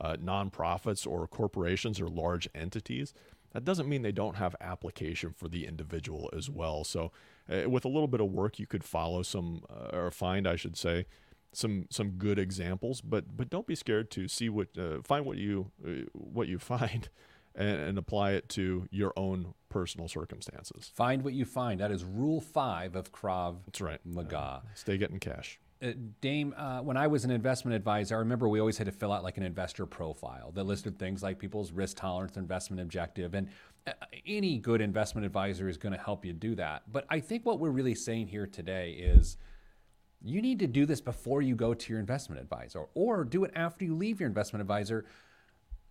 uh, 0.00 0.16
nonprofits 0.16 1.06
or 1.06 1.26
corporations 1.26 2.00
or 2.00 2.08
large 2.08 2.48
entities 2.54 3.12
that 3.52 3.64
doesn't 3.64 3.88
mean 3.88 4.02
they 4.02 4.12
don't 4.12 4.36
have 4.36 4.54
application 4.60 5.32
for 5.32 5.48
the 5.48 5.66
individual 5.66 6.30
as 6.36 6.48
well. 6.48 6.84
So, 6.84 7.12
uh, 7.50 7.68
with 7.68 7.84
a 7.84 7.88
little 7.88 8.08
bit 8.08 8.20
of 8.20 8.30
work, 8.30 8.58
you 8.58 8.66
could 8.66 8.84
follow 8.84 9.22
some 9.22 9.62
uh, 9.68 9.96
or 9.96 10.10
find, 10.10 10.46
I 10.46 10.56
should 10.56 10.76
say, 10.76 11.06
some 11.52 11.86
some 11.90 12.10
good 12.12 12.38
examples. 12.38 13.00
But 13.00 13.36
but 13.36 13.50
don't 13.50 13.66
be 13.66 13.74
scared 13.74 14.10
to 14.12 14.28
see 14.28 14.48
what 14.48 14.68
uh, 14.78 15.02
find 15.02 15.24
what 15.26 15.36
you 15.36 15.70
uh, 15.84 16.08
what 16.12 16.48
you 16.48 16.58
find. 16.74 17.08
And, 17.52 17.80
and, 17.80 17.98
apply 17.98 18.30
it 18.34 18.48
to 18.50 18.86
your 18.92 19.12
own 19.16 19.54
personal 19.68 20.06
circumstances. 20.06 20.92
Find 20.94 21.24
what 21.24 21.32
you 21.32 21.44
find. 21.44 21.80
That 21.80 21.90
is 21.90 22.04
rule 22.04 22.40
five 22.40 22.94
of 22.94 23.10
Krav 23.10 23.56
That's 23.66 23.80
right. 23.80 23.98
Maga. 24.04 24.62
stay 24.74 24.96
getting 24.96 25.18
cash. 25.18 25.58
Uh, 25.82 25.92
Dame, 26.20 26.54
uh, 26.58 26.80
when 26.80 26.98
I 26.98 27.06
was 27.06 27.24
an 27.24 27.30
investment 27.30 27.74
advisor, 27.74 28.14
I 28.14 28.18
remember 28.18 28.48
we 28.48 28.60
always 28.60 28.76
had 28.76 28.84
to 28.86 28.92
fill 28.92 29.12
out 29.12 29.24
like 29.24 29.38
an 29.38 29.42
investor 29.42 29.86
profile 29.86 30.52
that 30.52 30.64
listed 30.64 30.98
things 30.98 31.22
like 31.22 31.38
people's 31.38 31.72
risk 31.72 31.96
tolerance, 31.96 32.36
investment 32.36 32.82
objective, 32.82 33.34
and 33.34 33.48
uh, 33.86 33.92
any 34.26 34.58
good 34.58 34.82
investment 34.82 35.24
advisor 35.24 35.70
is 35.70 35.78
going 35.78 35.94
to 35.94 35.98
help 35.98 36.24
you 36.24 36.34
do 36.34 36.54
that. 36.56 36.82
But 36.92 37.06
I 37.08 37.20
think 37.20 37.46
what 37.46 37.60
we're 37.60 37.70
really 37.70 37.94
saying 37.94 38.26
here 38.26 38.46
today 38.46 38.92
is 38.92 39.38
you 40.20 40.42
need 40.42 40.58
to 40.58 40.66
do 40.66 40.84
this 40.84 41.00
before 41.00 41.40
you 41.40 41.54
go 41.54 41.72
to 41.72 41.92
your 41.92 41.98
investment 41.98 42.42
advisor 42.42 42.84
or 42.92 43.24
do 43.24 43.44
it 43.44 43.52
after 43.54 43.86
you 43.86 43.94
leave 43.94 44.20
your 44.20 44.28
investment 44.28 44.60
advisor 44.60 45.06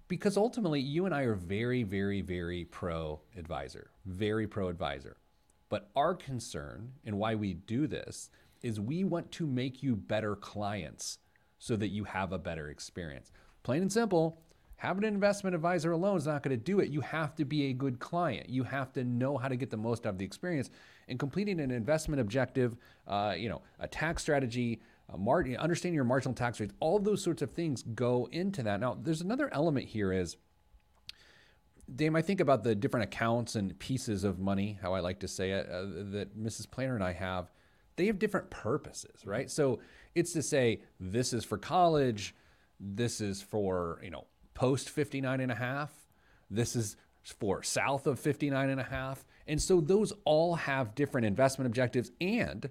because 0.08 0.38
ultimately 0.38 0.80
you 0.80 1.08
and 1.08 1.16
I 1.16 1.22
are 1.22 1.34
very, 1.34 1.82
very, 1.82 2.22
very 2.22 2.66
pro 2.66 3.22
advisor, 3.36 3.90
very 4.06 4.46
pro 4.46 4.68
advisor. 4.68 5.18
But 5.68 5.90
our 5.96 6.14
concern 6.14 6.94
and 7.06 7.18
why 7.18 7.34
we 7.34 7.54
do 7.54 7.88
this 7.88 8.30
is 8.62 8.80
we 8.80 9.04
want 9.04 9.32
to 9.34 9.48
make 9.48 9.82
you 9.84 9.96
better 9.96 10.36
clients 10.36 11.20
so 11.58 11.76
that 11.76 11.90
you 11.90 12.06
have 12.06 12.32
a 12.32 12.40
better 12.40 12.70
experience. 12.70 13.32
Plain 13.64 13.82
and 13.84 13.92
simple, 13.92 14.42
having 14.78 15.04
an 15.04 15.14
investment 15.14 15.56
advisor 15.56 15.92
alone 15.92 16.18
is 16.18 16.26
not 16.26 16.42
going 16.42 16.58
to 16.58 16.64
do 16.64 16.80
it. 16.80 16.90
You 16.90 17.02
have 17.02 17.36
to 17.36 17.46
be 17.46 17.66
a 17.66 17.74
good 17.74 18.00
client. 18.00 18.50
You 18.50 18.64
have 18.64 18.94
to 18.94 19.04
know 19.04 19.38
how 19.38 19.50
to 19.50 19.58
get 19.58 19.70
the 19.70 19.78
most 19.78 20.06
out 20.06 20.14
of 20.14 20.18
the 20.18 20.26
experience. 20.26 20.70
And 21.10 21.20
completing 21.20 21.60
an 21.60 21.72
investment 21.72 22.22
objective, 22.22 22.78
uh, 23.08 23.36
you 23.38 23.50
know, 23.50 23.62
a 23.80 23.88
tax 23.88 24.22
strategy, 24.22 24.82
a 25.10 25.18
mar- 25.18 25.46
understanding 25.58 25.96
your 25.96 26.06
marginal 26.06 26.34
tax 26.34 26.60
rates, 26.60 26.74
all 26.80 27.00
those 27.00 27.22
sorts 27.22 27.42
of 27.42 27.52
things 27.52 27.84
go 27.84 28.30
into 28.32 28.64
that. 28.64 28.80
Now, 28.80 28.98
there's 29.00 29.22
another 29.22 29.50
element 29.54 29.88
here 29.88 30.14
is, 30.14 30.38
Dame, 31.94 32.16
I 32.16 32.22
think 32.22 32.40
about 32.40 32.64
the 32.64 32.76
different 32.76 33.06
accounts 33.06 33.56
and 33.56 33.78
pieces 33.80 34.24
of 34.24 34.40
money, 34.40 34.78
how 34.82 34.94
I 34.94 35.00
like 35.00 35.20
to 35.22 35.28
say 35.28 35.52
it, 35.52 35.68
uh, 35.68 35.82
that 36.12 36.38
Mrs. 36.38 36.70
Planner 36.70 36.94
and 36.94 37.04
I 37.04 37.14
have 37.14 37.52
they 38.00 38.06
have 38.06 38.18
different 38.18 38.50
purposes, 38.50 39.26
right? 39.26 39.52
So 39.52 39.82
it's 40.16 40.32
to 40.32 40.42
say 40.42 40.80
this 41.02 41.34
is 41.34 41.44
for 41.44 41.58
college, 41.58 42.34
this 42.80 43.20
is 43.20 43.42
for, 43.42 44.00
you 44.02 44.10
know, 44.10 44.26
post 44.54 44.90
59 44.90 45.42
and 45.42 45.52
a 45.52 45.56
half, 45.56 45.92
this 46.50 46.78
is 46.78 46.96
for 47.24 47.62
south 47.62 48.08
of 48.08 48.18
59 48.18 48.70
and 48.70 48.80
a 48.80 48.86
half. 48.86 49.26
And 49.48 49.62
so 49.62 49.82
those 49.82 50.14
all 50.24 50.56
have 50.56 50.96
different 50.96 51.28
investment 51.28 51.66
objectives 51.66 52.10
and 52.22 52.70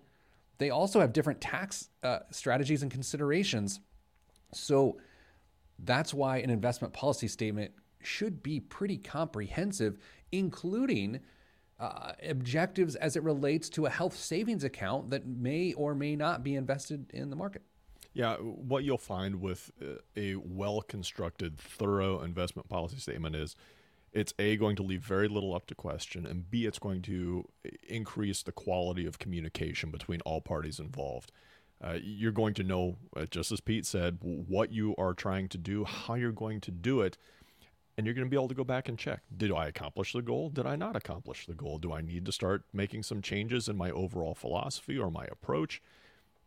they 0.56 0.70
also 0.70 0.98
have 0.98 1.12
different 1.12 1.42
tax 1.42 1.90
uh, 2.02 2.20
strategies 2.30 2.82
and 2.82 2.90
considerations. 2.90 3.80
So 4.54 4.96
that's 5.78 6.14
why 6.14 6.38
an 6.38 6.48
investment 6.48 6.94
policy 6.94 7.28
statement 7.28 7.72
should 8.00 8.42
be 8.42 8.60
pretty 8.60 8.96
comprehensive, 8.96 9.98
including 10.32 11.20
uh, 11.78 12.12
objectives 12.22 12.96
as 12.96 13.16
it 13.16 13.22
relates 13.22 13.68
to 13.70 13.86
a 13.86 13.90
health 13.90 14.16
savings 14.16 14.64
account 14.64 15.10
that 15.10 15.26
may 15.26 15.72
or 15.74 15.94
may 15.94 16.16
not 16.16 16.42
be 16.42 16.54
invested 16.54 17.06
in 17.12 17.30
the 17.30 17.36
market. 17.36 17.62
Yeah, 18.14 18.36
what 18.36 18.84
you'll 18.84 18.98
find 18.98 19.40
with 19.40 19.70
uh, 19.80 19.96
a 20.16 20.34
well 20.36 20.82
constructed, 20.82 21.58
thorough 21.58 22.22
investment 22.22 22.68
policy 22.68 22.96
statement 22.96 23.36
is 23.36 23.54
it's 24.12 24.32
A, 24.38 24.56
going 24.56 24.76
to 24.76 24.82
leave 24.82 25.02
very 25.02 25.28
little 25.28 25.54
up 25.54 25.66
to 25.66 25.74
question, 25.74 26.26
and 26.26 26.50
B, 26.50 26.64
it's 26.64 26.78
going 26.78 27.02
to 27.02 27.48
increase 27.88 28.42
the 28.42 28.52
quality 28.52 29.06
of 29.06 29.18
communication 29.18 29.90
between 29.90 30.20
all 30.22 30.40
parties 30.40 30.80
involved. 30.80 31.30
Uh, 31.80 31.98
you're 32.02 32.32
going 32.32 32.54
to 32.54 32.64
know, 32.64 32.96
uh, 33.16 33.26
just 33.26 33.52
as 33.52 33.60
Pete 33.60 33.86
said, 33.86 34.18
what 34.20 34.72
you 34.72 34.96
are 34.96 35.14
trying 35.14 35.48
to 35.48 35.58
do, 35.58 35.84
how 35.84 36.14
you're 36.14 36.32
going 36.32 36.60
to 36.62 36.70
do 36.70 37.02
it, 37.02 37.16
and 37.98 38.06
you're 38.06 38.14
going 38.14 38.24
to 38.24 38.30
be 38.30 38.36
able 38.36 38.48
to 38.48 38.54
go 38.54 38.64
back 38.64 38.88
and 38.88 38.96
check. 38.96 39.22
Did 39.36 39.50
i 39.52 39.66
accomplish 39.66 40.12
the 40.12 40.22
goal? 40.22 40.50
Did 40.50 40.66
i 40.66 40.76
not 40.76 40.94
accomplish 40.94 41.46
the 41.46 41.54
goal? 41.54 41.78
Do 41.78 41.92
i 41.92 42.00
need 42.00 42.24
to 42.26 42.32
start 42.32 42.62
making 42.72 43.02
some 43.02 43.20
changes 43.20 43.68
in 43.68 43.76
my 43.76 43.90
overall 43.90 44.36
philosophy 44.36 44.96
or 44.96 45.10
my 45.10 45.24
approach? 45.24 45.82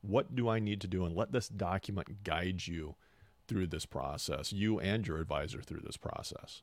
What 0.01 0.33
do 0.33 0.47
i 0.47 0.59
need 0.59 0.79
to 0.81 0.87
do? 0.87 1.05
And 1.05 1.15
let 1.15 1.33
this 1.33 1.49
document 1.49 2.23
guide 2.23 2.65
you 2.65 2.95
through 3.47 3.67
this 3.67 3.85
process 3.85 4.53
you 4.53 4.79
and 4.79 5.05
your 5.05 5.19
advisor 5.19 5.61
through 5.61 5.81
this 5.83 5.97
process. 5.97 6.61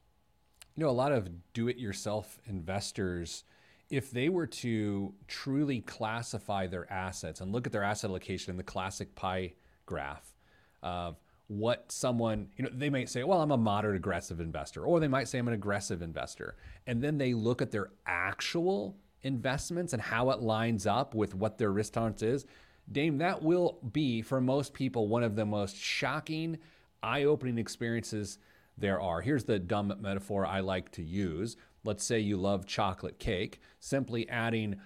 You 0.74 0.84
know 0.84 0.90
a 0.90 0.92
lot 0.92 1.12
of 1.12 1.28
do 1.52 1.68
it 1.68 1.76
yourself 1.76 2.40
investors 2.46 3.44
if 3.90 4.10
they 4.10 4.30
were 4.30 4.46
to 4.46 5.14
truly 5.26 5.80
classify 5.80 6.66
their 6.66 6.90
assets 6.90 7.42
and 7.42 7.52
look 7.52 7.66
at 7.66 7.72
their 7.72 7.82
asset 7.82 8.10
allocation 8.10 8.50
in 8.50 8.56
the 8.56 8.62
classic 8.62 9.14
pie 9.14 9.52
graph 9.84 10.34
of 10.82 11.16
what 11.48 11.90
someone, 11.90 12.48
you 12.56 12.64
know, 12.64 12.70
they 12.72 12.90
might 12.90 13.08
say, 13.08 13.24
well, 13.24 13.40
I'm 13.40 13.50
a 13.50 13.56
moderate 13.56 13.96
aggressive 13.96 14.38
investor, 14.40 14.84
or 14.84 15.00
they 15.00 15.08
might 15.08 15.28
say 15.28 15.38
I'm 15.38 15.48
an 15.48 15.54
aggressive 15.54 16.02
investor. 16.02 16.56
And 16.86 17.02
then 17.02 17.18
they 17.18 17.34
look 17.34 17.60
at 17.62 17.70
their 17.70 17.90
actual 18.06 18.96
investments 19.22 19.94
and 19.94 20.00
how 20.00 20.30
it 20.30 20.40
lines 20.40 20.86
up 20.86 21.14
with 21.14 21.34
what 21.34 21.58
their 21.58 21.72
risk 21.72 21.94
tolerance 21.94 22.22
is. 22.22 22.46
Dame, 22.92 23.18
that 23.18 23.42
will 23.42 23.78
be 23.92 24.22
for 24.22 24.40
most 24.40 24.72
people 24.72 25.08
one 25.08 25.22
of 25.22 25.36
the 25.36 25.44
most 25.44 25.76
shocking, 25.76 26.58
eye 27.02 27.24
opening 27.24 27.58
experiences 27.58 28.38
there 28.76 29.00
are. 29.00 29.20
Here's 29.20 29.44
the 29.44 29.58
dumb 29.58 29.92
metaphor 30.00 30.46
I 30.46 30.60
like 30.60 30.92
to 30.92 31.02
use. 31.02 31.56
Let's 31.84 32.04
say 32.04 32.20
you 32.20 32.36
love 32.36 32.66
chocolate 32.66 33.18
cake, 33.18 33.60
simply 33.80 34.28
adding 34.28 34.76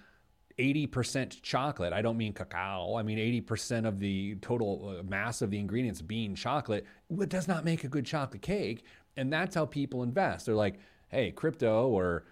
80% 0.57 1.41
chocolate. 1.41 1.93
I 1.93 2.01
don't 2.01 2.17
mean 2.17 2.33
cacao. 2.33 2.95
I 2.95 3.03
mean 3.03 3.17
80% 3.17 3.87
of 3.87 3.99
the 3.99 4.35
total 4.35 4.97
uh, 4.99 5.03
mass 5.03 5.41
of 5.41 5.49
the 5.49 5.59
ingredients 5.59 6.01
being 6.01 6.35
chocolate. 6.35 6.85
It 7.09 7.29
does 7.29 7.47
not 7.47 7.65
make 7.65 7.83
a 7.83 7.87
good 7.87 8.05
chocolate 8.05 8.41
cake. 8.41 8.83
And 9.17 9.31
that's 9.31 9.55
how 9.55 9.65
people 9.65 10.03
invest. 10.03 10.45
They're 10.45 10.55
like, 10.55 10.79
hey, 11.09 11.31
crypto 11.31 11.87
or 11.87 12.25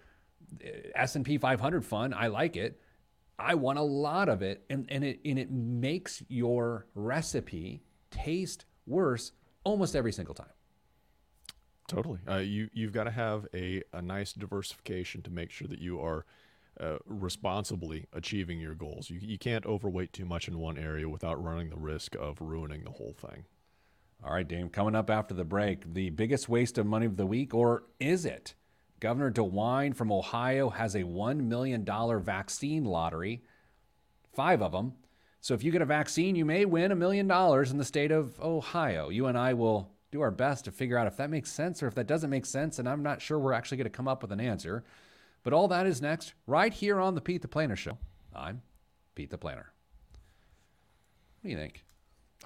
uh, 0.64 0.68
S&P 0.94 1.38
500 1.38 1.84
fund, 1.84 2.14
I 2.14 2.28
like 2.28 2.56
it. 2.56 2.80
I 3.38 3.54
want 3.54 3.78
a 3.78 3.82
lot 3.82 4.28
of 4.28 4.42
it. 4.42 4.64
And, 4.70 4.86
and, 4.88 5.04
it, 5.04 5.20
and 5.24 5.38
it 5.38 5.50
makes 5.50 6.22
your 6.28 6.86
recipe 6.94 7.82
taste 8.10 8.66
worse 8.86 9.32
almost 9.64 9.96
every 9.96 10.12
single 10.12 10.34
time. 10.34 10.46
Totally. 11.88 12.20
Uh, 12.28 12.36
you, 12.36 12.68
you've 12.72 12.92
got 12.92 13.04
to 13.04 13.10
have 13.10 13.46
a, 13.52 13.82
a 13.92 14.00
nice 14.00 14.32
diversification 14.32 15.22
to 15.22 15.30
make 15.30 15.50
sure 15.50 15.68
that 15.68 15.80
you 15.80 16.00
are– 16.00 16.24
uh, 16.80 16.96
responsibly 17.06 18.06
achieving 18.12 18.60
your 18.60 18.74
goals. 18.74 19.10
You, 19.10 19.18
you 19.20 19.38
can't 19.38 19.66
overweight 19.66 20.12
too 20.12 20.24
much 20.24 20.48
in 20.48 20.58
one 20.58 20.78
area 20.78 21.08
without 21.08 21.42
running 21.42 21.70
the 21.70 21.76
risk 21.76 22.14
of 22.16 22.40
ruining 22.40 22.84
the 22.84 22.90
whole 22.90 23.14
thing. 23.16 23.44
All 24.24 24.32
right, 24.32 24.46
Dame, 24.46 24.68
coming 24.68 24.94
up 24.94 25.10
after 25.10 25.34
the 25.34 25.44
break, 25.44 25.94
the 25.94 26.10
biggest 26.10 26.48
waste 26.48 26.78
of 26.78 26.86
money 26.86 27.06
of 27.06 27.16
the 27.16 27.26
week, 27.26 27.54
or 27.54 27.84
is 27.98 28.24
it? 28.24 28.54
Governor 29.00 29.32
DeWine 29.32 29.96
from 29.96 30.12
Ohio 30.12 30.70
has 30.70 30.94
a 30.94 31.02
$1 31.02 31.38
million 31.38 31.84
vaccine 31.84 32.84
lottery, 32.84 33.42
five 34.32 34.62
of 34.62 34.70
them. 34.70 34.92
So 35.40 35.54
if 35.54 35.64
you 35.64 35.72
get 35.72 35.82
a 35.82 35.86
vaccine, 35.86 36.36
you 36.36 36.44
may 36.44 36.64
win 36.64 36.92
a 36.92 36.96
million 36.96 37.26
dollars 37.26 37.72
in 37.72 37.78
the 37.78 37.84
state 37.84 38.12
of 38.12 38.40
Ohio. 38.40 39.08
You 39.08 39.26
and 39.26 39.36
I 39.36 39.54
will 39.54 39.90
do 40.12 40.20
our 40.20 40.30
best 40.30 40.66
to 40.66 40.70
figure 40.70 40.96
out 40.96 41.08
if 41.08 41.16
that 41.16 41.30
makes 41.30 41.50
sense 41.50 41.82
or 41.82 41.88
if 41.88 41.96
that 41.96 42.06
doesn't 42.06 42.30
make 42.30 42.46
sense, 42.46 42.78
and 42.78 42.88
I'm 42.88 43.02
not 43.02 43.20
sure 43.20 43.40
we're 43.40 43.54
actually 43.54 43.78
going 43.78 43.86
to 43.86 43.90
come 43.90 44.06
up 44.06 44.22
with 44.22 44.30
an 44.30 44.40
answer. 44.40 44.84
But 45.42 45.52
all 45.52 45.68
that 45.68 45.86
is 45.86 46.00
next, 46.00 46.34
right 46.46 46.72
here 46.72 47.00
on 47.00 47.14
the 47.14 47.20
Pete 47.20 47.42
the 47.42 47.48
Planner 47.48 47.76
Show. 47.76 47.98
I'm 48.34 48.62
Pete 49.14 49.30
the 49.30 49.38
Planner. 49.38 49.72
What 51.40 51.48
do 51.48 51.50
you 51.50 51.56
think? 51.56 51.84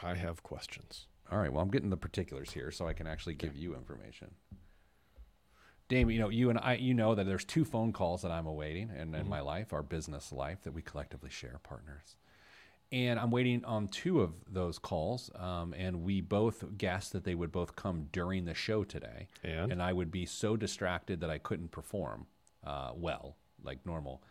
I 0.03 0.15
have 0.15 0.43
questions. 0.43 1.07
All 1.31 1.39
right. 1.39 1.53
Well, 1.53 1.63
I'm 1.63 1.71
getting 1.71 1.91
the 1.91 1.97
particulars 1.97 2.53
here 2.53 2.71
so 2.71 2.87
I 2.87 2.93
can 2.93 3.07
actually 3.07 3.35
give 3.35 3.57
you 3.57 3.75
information. 3.75 4.31
Dame, 5.89 6.11
you 6.11 6.19
know, 6.19 6.31
you 6.31 6.51
and 6.51 6.59
I, 6.59 6.75
you 6.75 6.95
know 6.95 7.15
that 7.15 7.27
there's 7.27 7.45
two 7.45 7.65
phone 7.65 7.93
calls 7.93 8.23
that 8.23 8.33
I'm 8.33 8.47
awaiting 8.47 8.91
in, 8.91 8.97
in 8.97 9.13
mm-hmm. 9.13 9.29
my 9.29 9.41
life, 9.41 9.73
our 9.73 9.83
business 9.83 10.33
life 10.33 10.63
that 10.63 10.73
we 10.73 10.83
collectively 10.83 11.31
share, 11.31 11.61
partners. 11.63 12.17
And 12.91 13.21
I'm 13.21 13.31
waiting 13.31 13.65
on 13.65 13.89
two 13.89 14.21
of 14.21 14.33
those 14.51 14.79
calls. 14.79 15.31
Um, 15.37 15.75
and 15.77 16.03
we 16.03 16.21
both 16.21 16.65
guessed 16.79 17.13
that 17.13 17.25
they 17.25 17.35
would 17.35 17.53
both 17.53 17.77
come 17.77 18.09
during 18.13 18.47
the 18.47 18.55
show 18.55 18.85
today. 18.85 19.29
And? 19.45 19.71
and 19.71 19.83
I 19.83 19.93
would 19.93 20.11
be 20.11 20.25
so 20.25 20.57
distracted 20.57 21.21
that 21.21 21.31
I 21.31 21.39
couldn't 21.39 21.71
perform 21.71 22.27
uh, 22.67 22.91
well, 22.95 23.37
like 23.63 23.85
normal. 23.87 24.23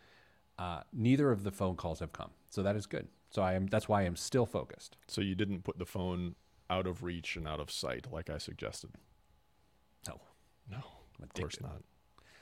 Uh, 0.57 0.81
neither 0.93 1.31
of 1.31 1.43
the 1.43 1.51
phone 1.51 1.75
calls 1.75 1.99
have 1.99 2.13
come, 2.13 2.31
so 2.49 2.63
that 2.63 2.75
is 2.75 2.85
good. 2.85 3.07
So 3.29 3.41
I 3.41 3.53
am. 3.53 3.67
That's 3.67 3.89
why 3.89 4.03
I'm 4.03 4.15
still 4.15 4.45
focused. 4.45 4.97
So 5.07 5.21
you 5.21 5.35
didn't 5.35 5.63
put 5.63 5.79
the 5.79 5.85
phone 5.85 6.35
out 6.69 6.87
of 6.87 7.03
reach 7.03 7.35
and 7.35 7.47
out 7.47 7.59
of 7.59 7.69
sight 7.71 8.07
like 8.11 8.29
I 8.29 8.37
suggested. 8.37 8.91
No, 10.07 10.21
no, 10.69 10.83
of 11.21 11.33
course 11.33 11.59
not. 11.61 11.81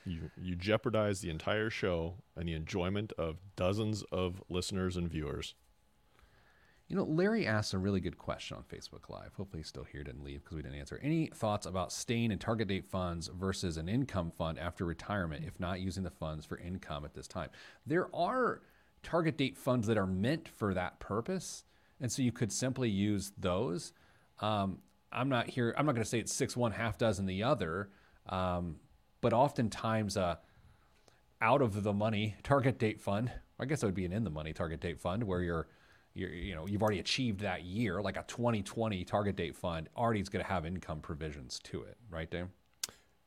You 0.06 0.30
you 0.38 0.56
jeopardize 0.56 1.22
the 1.22 1.30
entire 1.30 1.70
show 1.70 2.16
and 2.36 2.48
the 2.48 2.54
enjoyment 2.54 3.14
of 3.18 3.38
dozens 3.56 4.04
of 4.12 4.44
listeners 4.50 4.98
and 4.98 5.10
viewers 5.10 5.56
you 6.94 7.00
know, 7.00 7.06
Larry 7.06 7.48
asked 7.48 7.74
a 7.74 7.80
really 7.80 8.00
good 8.00 8.20
question 8.20 8.56
on 8.56 8.62
Facebook 8.62 9.10
Live. 9.10 9.34
Hopefully, 9.36 9.62
he's 9.62 9.68
still 9.68 9.84
here, 9.84 10.04
didn't 10.04 10.24
leave 10.24 10.44
because 10.44 10.58
we 10.58 10.62
didn't 10.62 10.78
answer. 10.78 11.00
Any 11.02 11.26
thoughts 11.34 11.66
about 11.66 11.92
staying 11.92 12.32
in 12.32 12.38
target 12.38 12.68
date 12.68 12.86
funds 12.86 13.32
versus 13.34 13.78
an 13.78 13.90
income 13.90 14.32
fund 14.38 14.60
after 14.60 14.86
retirement, 14.86 15.44
if 15.44 15.60
not 15.60 15.82
using 15.82 16.04
the 16.04 16.12
funds 16.12 16.46
for 16.46 16.60
income 16.60 17.04
at 17.04 17.16
this 17.16 17.28
time? 17.28 17.50
There 17.88 18.16
are 18.16 18.62
target 19.02 19.40
date 19.40 19.58
funds 19.58 19.88
that 19.88 19.98
are 19.98 20.06
meant 20.06 20.48
for 20.48 20.76
that 20.76 21.00
purpose, 21.00 21.64
and 22.00 22.12
so 22.12 22.22
you 22.22 22.32
could 22.32 22.52
simply 22.52 22.92
use 22.92 23.32
those. 23.40 23.92
Um, 24.40 24.78
I'm 25.12 25.30
not 25.30 25.50
here. 25.50 25.74
I'm 25.76 25.88
not 25.88 25.94
going 25.94 26.04
to 26.04 26.10
say 26.10 26.20
it's 26.20 26.32
six 26.32 26.56
one, 26.56 26.74
half 26.74 27.00
dozen 27.00 27.26
the 27.26 27.42
other, 27.42 27.90
um, 28.30 28.76
but 29.20 29.34
oftentimes, 29.34 30.16
uh, 30.16 30.36
out 31.42 31.64
of 31.64 31.82
the 31.82 31.92
money 31.92 32.36
target 32.44 32.78
date 32.78 33.02
fund. 33.02 33.32
I 33.60 33.66
guess 33.66 33.82
it 33.82 33.88
would 33.88 33.96
be 33.96 34.06
an 34.06 34.14
in 34.14 34.24
the 34.24 34.30
money 34.30 34.54
target 34.54 34.80
date 34.80 35.00
fund 35.00 35.24
where 35.24 35.42
you're 35.42 35.68
you're, 36.14 36.30
you 36.30 36.56
know, 36.56 36.68
you've 36.68 36.82
already 36.82 37.00
achieved 37.00 37.42
that 37.42 37.64
year, 37.64 38.02
like 38.02 38.18
a 38.18 38.24
2020 38.28 39.04
target 39.04 39.36
date 39.36 39.56
fund 39.56 39.90
already 39.98 40.20
is 40.20 40.30
going 40.30 40.44
to 40.44 40.50
have 40.50 40.66
income 40.66 41.00
provisions 41.00 41.60
to 41.64 41.82
it, 41.84 41.98
right, 42.10 42.30
Dave? 42.30 42.48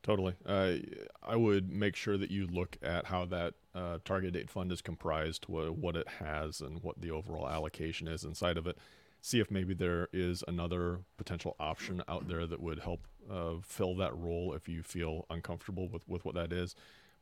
Totally. 0.03 0.35
Uh, 0.45 0.75
I 1.21 1.35
would 1.35 1.69
make 1.69 1.95
sure 1.97 2.17
that 2.17 2.31
you 2.31 2.47
look 2.47 2.77
at 2.81 3.05
how 3.05 3.25
that 3.25 3.55
uh, 3.75 3.97
target 4.05 4.33
date 4.33 4.49
fund 4.49 4.71
is 4.71 4.81
comprised, 4.81 5.45
what, 5.47 5.75
what 5.75 5.97
it 5.97 6.07
has, 6.19 6.61
and 6.61 6.81
what 6.81 7.01
the 7.01 7.11
overall 7.11 7.49
allocation 7.49 8.07
is 8.07 8.23
inside 8.23 8.57
of 8.57 8.67
it. 8.67 8.77
See 9.21 9.41
if 9.41 9.51
maybe 9.51 9.73
there 9.73 10.07
is 10.13 10.43
another 10.47 11.01
potential 11.17 11.57
option 11.59 12.01
out 12.07 12.29
there 12.29 12.47
that 12.47 12.61
would 12.61 12.79
help 12.79 13.05
uh, 13.29 13.55
fill 13.61 13.95
that 13.97 14.15
role 14.15 14.53
if 14.53 14.69
you 14.69 14.81
feel 14.81 15.25
uncomfortable 15.29 15.89
with, 15.89 16.07
with 16.07 16.23
what 16.23 16.35
that 16.35 16.53
is. 16.53 16.73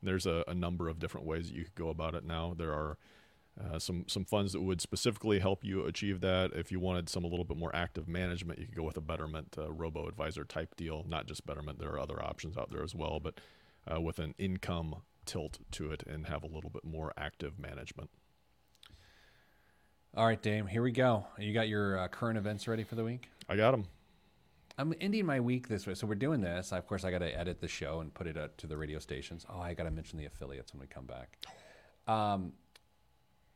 There's 0.03 0.27
a, 0.27 0.43
a 0.47 0.53
number 0.53 0.87
of 0.87 0.99
different 0.99 1.25
ways 1.25 1.47
that 1.47 1.55
you 1.55 1.63
could 1.63 1.73
go 1.73 1.89
about 1.89 2.13
it 2.13 2.23
now. 2.23 2.53
There 2.55 2.73
are 2.73 2.99
uh, 3.59 3.79
some 3.79 4.05
some 4.07 4.25
funds 4.25 4.51
that 4.51 4.61
would 4.61 4.81
specifically 4.81 5.39
help 5.39 5.63
you 5.63 5.85
achieve 5.85 6.19
that. 6.21 6.51
If 6.53 6.71
you 6.71 6.79
wanted 6.79 7.07
some 7.07 7.23
a 7.23 7.27
little 7.27 7.45
bit 7.45 7.57
more 7.57 7.73
active 7.73 8.07
management, 8.07 8.59
you 8.59 8.65
could 8.65 8.75
go 8.75 8.83
with 8.83 8.97
a 8.97 9.01
Betterment 9.01 9.55
uh, 9.57 9.71
robo 9.71 10.07
advisor 10.07 10.43
type 10.43 10.75
deal. 10.75 11.05
Not 11.07 11.25
just 11.25 11.45
Betterment, 11.45 11.79
there 11.79 11.91
are 11.91 11.99
other 11.99 12.21
options 12.21 12.57
out 12.57 12.69
there 12.71 12.83
as 12.83 12.93
well, 12.93 13.19
but 13.19 13.39
uh, 13.91 14.01
with 14.01 14.19
an 14.19 14.35
income 14.37 14.95
tilt 15.25 15.59
to 15.71 15.91
it 15.91 16.03
and 16.05 16.27
have 16.27 16.43
a 16.43 16.47
little 16.47 16.69
bit 16.69 16.83
more 16.83 17.13
active 17.17 17.57
management. 17.57 18.09
All 20.15 20.25
right, 20.25 20.41
Dame, 20.41 20.67
here 20.67 20.81
we 20.81 20.91
go. 20.91 21.25
You 21.37 21.53
got 21.53 21.67
your 21.67 21.97
uh, 21.97 22.07
current 22.07 22.37
events 22.37 22.67
ready 22.67 22.83
for 22.83 22.95
the 22.95 23.03
week? 23.03 23.29
I 23.49 23.55
got 23.55 23.71
them. 23.71 23.85
I'm 24.77 24.93
ending 24.99 25.25
my 25.25 25.39
week 25.39 25.67
this 25.67 25.87
way. 25.87 25.93
So 25.93 26.07
we're 26.07 26.15
doing 26.15 26.41
this. 26.41 26.71
Of 26.71 26.87
course, 26.87 27.03
I 27.03 27.11
got 27.11 27.19
to 27.19 27.37
edit 27.37 27.61
the 27.61 27.67
show 27.67 28.01
and 28.01 28.13
put 28.13 28.27
it 28.27 28.37
up 28.37 28.55
to 28.57 28.67
the 28.67 28.77
radio 28.77 28.99
stations. 28.99 29.45
Oh, 29.49 29.59
I 29.59 29.73
got 29.73 29.83
to 29.83 29.91
mention 29.91 30.19
the 30.19 30.25
affiliates 30.25 30.73
when 30.73 30.81
we 30.81 30.87
come 30.87 31.05
back. 31.05 31.37
Um, 32.07 32.53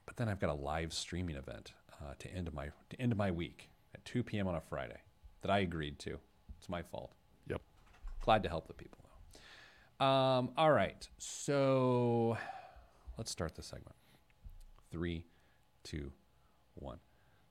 but 0.09 0.17
then 0.17 0.27
I've 0.27 0.39
got 0.39 0.49
a 0.49 0.55
live 0.55 0.91
streaming 0.91 1.35
event 1.35 1.73
uh, 2.01 2.15
to 2.17 2.33
end 2.33 2.51
my 2.51 2.69
to 2.89 2.99
end 2.99 3.15
my 3.15 3.29
week 3.29 3.69
at 3.93 4.03
2 4.05 4.23
p.m. 4.23 4.47
on 4.47 4.55
a 4.55 4.59
Friday 4.59 4.97
that 5.43 5.51
I 5.51 5.59
agreed 5.59 5.99
to. 5.99 6.17
It's 6.57 6.67
my 6.67 6.81
fault. 6.81 7.11
Yep. 7.47 7.61
Glad 8.19 8.41
to 8.41 8.49
help 8.49 8.67
the 8.67 8.73
people 8.73 8.97
though. 9.99 10.05
Um, 10.05 10.49
all 10.57 10.71
right, 10.71 11.07
so 11.19 12.35
let's 13.19 13.29
start 13.29 13.53
the 13.53 13.61
segment. 13.61 13.95
Three, 14.89 15.25
two, 15.83 16.11
one. 16.73 16.97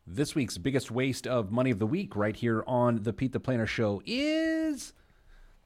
This 0.05 0.35
week's 0.35 0.59
biggest 0.59 0.91
waste 0.91 1.29
of 1.29 1.53
money 1.53 1.71
of 1.71 1.79
the 1.79 1.87
week, 1.87 2.17
right 2.17 2.35
here 2.35 2.65
on 2.67 3.05
the 3.05 3.13
Pete 3.13 3.31
the 3.31 3.39
Planner 3.39 3.69
Show, 3.69 4.03
is 4.05 4.95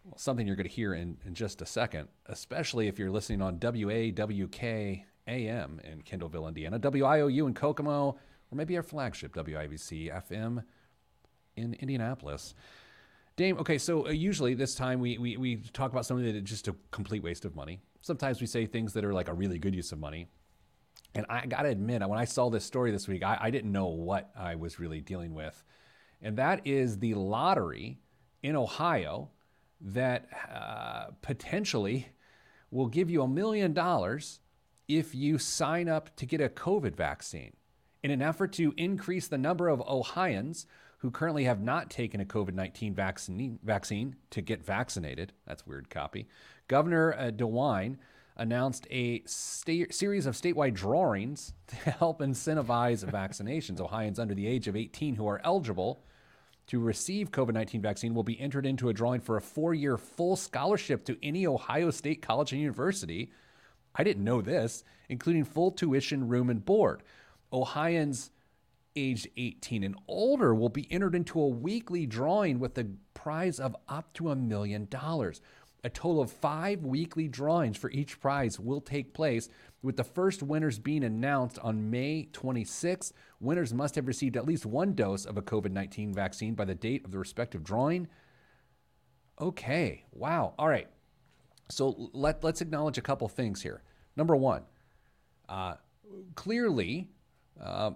well, 0.05 0.19
something 0.19 0.47
you're 0.47 0.57
going 0.57 0.69
to 0.69 0.75
hear 0.75 0.93
in, 0.93 1.17
in 1.25 1.33
just 1.33 1.63
a 1.63 1.67
second, 1.67 2.09
especially 2.27 2.87
if 2.87 2.99
you're 2.99 3.11
listening 3.11 3.41
on 3.41 3.59
WAWK 3.59 5.05
AM 5.27 5.81
in 5.85 6.03
Kendallville, 6.03 6.49
Indiana, 6.49 6.79
WIOU 6.79 7.47
in 7.47 7.55
Kokomo, 7.55 8.17
or 8.51 8.57
maybe 8.57 8.77
our 8.77 8.83
flagship 8.83 9.35
WIBC 9.35 10.13
FM 10.29 10.65
in 11.57 11.75
Indianapolis. 11.75 12.55
Dame, 13.37 13.59
okay, 13.59 13.79
so 13.79 14.07
uh, 14.07 14.11
usually 14.11 14.55
this 14.55 14.75
time 14.75 15.01
we, 15.01 15.17
we, 15.17 15.37
we 15.37 15.57
talk 15.57 15.91
about 15.91 16.05
something 16.05 16.27
that 16.27 16.37
is 16.37 16.43
just 16.43 16.69
a 16.69 16.77
complete 16.91 17.23
waste 17.23 17.45
of 17.45 17.57
money. 17.57 17.81
Sometimes 18.03 18.41
we 18.41 18.47
say 18.47 18.67
things 18.67 18.93
that 18.93 19.05
are 19.05 19.15
like 19.15 19.29
a 19.29 19.35
really 19.35 19.59
good 19.59 19.75
use 19.75 19.93
of 19.93 19.99
money. 19.99 20.27
And 21.15 21.25
I 21.29 21.47
got 21.47 21.63
to 21.63 21.69
admit, 21.69 22.07
when 22.07 22.19
I 22.19 22.25
saw 22.25 22.51
this 22.51 22.65
story 22.65 22.91
this 22.91 23.07
week, 23.07 23.23
I, 23.23 23.39
I 23.41 23.51
didn't 23.51 23.73
know 23.73 23.87
what 23.87 24.31
I 24.37 24.55
was 24.55 24.79
really 24.79 25.01
dealing 25.01 25.35
with. 25.35 25.63
And 26.21 26.37
that 26.37 26.67
is 26.67 26.99
the 26.99 27.15
lottery 27.15 27.99
in 28.43 28.57
Ohio 28.57 29.31
that 29.81 30.29
uh, 30.53 31.07
potentially 31.23 32.09
will 32.71 32.87
give 32.87 33.11
you 33.11 33.23
a 33.23 33.29
million 33.29 33.73
dollars 33.73 34.41
if 34.89 35.15
you 35.15 35.39
sign 35.39 35.89
up 35.89 36.15
to 36.17 36.27
get 36.27 36.41
a 36.41 36.49
COVID 36.49 36.95
vaccine. 36.95 37.53
In 38.03 38.11
an 38.11 38.23
effort 38.23 38.53
to 38.55 38.75
increase 38.77 39.29
the 39.29 39.39
number 39.39 39.69
of 39.69 39.81
Ohioans 39.83 40.67
who 40.99 41.11
currently 41.11 41.45
have 41.45 41.61
not 41.61 41.91
taken 41.91 42.21
a 42.21 42.25
COVID 42.25 42.55
19 42.55 42.95
vaccine, 42.95 43.59
vaccine 43.63 44.17
to 44.31 44.41
get 44.41 44.65
vaccinated, 44.65 45.33
that's 45.47 45.67
weird 45.67 45.91
copy, 45.91 46.29
Governor 46.69 47.15
uh, 47.15 47.31
DeWine 47.31 47.97
announced 48.37 48.87
a 48.91 49.23
series 49.27 50.27
of 50.27 50.35
statewide 50.35 50.75
drawings 50.75 51.53
to 51.67 51.77
help 51.91 52.21
incentivize 52.21 53.05
vaccinations. 53.05 53.81
Ohioans 53.81 54.19
under 54.19 54.35
the 54.35 54.47
age 54.47 54.69
of 54.69 54.77
18 54.77 55.17
who 55.17 55.27
are 55.27 55.41
eligible 55.45 56.03
to 56.69 56.81
receive 56.81 57.31
COVID 57.31 57.55
19 57.55 57.83
vaccine 57.83 58.15
will 58.15 58.23
be 58.23 58.41
entered 58.41 58.65
into 58.65 58.89
a 58.89 58.93
drawing 58.93 59.21
for 59.21 59.37
a 59.37 59.41
four 59.41 59.75
year 59.75 59.99
full 59.99 60.37
scholarship 60.37 61.05
to 61.05 61.17
any 61.23 61.47
Ohio 61.47 61.91
State 61.91 62.23
college 62.23 62.53
and 62.53 62.61
university. 62.61 63.31
I 63.95 64.05
didn't 64.05 64.25
know 64.25 64.41
this, 64.41 64.85
including 65.09 65.45
full 65.45 65.71
tuition, 65.71 66.29
room, 66.29 66.51
and 66.51 66.65
board. 66.65 67.03
Ohioans 67.53 68.31
aged 68.97 69.29
18 69.37 69.85
and 69.85 69.97
older 70.07 70.55
will 70.55 70.69
be 70.69 70.91
entered 70.91 71.15
into 71.15 71.41
a 71.41 71.49
weekly 71.49 72.07
drawing 72.07 72.59
with 72.59 72.77
a 72.79 72.87
prize 73.15 73.59
of 73.59 73.77
up 73.89 74.13
to 74.15 74.31
a 74.31 74.37
million 74.37 74.87
dollars. 74.91 75.41
A 75.85 75.91
total 75.91 76.23
of 76.23 76.31
five 76.31 76.85
weekly 76.85 77.27
drawings 77.27 77.77
for 77.77 77.91
each 77.91 78.21
prize 78.21 78.61
will 78.61 78.81
take 78.81 79.15
place, 79.15 79.49
with 79.83 79.97
the 79.97 80.05
first 80.05 80.41
winners 80.41 80.79
being 80.79 81.03
announced 81.03 81.59
on 81.59 81.91
May 81.91 82.29
26. 82.33 83.13
Winners 83.41 83.75
must 83.75 83.97
have 83.97 84.07
received 84.07 84.37
at 84.37 84.47
least 84.47 84.65
one 84.65 84.95
dose 84.95 85.25
of 85.25 85.37
a 85.37 85.43
COVID 85.43 85.73
19 85.73 86.15
vaccine 86.15 86.55
by 86.55 86.65
the 86.65 86.75
date 86.75 87.05
of 87.05 87.11
the 87.11 87.19
respective 87.19 87.65
drawing. 87.65 88.07
Okay, 89.41 90.05
wow. 90.13 90.55
All 90.57 90.69
right. 90.69 90.89
So 91.69 92.11
let, 92.13 92.45
let's 92.45 92.61
acknowledge 92.61 92.99
a 92.99 93.03
couple 93.03 93.29
things 93.29 93.63
here. 93.63 93.83
Number 94.17 94.37
one, 94.37 94.63
uh, 95.49 95.75
clearly, 96.35 97.09
uh, 97.61 97.93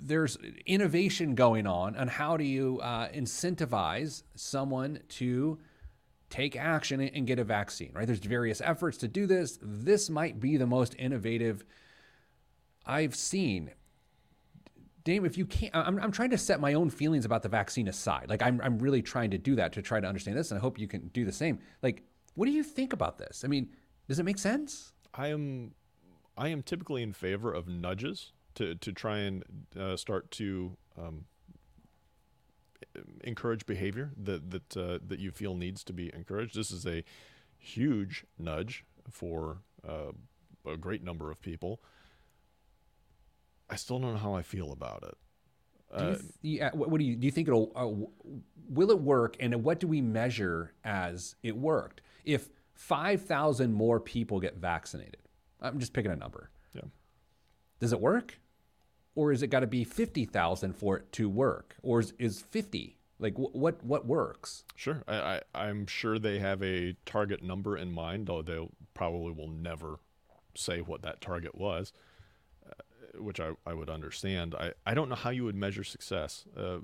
there's 0.00 0.36
innovation 0.66 1.34
going 1.34 1.66
on 1.66 1.96
on 1.96 2.08
how 2.08 2.36
do 2.36 2.44
you 2.44 2.80
uh, 2.80 3.08
incentivize 3.08 4.22
someone 4.34 5.00
to 5.08 5.58
take 6.28 6.56
action 6.56 7.00
and 7.00 7.26
get 7.26 7.38
a 7.38 7.44
vaccine, 7.44 7.90
right? 7.92 8.06
There's 8.06 8.20
various 8.20 8.60
efforts 8.60 8.96
to 8.98 9.08
do 9.08 9.26
this. 9.26 9.58
This 9.60 10.08
might 10.08 10.38
be 10.38 10.56
the 10.56 10.66
most 10.66 10.94
innovative 10.98 11.64
I've 12.86 13.16
seen. 13.16 13.70
Dame, 15.02 15.24
if 15.24 15.36
you 15.38 15.46
can't, 15.46 15.74
I'm, 15.74 15.98
I'm 15.98 16.12
trying 16.12 16.30
to 16.30 16.38
set 16.38 16.60
my 16.60 16.74
own 16.74 16.90
feelings 16.90 17.24
about 17.24 17.42
the 17.42 17.48
vaccine 17.48 17.88
aside. 17.88 18.26
Like, 18.28 18.42
I'm, 18.42 18.60
I'm 18.62 18.78
really 18.78 19.02
trying 19.02 19.30
to 19.30 19.38
do 19.38 19.56
that 19.56 19.72
to 19.72 19.82
try 19.82 19.98
to 19.98 20.06
understand 20.06 20.36
this, 20.36 20.50
and 20.50 20.58
I 20.58 20.60
hope 20.60 20.78
you 20.78 20.86
can 20.86 21.08
do 21.08 21.24
the 21.24 21.32
same. 21.32 21.58
Like, 21.82 22.04
what 22.40 22.46
do 22.46 22.52
you 22.52 22.62
think 22.62 22.94
about 22.94 23.18
this? 23.18 23.42
I 23.44 23.48
mean, 23.48 23.68
does 24.08 24.18
it 24.18 24.22
make 24.22 24.38
sense? 24.38 24.94
I 25.12 25.26
am, 25.26 25.74
I 26.38 26.48
am 26.48 26.62
typically 26.62 27.02
in 27.02 27.12
favor 27.12 27.52
of 27.52 27.68
nudges 27.68 28.32
to, 28.54 28.74
to 28.76 28.92
try 28.94 29.18
and 29.18 29.44
uh, 29.78 29.98
start 29.98 30.30
to 30.32 30.78
um, 30.98 31.26
encourage 33.22 33.66
behavior 33.66 34.12
that 34.16 34.50
that 34.52 34.74
uh, 34.74 34.98
that 35.06 35.18
you 35.18 35.30
feel 35.30 35.54
needs 35.54 35.84
to 35.84 35.92
be 35.92 36.10
encouraged. 36.14 36.56
This 36.56 36.70
is 36.70 36.86
a 36.86 37.04
huge 37.58 38.24
nudge 38.38 38.86
for 39.10 39.58
uh, 39.86 40.12
a 40.66 40.78
great 40.78 41.04
number 41.04 41.30
of 41.30 41.42
people. 41.42 41.82
I 43.68 43.76
still 43.76 43.98
don't 43.98 44.14
know 44.14 44.18
how 44.18 44.32
I 44.32 44.40
feel 44.40 44.72
about 44.72 45.02
it. 45.02 45.18
Do 45.98 46.04
you, 46.04 46.14
th- 46.14 46.32
yeah, 46.40 46.70
what, 46.72 46.88
what 46.88 47.00
do 47.00 47.04
you 47.04 47.16
do? 47.16 47.26
You 47.26 47.32
think 47.32 47.48
it'll 47.48 47.70
uh, 47.76 47.86
will 48.70 48.90
it 48.90 49.00
work? 49.00 49.36
And 49.40 49.62
what 49.62 49.78
do 49.78 49.86
we 49.86 50.00
measure 50.00 50.72
as 50.84 51.36
it 51.42 51.54
worked? 51.54 52.00
If 52.24 52.48
five 52.72 53.22
thousand 53.22 53.72
more 53.74 54.00
people 54.00 54.40
get 54.40 54.56
vaccinated, 54.56 55.18
I'm 55.60 55.78
just 55.78 55.92
picking 55.92 56.10
a 56.10 56.16
number. 56.16 56.50
Yeah. 56.74 56.82
Does 57.78 57.92
it 57.92 58.00
work? 58.00 58.38
or 59.14 59.32
is 59.32 59.42
it 59.42 59.48
got 59.48 59.60
to 59.60 59.66
be 59.66 59.84
50,000 59.84 60.72
for 60.74 60.96
it 60.96 61.12
to 61.12 61.28
work 61.28 61.76
or 61.82 62.00
is, 62.00 62.12
is 62.18 62.40
50 62.40 62.96
like 63.18 63.34
wh- 63.34 63.54
what 63.54 63.82
what 63.84 64.06
works 64.06 64.64
sure 64.76 65.02
I, 65.06 65.14
I 65.14 65.40
i'm 65.54 65.86
sure 65.86 66.18
they 66.18 66.38
have 66.38 66.62
a 66.62 66.94
target 67.04 67.42
number 67.42 67.76
in 67.76 67.92
mind 67.92 68.28
though 68.28 68.42
they 68.42 68.66
probably 68.94 69.32
will 69.32 69.50
never 69.50 69.98
say 70.56 70.80
what 70.80 71.02
that 71.02 71.20
target 71.20 71.54
was 71.54 71.92
which 73.18 73.40
I, 73.40 73.50
I 73.66 73.74
would 73.74 73.90
understand 73.90 74.54
I, 74.54 74.72
I 74.86 74.94
don't 74.94 75.08
know 75.08 75.14
how 75.16 75.30
you 75.30 75.44
would 75.44 75.56
measure 75.56 75.84
success 75.84 76.44
uh, 76.56 76.78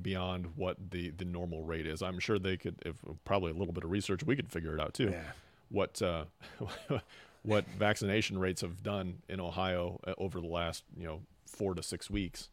beyond 0.00 0.46
what 0.56 0.76
the 0.90 1.10
the 1.10 1.24
normal 1.24 1.62
rate 1.62 1.86
is 1.86 2.02
i'm 2.02 2.18
sure 2.18 2.38
they 2.38 2.56
could 2.56 2.76
if 2.84 2.96
probably 3.24 3.50
a 3.50 3.54
little 3.54 3.74
bit 3.74 3.84
of 3.84 3.90
research 3.90 4.22
we 4.24 4.36
could 4.36 4.50
figure 4.50 4.74
it 4.74 4.80
out 4.80 4.94
too 4.94 5.10
Yeah. 5.10 5.22
what 5.68 6.00
uh, 6.02 6.24
what 7.42 7.64
vaccination 7.78 8.38
rates 8.38 8.60
have 8.60 8.82
done 8.82 9.18
in 9.28 9.40
Ohio 9.40 9.98
uh, 10.06 10.14
over 10.18 10.40
the 10.40 10.46
last 10.46 10.84
you 10.96 11.04
know 11.06 11.20
four 11.46 11.74
to 11.74 11.82
six 11.82 12.08
weeks. 12.08 12.50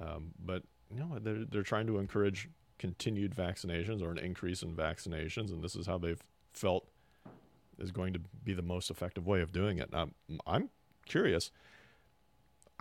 Um, 0.00 0.30
but 0.38 0.62
you 0.94 1.00
know 1.00 1.18
they're 1.18 1.44
they're 1.44 1.62
trying 1.64 1.86
to 1.88 1.98
encourage 1.98 2.48
continued 2.78 3.34
vaccinations 3.34 4.00
or 4.00 4.10
an 4.12 4.18
increase 4.18 4.62
in 4.62 4.76
vaccinations, 4.76 5.50
and 5.50 5.60
this 5.62 5.74
is 5.74 5.86
how 5.88 5.98
they've 5.98 6.22
felt 6.52 6.86
is 7.80 7.90
going 7.90 8.12
to 8.12 8.20
be 8.44 8.54
the 8.54 8.62
most 8.62 8.90
effective 8.90 9.26
way 9.26 9.40
of 9.40 9.50
doing 9.50 9.78
it. 9.78 9.90
Now, 9.92 10.10
I'm 10.46 10.68
curious. 11.04 11.50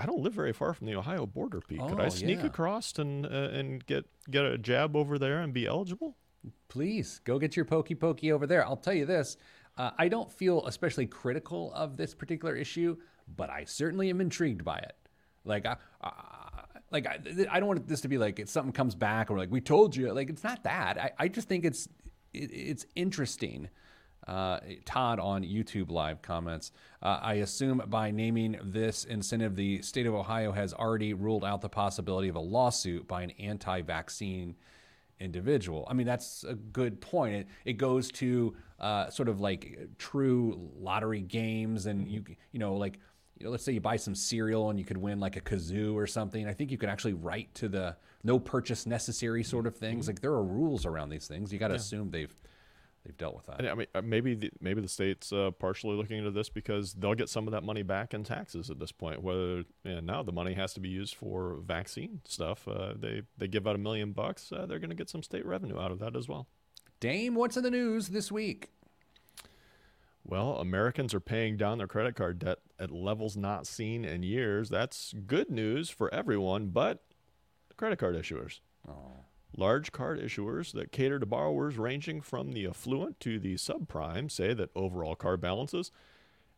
I 0.01 0.05
don't 0.05 0.21
live 0.21 0.33
very 0.33 0.53
far 0.53 0.73
from 0.73 0.87
the 0.87 0.95
Ohio 0.95 1.25
border, 1.25 1.61
Pete. 1.61 1.79
Could 1.79 1.99
Oh, 1.99 2.03
I 2.03 2.09
sneak 2.09 2.39
yeah. 2.39 2.47
across 2.47 2.97
and 2.97 3.25
uh, 3.25 3.29
and 3.29 3.85
get 3.85 4.05
get 4.29 4.43
a 4.45 4.57
jab 4.57 4.95
over 4.95 5.19
there 5.19 5.39
and 5.41 5.53
be 5.53 5.65
eligible? 5.67 6.17
please 6.69 7.19
go 7.23 7.37
get 7.37 7.55
your 7.55 7.65
pokey 7.65 7.93
pokey 7.93 8.31
over 8.31 8.47
there 8.47 8.65
i'll 8.65 8.75
tell 8.75 8.95
you 8.95 9.05
this 9.05 9.37
uh, 9.77 9.91
i 9.99 10.07
don't 10.07 10.31
feel 10.31 10.65
especially 10.65 11.05
critical 11.05 11.71
of 11.75 11.97
this 11.97 12.15
particular 12.15 12.55
issue 12.55 12.97
but 13.37 13.47
i 13.51 13.63
certainly 13.63 14.09
am 14.09 14.19
intrigued 14.19 14.63
by 14.65 14.77
it 14.79 14.95
like 15.45 15.67
i, 15.67 15.75
I 16.01 16.11
like 16.89 17.05
I, 17.05 17.19
I 17.51 17.59
don't 17.59 17.67
want 17.67 17.87
this 17.87 18.01
to 18.01 18.07
be 18.07 18.17
like 18.17 18.39
it's 18.39 18.51
something 18.51 18.71
comes 18.73 18.95
back 18.95 19.29
or 19.29 19.37
like 19.37 19.51
we 19.51 19.61
told 19.61 19.95
you 19.95 20.11
like 20.13 20.31
it's 20.31 20.43
not 20.43 20.63
that 20.63 20.97
i, 20.97 21.11
I 21.19 21.27
just 21.27 21.47
think 21.47 21.63
it's 21.63 21.87
it, 22.33 22.49
it's 22.51 22.87
interesting 22.95 23.69
uh, 24.27 24.59
Todd 24.85 25.19
on 25.19 25.43
YouTube 25.43 25.89
live 25.89 26.21
comments. 26.21 26.71
Uh, 27.01 27.19
I 27.21 27.33
assume 27.35 27.81
by 27.87 28.11
naming 28.11 28.57
this 28.63 29.05
incentive, 29.05 29.55
the 29.55 29.81
state 29.81 30.05
of 30.05 30.13
Ohio 30.13 30.51
has 30.51 30.73
already 30.73 31.13
ruled 31.13 31.43
out 31.43 31.61
the 31.61 31.69
possibility 31.69 32.29
of 32.29 32.35
a 32.35 32.39
lawsuit 32.39 33.07
by 33.07 33.23
an 33.23 33.31
anti 33.39 33.81
vaccine 33.81 34.55
individual. 35.19 35.87
I 35.89 35.93
mean, 35.93 36.07
that's 36.07 36.43
a 36.43 36.55
good 36.55 36.99
point. 36.99 37.35
It, 37.35 37.47
it 37.65 37.73
goes 37.73 38.11
to 38.13 38.55
uh, 38.79 39.09
sort 39.09 39.29
of 39.29 39.39
like 39.39 39.77
true 39.97 40.71
lottery 40.77 41.21
games, 41.21 41.85
and 41.85 42.07
you 42.07 42.23
you 42.51 42.59
know 42.59 42.75
like 42.75 42.99
you 43.37 43.45
know 43.45 43.51
let's 43.51 43.63
say 43.63 43.71
you 43.71 43.81
buy 43.81 43.95
some 43.95 44.15
cereal 44.15 44.69
and 44.69 44.77
you 44.77 44.85
could 44.85 44.97
win 44.97 45.19
like 45.19 45.35
a 45.35 45.41
kazoo 45.41 45.95
or 45.95 46.07
something. 46.07 46.47
I 46.47 46.53
think 46.53 46.71
you 46.71 46.77
can 46.77 46.89
actually 46.89 47.13
write 47.13 47.53
to 47.55 47.69
the 47.69 47.95
no 48.23 48.39
purchase 48.39 48.85
necessary 48.85 49.43
sort 49.43 49.67
of 49.67 49.75
things. 49.75 50.07
Like 50.07 50.21
there 50.21 50.31
are 50.31 50.43
rules 50.43 50.85
around 50.85 51.09
these 51.09 51.27
things. 51.27 51.51
You 51.53 51.59
got 51.59 51.69
to 51.69 51.75
assume 51.75 52.11
they've 52.11 52.35
they've 53.03 53.17
dealt 53.17 53.35
with 53.35 53.45
that. 53.47 53.59
And 53.59 53.69
I 53.69 53.73
mean, 53.75 53.87
uh, 53.95 54.01
maybe 54.01 54.35
the, 54.35 54.51
maybe 54.59 54.81
the 54.81 54.87
state's 54.87 55.31
uh, 55.31 55.51
partially 55.51 55.95
looking 55.95 56.17
into 56.17 56.31
this 56.31 56.49
because 56.49 56.93
they'll 56.93 57.15
get 57.15 57.29
some 57.29 57.47
of 57.47 57.51
that 57.51 57.63
money 57.63 57.83
back 57.83 58.13
in 58.13 58.23
taxes 58.23 58.69
at 58.69 58.79
this 58.79 58.91
point. 58.91 59.21
Whether 59.21 59.63
and 59.85 60.05
now 60.05 60.23
the 60.23 60.31
money 60.31 60.53
has 60.53 60.73
to 60.73 60.79
be 60.79 60.89
used 60.89 61.15
for 61.15 61.57
vaccine 61.65 62.21
stuff. 62.25 62.67
Uh, 62.67 62.93
they 62.97 63.23
they 63.37 63.47
give 63.47 63.67
out 63.67 63.75
a 63.75 63.79
million 63.79 64.11
bucks. 64.11 64.51
Uh, 64.51 64.65
they're 64.65 64.79
going 64.79 64.89
to 64.89 64.95
get 64.95 65.09
some 65.09 65.23
state 65.23 65.45
revenue 65.45 65.79
out 65.79 65.91
of 65.91 65.99
that 65.99 66.15
as 66.15 66.27
well. 66.27 66.47
Dame, 66.99 67.35
what's 67.35 67.57
in 67.57 67.63
the 67.63 67.71
news 67.71 68.09
this 68.09 68.31
week? 68.31 68.69
Well, 70.23 70.57
Americans 70.57 71.15
are 71.15 71.19
paying 71.19 71.57
down 71.57 71.79
their 71.79 71.87
credit 71.87 72.15
card 72.15 72.37
debt 72.39 72.59
at 72.79 72.91
levels 72.91 73.35
not 73.35 73.65
seen 73.65 74.05
in 74.05 74.21
years. 74.21 74.69
That's 74.69 75.15
good 75.25 75.49
news 75.49 75.89
for 75.89 76.13
everyone, 76.13 76.67
but 76.67 77.03
credit 77.75 77.97
card 77.97 78.15
issuers. 78.15 78.59
Large 79.55 79.91
card 79.91 80.19
issuers 80.19 80.71
that 80.73 80.91
cater 80.91 81.19
to 81.19 81.25
borrowers 81.25 81.77
ranging 81.77 82.21
from 82.21 82.53
the 82.53 82.65
affluent 82.65 83.19
to 83.21 83.37
the 83.37 83.55
subprime 83.55 84.31
say 84.31 84.53
that 84.53 84.69
overall 84.75 85.15
card 85.15 85.41
balances 85.41 85.91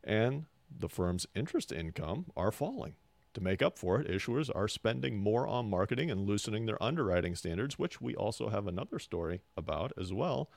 and 0.03 0.45
the 0.69 0.89
firm's 0.89 1.25
interest 1.35 1.71
income 1.71 2.25
are 2.35 2.51
falling. 2.51 2.95
To 3.33 3.41
make 3.41 3.63
up 3.63 3.79
for 3.79 3.99
it, 3.99 4.07
issuers 4.07 4.51
are 4.53 4.67
spending 4.67 5.17
more 5.17 5.47
on 5.47 5.69
marketing 5.69 6.11
and 6.11 6.27
loosening 6.27 6.67
their 6.67 6.81
underwriting 6.81 7.35
standards, 7.35 7.79
which 7.79 7.99
we 7.99 8.15
also 8.15 8.49
have 8.49 8.67
another 8.67 8.99
story 8.99 9.41
about 9.57 9.91
as 9.99 10.13
well. 10.13 10.51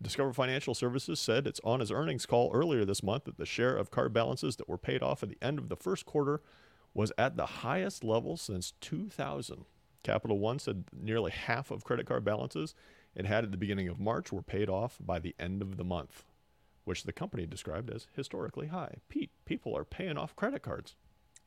Discover 0.00 0.34
Financial 0.34 0.74
Services 0.74 1.20
said 1.20 1.46
it's 1.46 1.60
on 1.64 1.80
its 1.80 1.90
earnings 1.90 2.26
call 2.26 2.50
earlier 2.52 2.84
this 2.84 3.02
month 3.02 3.24
that 3.24 3.38
the 3.38 3.46
share 3.46 3.76
of 3.76 3.90
card 3.90 4.12
balances 4.12 4.56
that 4.56 4.68
were 4.68 4.76
paid 4.76 5.02
off 5.02 5.22
at 5.22 5.30
the 5.30 5.38
end 5.40 5.58
of 5.58 5.70
the 5.70 5.76
first 5.76 6.04
quarter 6.04 6.42
was 6.92 7.12
at 7.16 7.36
the 7.36 7.46
highest 7.46 8.04
level 8.04 8.36
since 8.36 8.74
2000. 8.80 9.64
Capital 10.02 10.38
One 10.38 10.58
said 10.58 10.84
nearly 10.92 11.30
half 11.30 11.70
of 11.70 11.84
credit 11.84 12.06
card 12.06 12.24
balances 12.24 12.74
it 13.14 13.26
had 13.26 13.44
at 13.44 13.50
the 13.50 13.56
beginning 13.56 13.88
of 13.88 14.00
March 14.00 14.32
were 14.32 14.42
paid 14.42 14.68
off 14.68 14.98
by 15.00 15.18
the 15.18 15.34
end 15.38 15.60
of 15.60 15.76
the 15.76 15.84
month, 15.84 16.24
which 16.84 17.04
the 17.04 17.12
company 17.12 17.46
described 17.46 17.90
as 17.90 18.06
historically 18.14 18.68
high. 18.68 18.96
Pete, 19.08 19.30
people 19.44 19.76
are 19.76 19.84
paying 19.84 20.16
off 20.16 20.34
credit 20.34 20.62
cards. 20.62 20.96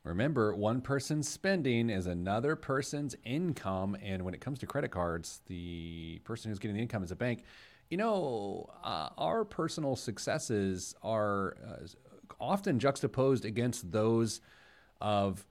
Remember, 0.04 0.54
one 0.54 0.80
person's 0.80 1.28
spending 1.28 1.90
is 1.90 2.06
another 2.06 2.54
person's 2.54 3.16
income. 3.24 3.96
And 4.00 4.24
when 4.24 4.34
it 4.34 4.40
comes 4.40 4.60
to 4.60 4.66
credit 4.66 4.92
cards, 4.92 5.40
the 5.46 6.20
person 6.22 6.50
who's 6.50 6.60
getting 6.60 6.76
the 6.76 6.82
income 6.82 7.02
is 7.02 7.10
a 7.10 7.16
bank. 7.16 7.42
You 7.90 7.96
know, 7.96 8.70
uh, 8.84 9.08
our 9.18 9.44
personal 9.44 9.96
successes 9.96 10.94
are 11.02 11.56
uh, 11.68 11.86
often 12.40 12.78
juxtaposed 12.78 13.44
against 13.44 13.90
those 13.90 14.40
of 15.00 15.44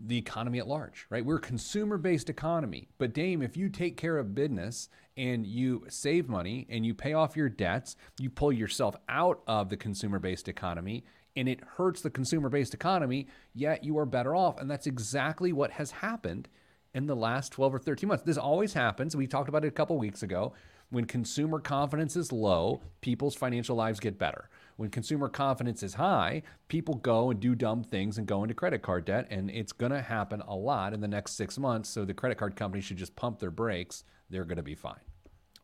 the 0.00 0.18
economy 0.18 0.58
at 0.58 0.68
large, 0.68 1.06
right? 1.10 1.24
We're 1.24 1.36
a 1.36 1.40
consumer 1.40 1.98
based 1.98 2.30
economy. 2.30 2.88
But, 2.98 3.12
Dame, 3.12 3.42
if 3.42 3.56
you 3.56 3.68
take 3.68 3.96
care 3.96 4.18
of 4.18 4.34
business 4.34 4.88
and 5.16 5.46
you 5.46 5.84
save 5.88 6.28
money 6.28 6.66
and 6.70 6.86
you 6.86 6.94
pay 6.94 7.12
off 7.12 7.36
your 7.36 7.48
debts, 7.48 7.96
you 8.18 8.30
pull 8.30 8.52
yourself 8.52 8.96
out 9.08 9.42
of 9.46 9.68
the 9.68 9.76
consumer 9.76 10.18
based 10.18 10.48
economy 10.48 11.04
and 11.36 11.48
it 11.48 11.60
hurts 11.76 12.00
the 12.00 12.10
consumer 12.10 12.48
based 12.48 12.74
economy, 12.74 13.28
yet 13.54 13.84
you 13.84 13.96
are 13.98 14.06
better 14.06 14.34
off. 14.34 14.60
And 14.60 14.70
that's 14.70 14.86
exactly 14.86 15.52
what 15.52 15.72
has 15.72 15.90
happened 15.90 16.48
in 16.94 17.06
the 17.06 17.16
last 17.16 17.52
12 17.52 17.76
or 17.76 17.78
13 17.78 18.08
months. 18.08 18.24
This 18.24 18.38
always 18.38 18.72
happens. 18.72 19.14
We 19.14 19.26
talked 19.26 19.48
about 19.48 19.64
it 19.64 19.68
a 19.68 19.72
couple 19.72 19.98
weeks 19.98 20.22
ago. 20.22 20.52
When 20.90 21.04
consumer 21.04 21.60
confidence 21.60 22.16
is 22.16 22.32
low, 22.32 22.80
people's 23.02 23.34
financial 23.34 23.76
lives 23.76 24.00
get 24.00 24.18
better. 24.18 24.48
When 24.78 24.90
consumer 24.90 25.28
confidence 25.28 25.82
is 25.82 25.94
high, 25.94 26.44
people 26.68 26.94
go 26.94 27.32
and 27.32 27.40
do 27.40 27.56
dumb 27.56 27.82
things 27.82 28.16
and 28.16 28.28
go 28.28 28.44
into 28.44 28.54
credit 28.54 28.80
card 28.80 29.06
debt. 29.06 29.26
And 29.28 29.50
it's 29.50 29.72
going 29.72 29.90
to 29.90 30.00
happen 30.00 30.40
a 30.46 30.54
lot 30.54 30.94
in 30.94 31.00
the 31.00 31.08
next 31.08 31.32
six 31.32 31.58
months. 31.58 31.88
So 31.88 32.04
the 32.04 32.14
credit 32.14 32.38
card 32.38 32.54
companies 32.54 32.84
should 32.84 32.96
just 32.96 33.16
pump 33.16 33.40
their 33.40 33.50
brakes. 33.50 34.04
They're 34.30 34.44
going 34.44 34.58
to 34.58 34.62
be 34.62 34.76
fine. 34.76 35.00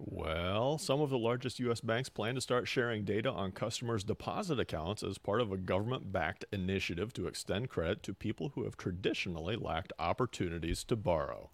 Well, 0.00 0.78
some 0.78 1.00
of 1.00 1.10
the 1.10 1.16
largest 1.16 1.60
U.S. 1.60 1.80
banks 1.80 2.08
plan 2.08 2.34
to 2.34 2.40
start 2.40 2.66
sharing 2.66 3.04
data 3.04 3.30
on 3.30 3.52
customers' 3.52 4.02
deposit 4.02 4.58
accounts 4.58 5.04
as 5.04 5.16
part 5.16 5.40
of 5.40 5.52
a 5.52 5.58
government 5.58 6.10
backed 6.10 6.44
initiative 6.50 7.12
to 7.12 7.28
extend 7.28 7.68
credit 7.68 8.02
to 8.02 8.14
people 8.14 8.50
who 8.56 8.64
have 8.64 8.76
traditionally 8.76 9.54
lacked 9.54 9.92
opportunities 9.96 10.82
to 10.82 10.96
borrow. 10.96 11.50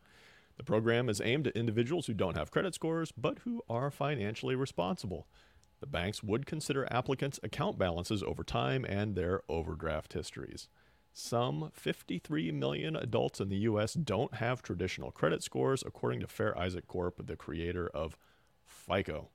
The 0.56 0.64
program 0.64 1.10
is 1.10 1.20
aimed 1.20 1.46
at 1.46 1.56
individuals 1.56 2.06
who 2.06 2.14
don't 2.14 2.38
have 2.38 2.50
credit 2.50 2.74
scores 2.74 3.12
but 3.12 3.40
who 3.40 3.62
are 3.68 3.90
financially 3.90 4.54
responsible. 4.54 5.26
The 5.80 5.86
banks 5.86 6.22
would 6.22 6.46
consider 6.46 6.86
applicants' 6.92 7.40
account 7.42 7.78
balances 7.78 8.22
over 8.22 8.44
time 8.44 8.84
and 8.84 9.14
their 9.14 9.42
overdraft 9.48 10.12
histories. 10.12 10.68
Some 11.12 11.70
53 11.74 12.52
million 12.52 12.94
adults 12.94 13.40
in 13.40 13.48
the 13.48 13.56
U.S. 13.56 13.94
don't 13.94 14.34
have 14.34 14.62
traditional 14.62 15.10
credit 15.10 15.42
scores, 15.42 15.82
according 15.84 16.20
to 16.20 16.26
Fair 16.26 16.56
Isaac 16.56 16.86
Corp., 16.86 17.26
the 17.26 17.34
creator 17.34 17.88
of 17.88 18.16
FICO. 18.64 19.30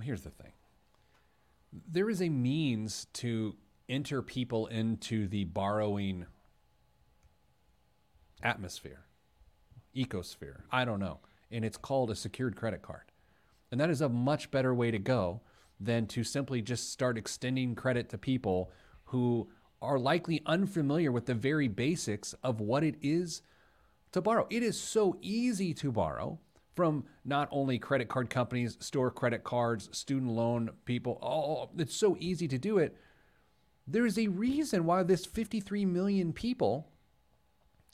Here's 0.00 0.22
the 0.22 0.30
thing 0.30 0.52
there 1.72 2.10
is 2.10 2.20
a 2.20 2.28
means 2.28 3.06
to 3.14 3.56
enter 3.88 4.22
people 4.22 4.66
into 4.66 5.28
the 5.28 5.44
borrowing 5.44 6.26
atmosphere, 8.42 9.04
ecosphere. 9.94 10.62
I 10.70 10.84
don't 10.84 11.00
know. 11.00 11.20
And 11.50 11.64
it's 11.64 11.76
called 11.76 12.10
a 12.10 12.16
secured 12.16 12.56
credit 12.56 12.82
card. 12.82 13.09
And 13.70 13.80
that 13.80 13.90
is 13.90 14.00
a 14.00 14.08
much 14.08 14.50
better 14.50 14.74
way 14.74 14.90
to 14.90 14.98
go 14.98 15.40
than 15.78 16.06
to 16.08 16.24
simply 16.24 16.60
just 16.60 16.92
start 16.92 17.16
extending 17.16 17.74
credit 17.74 18.08
to 18.10 18.18
people 18.18 18.70
who 19.04 19.48
are 19.80 19.98
likely 19.98 20.42
unfamiliar 20.44 21.10
with 21.10 21.26
the 21.26 21.34
very 21.34 21.68
basics 21.68 22.34
of 22.42 22.60
what 22.60 22.84
it 22.84 22.96
is 23.00 23.42
to 24.12 24.20
borrow. 24.20 24.46
It 24.50 24.62
is 24.62 24.78
so 24.78 25.16
easy 25.22 25.72
to 25.74 25.90
borrow 25.90 26.38
from 26.74 27.04
not 27.24 27.48
only 27.50 27.78
credit 27.78 28.08
card 28.08 28.30
companies, 28.30 28.76
store 28.80 29.10
credit 29.10 29.42
cards, 29.44 29.88
student 29.92 30.30
loan 30.30 30.70
people. 30.84 31.18
Oh, 31.22 31.70
it's 31.80 31.96
so 31.96 32.16
easy 32.20 32.48
to 32.48 32.58
do 32.58 32.78
it. 32.78 32.96
There 33.86 34.06
is 34.06 34.18
a 34.18 34.28
reason 34.28 34.84
why 34.84 35.02
this 35.02 35.26
53 35.26 35.84
million 35.86 36.32
people 36.32 36.89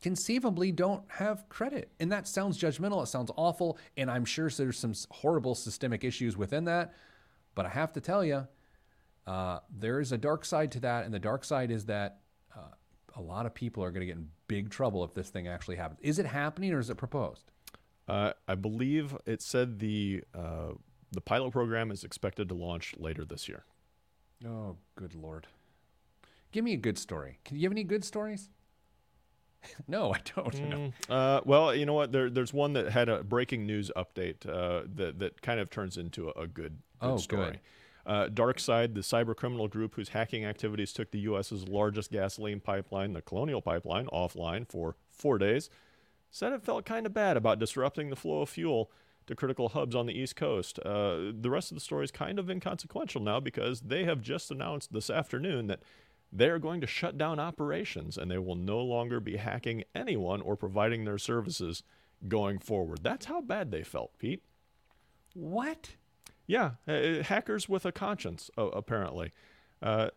conceivably 0.03 0.72
don't 0.72 1.03
have 1.09 1.49
credit. 1.49 1.90
And 2.01 2.12
that 2.12 2.28
sounds 2.28 2.59
judgmental. 2.59 3.03
It 3.03 3.07
sounds 3.07 3.30
awful. 3.36 3.78
And 3.97 4.11
I'm 4.11 4.24
sure 4.24 4.51
there's 4.51 4.78
some 4.78 4.94
horrible 5.11 5.55
systemic 5.55 6.05
issues 6.05 6.36
within 6.36 6.64
that. 6.64 6.94
But 7.55 7.66
I 7.66 7.70
have 7.70 7.92
to 7.94 8.01
tell 8.01 8.24
you, 8.24 8.47
uh, 9.26 9.61
there 9.76 10.01
is 10.01 10.12
a 10.12 10.18
dark 10.18 10.44
side 10.44 10.70
to 10.72 10.80
that. 10.80 11.05
And 11.05 11.14
the 11.14 11.18
dark 11.18 11.44
side 11.44 11.70
is 11.70 11.86
that 11.86 12.20
uh, 12.57 12.68
a 13.16 13.22
lot 13.22 13.47
of 13.47 13.55
people 13.55 13.82
are 13.82 13.90
going 13.90 14.01
to 14.01 14.07
get 14.07 14.16
in 14.16 14.28
big 14.49 14.70
trouble 14.70 15.05
if 15.05 15.14
this 15.14 15.30
thing 15.30 15.49
actually 15.49 15.76
happens. 15.76 15.99
Is 16.03 16.18
it 16.18 16.26
happening 16.26 16.72
or 16.72 16.78
is 16.78 16.90
it 16.90 16.97
proposed? 16.97 17.51
Uh, 18.09 18.32
I 18.47 18.55
believe 18.55 19.16
it 19.26 19.42
said 19.42 19.80
the 19.80 20.22
uh, 20.32 20.72
the 21.11 21.20
pilot 21.20 21.51
program 21.51 21.90
is 21.90 22.05
expected 22.05 22.49
to 22.49 22.55
launch 22.55 22.94
later 22.99 23.24
this 23.24 23.49
year. 23.49 23.64
Oh, 24.47 24.76
good 24.94 25.14
lord! 25.14 25.49
Give 26.53 26.62
me 26.62 26.72
a 26.72 26.76
good 26.76 26.99
story. 26.99 27.40
Can 27.44 27.57
you 27.57 27.64
have 27.64 27.72
any 27.72 27.82
good 27.82 28.05
stories? 28.05 28.49
no, 29.89 30.12
I 30.12 30.21
don't. 30.35 30.55
Mm, 30.55 30.93
no. 31.09 31.14
uh, 31.14 31.41
well, 31.45 31.75
you 31.75 31.87
know 31.87 31.95
what? 31.95 32.12
There, 32.12 32.31
there's 32.31 32.53
one 32.53 32.73
that 32.75 32.91
had 32.91 33.09
a 33.09 33.23
breaking 33.23 33.67
news 33.67 33.91
update 33.97 34.47
uh, 34.47 34.87
that 34.95 35.19
that 35.19 35.43
kind 35.43 35.61
of 35.61 35.71
turns 35.71 35.97
into 35.97 36.29
a, 36.29 36.43
a 36.43 36.47
good, 36.47 36.79
good 37.01 37.11
oh, 37.11 37.17
story. 37.17 37.51
Good. 37.51 37.61
Uh, 38.07 38.29
DarkSide, 38.29 38.95
the 38.95 39.01
cyber 39.01 39.35
criminal 39.35 39.67
group 39.67 39.97
whose 39.97 40.11
hacking 40.11 40.45
activities 40.45 40.93
took 40.93 41.11
the 41.11 41.19
U.S.'s 41.21 41.67
largest 41.67 42.12
gasoline 42.12 42.61
pipeline, 42.61 43.14
the 43.14 43.23
Colonial 43.23 43.61
Pipeline, 43.61 44.07
offline 44.12 44.69
for 44.69 44.95
four 45.11 45.39
days, 45.39 45.69
said 46.31 46.53
it 46.53 46.62
felt 46.62 46.85
kind 46.85 47.05
of 47.05 47.12
bad 47.12 47.37
about 47.37 47.59
disrupting 47.59 48.11
the 48.11 48.17
flow 48.17 48.43
of 48.43 48.49
fuel 48.49 48.93
to 49.27 49.35
critical 49.35 49.71
hubs 49.71 49.97
on 49.97 50.07
the 50.07 50.17
East 50.17 50.37
Coast. 50.37 50.79
Uh, 50.79 51.33
the 51.33 51.51
rest 51.51 51.73
of 51.73 51.75
the 51.77 51.81
story 51.81 52.05
is 52.05 52.11
kind 52.11 52.39
of 52.39 52.49
inconsequential 52.49 53.21
now 53.21 53.41
because 53.41 53.81
they 53.81 54.05
have 54.05 54.23
just 54.23 54.53
announced 54.53 54.93
this 54.93 55.11
afternoon 55.11 55.67
that 55.67 55.81
they 56.37 56.49
are 56.49 56.59
going 56.59 56.80
to 56.82 56.87
shut 56.87 57.16
down 57.16 57.41
operations 57.41 58.18
and 58.18 58.30
they 58.30 58.39
will 58.39 58.55
no 58.55 58.78
longer 58.80 59.20
be 59.20 59.37
hacking 59.37 59.84
anyone 59.95 60.43
or 60.43 60.55
providing 60.55 61.05
their 61.05 61.18
services 61.18 61.82
going 62.28 62.59
forward. 62.59 63.01
That's 63.03 63.26
how 63.26 63.41
bad 63.41 63.70
they 63.70 63.82
felt, 63.82 64.18
Pete. 64.18 64.43
What? 65.34 65.91
Yeah, 66.47 66.72
uh, 66.87 67.22
hackers 67.22 67.68
with 67.68 67.87
a 67.87 67.93
conscience, 67.93 68.51
uh, 68.57 68.68
apparently. 68.68 69.32
Uh, 69.82 70.11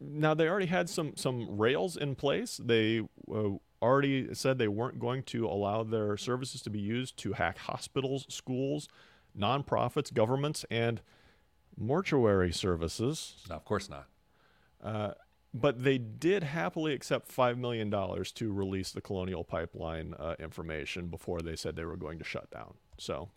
now 0.00 0.34
they 0.34 0.48
already 0.48 0.66
had 0.66 0.90
some 0.90 1.16
some 1.16 1.56
rails 1.56 1.96
in 1.96 2.14
place. 2.14 2.60
They 2.62 3.00
uh, 3.32 3.50
already 3.80 4.34
said 4.34 4.58
they 4.58 4.68
weren't 4.68 4.98
going 4.98 5.22
to 5.24 5.46
allow 5.46 5.82
their 5.82 6.16
services 6.16 6.62
to 6.62 6.70
be 6.70 6.80
used 6.80 7.16
to 7.18 7.32
hack 7.32 7.58
hospitals, 7.58 8.26
schools, 8.28 8.88
nonprofits, 9.38 10.12
governments, 10.12 10.64
and 10.70 11.00
mortuary 11.76 12.52
services. 12.52 13.36
No, 13.48 13.56
of 13.56 13.64
course 13.64 13.88
not. 13.88 14.06
But 15.56 15.84
they 15.84 15.98
did 15.98 16.42
happily 16.42 16.94
accept 16.94 17.34
$5 17.34 17.56
million 17.58 17.88
to 17.88 18.52
release 18.52 18.90
the 18.90 19.00
Colonial 19.00 19.44
Pipeline 19.44 20.14
uh, 20.18 20.34
information 20.40 21.06
before 21.06 21.40
they 21.40 21.54
said 21.54 21.76
they 21.76 21.84
were 21.84 21.96
going 21.96 22.18
to 22.18 22.24
shut 22.24 22.50
down. 22.50 22.74
So, 22.98 23.30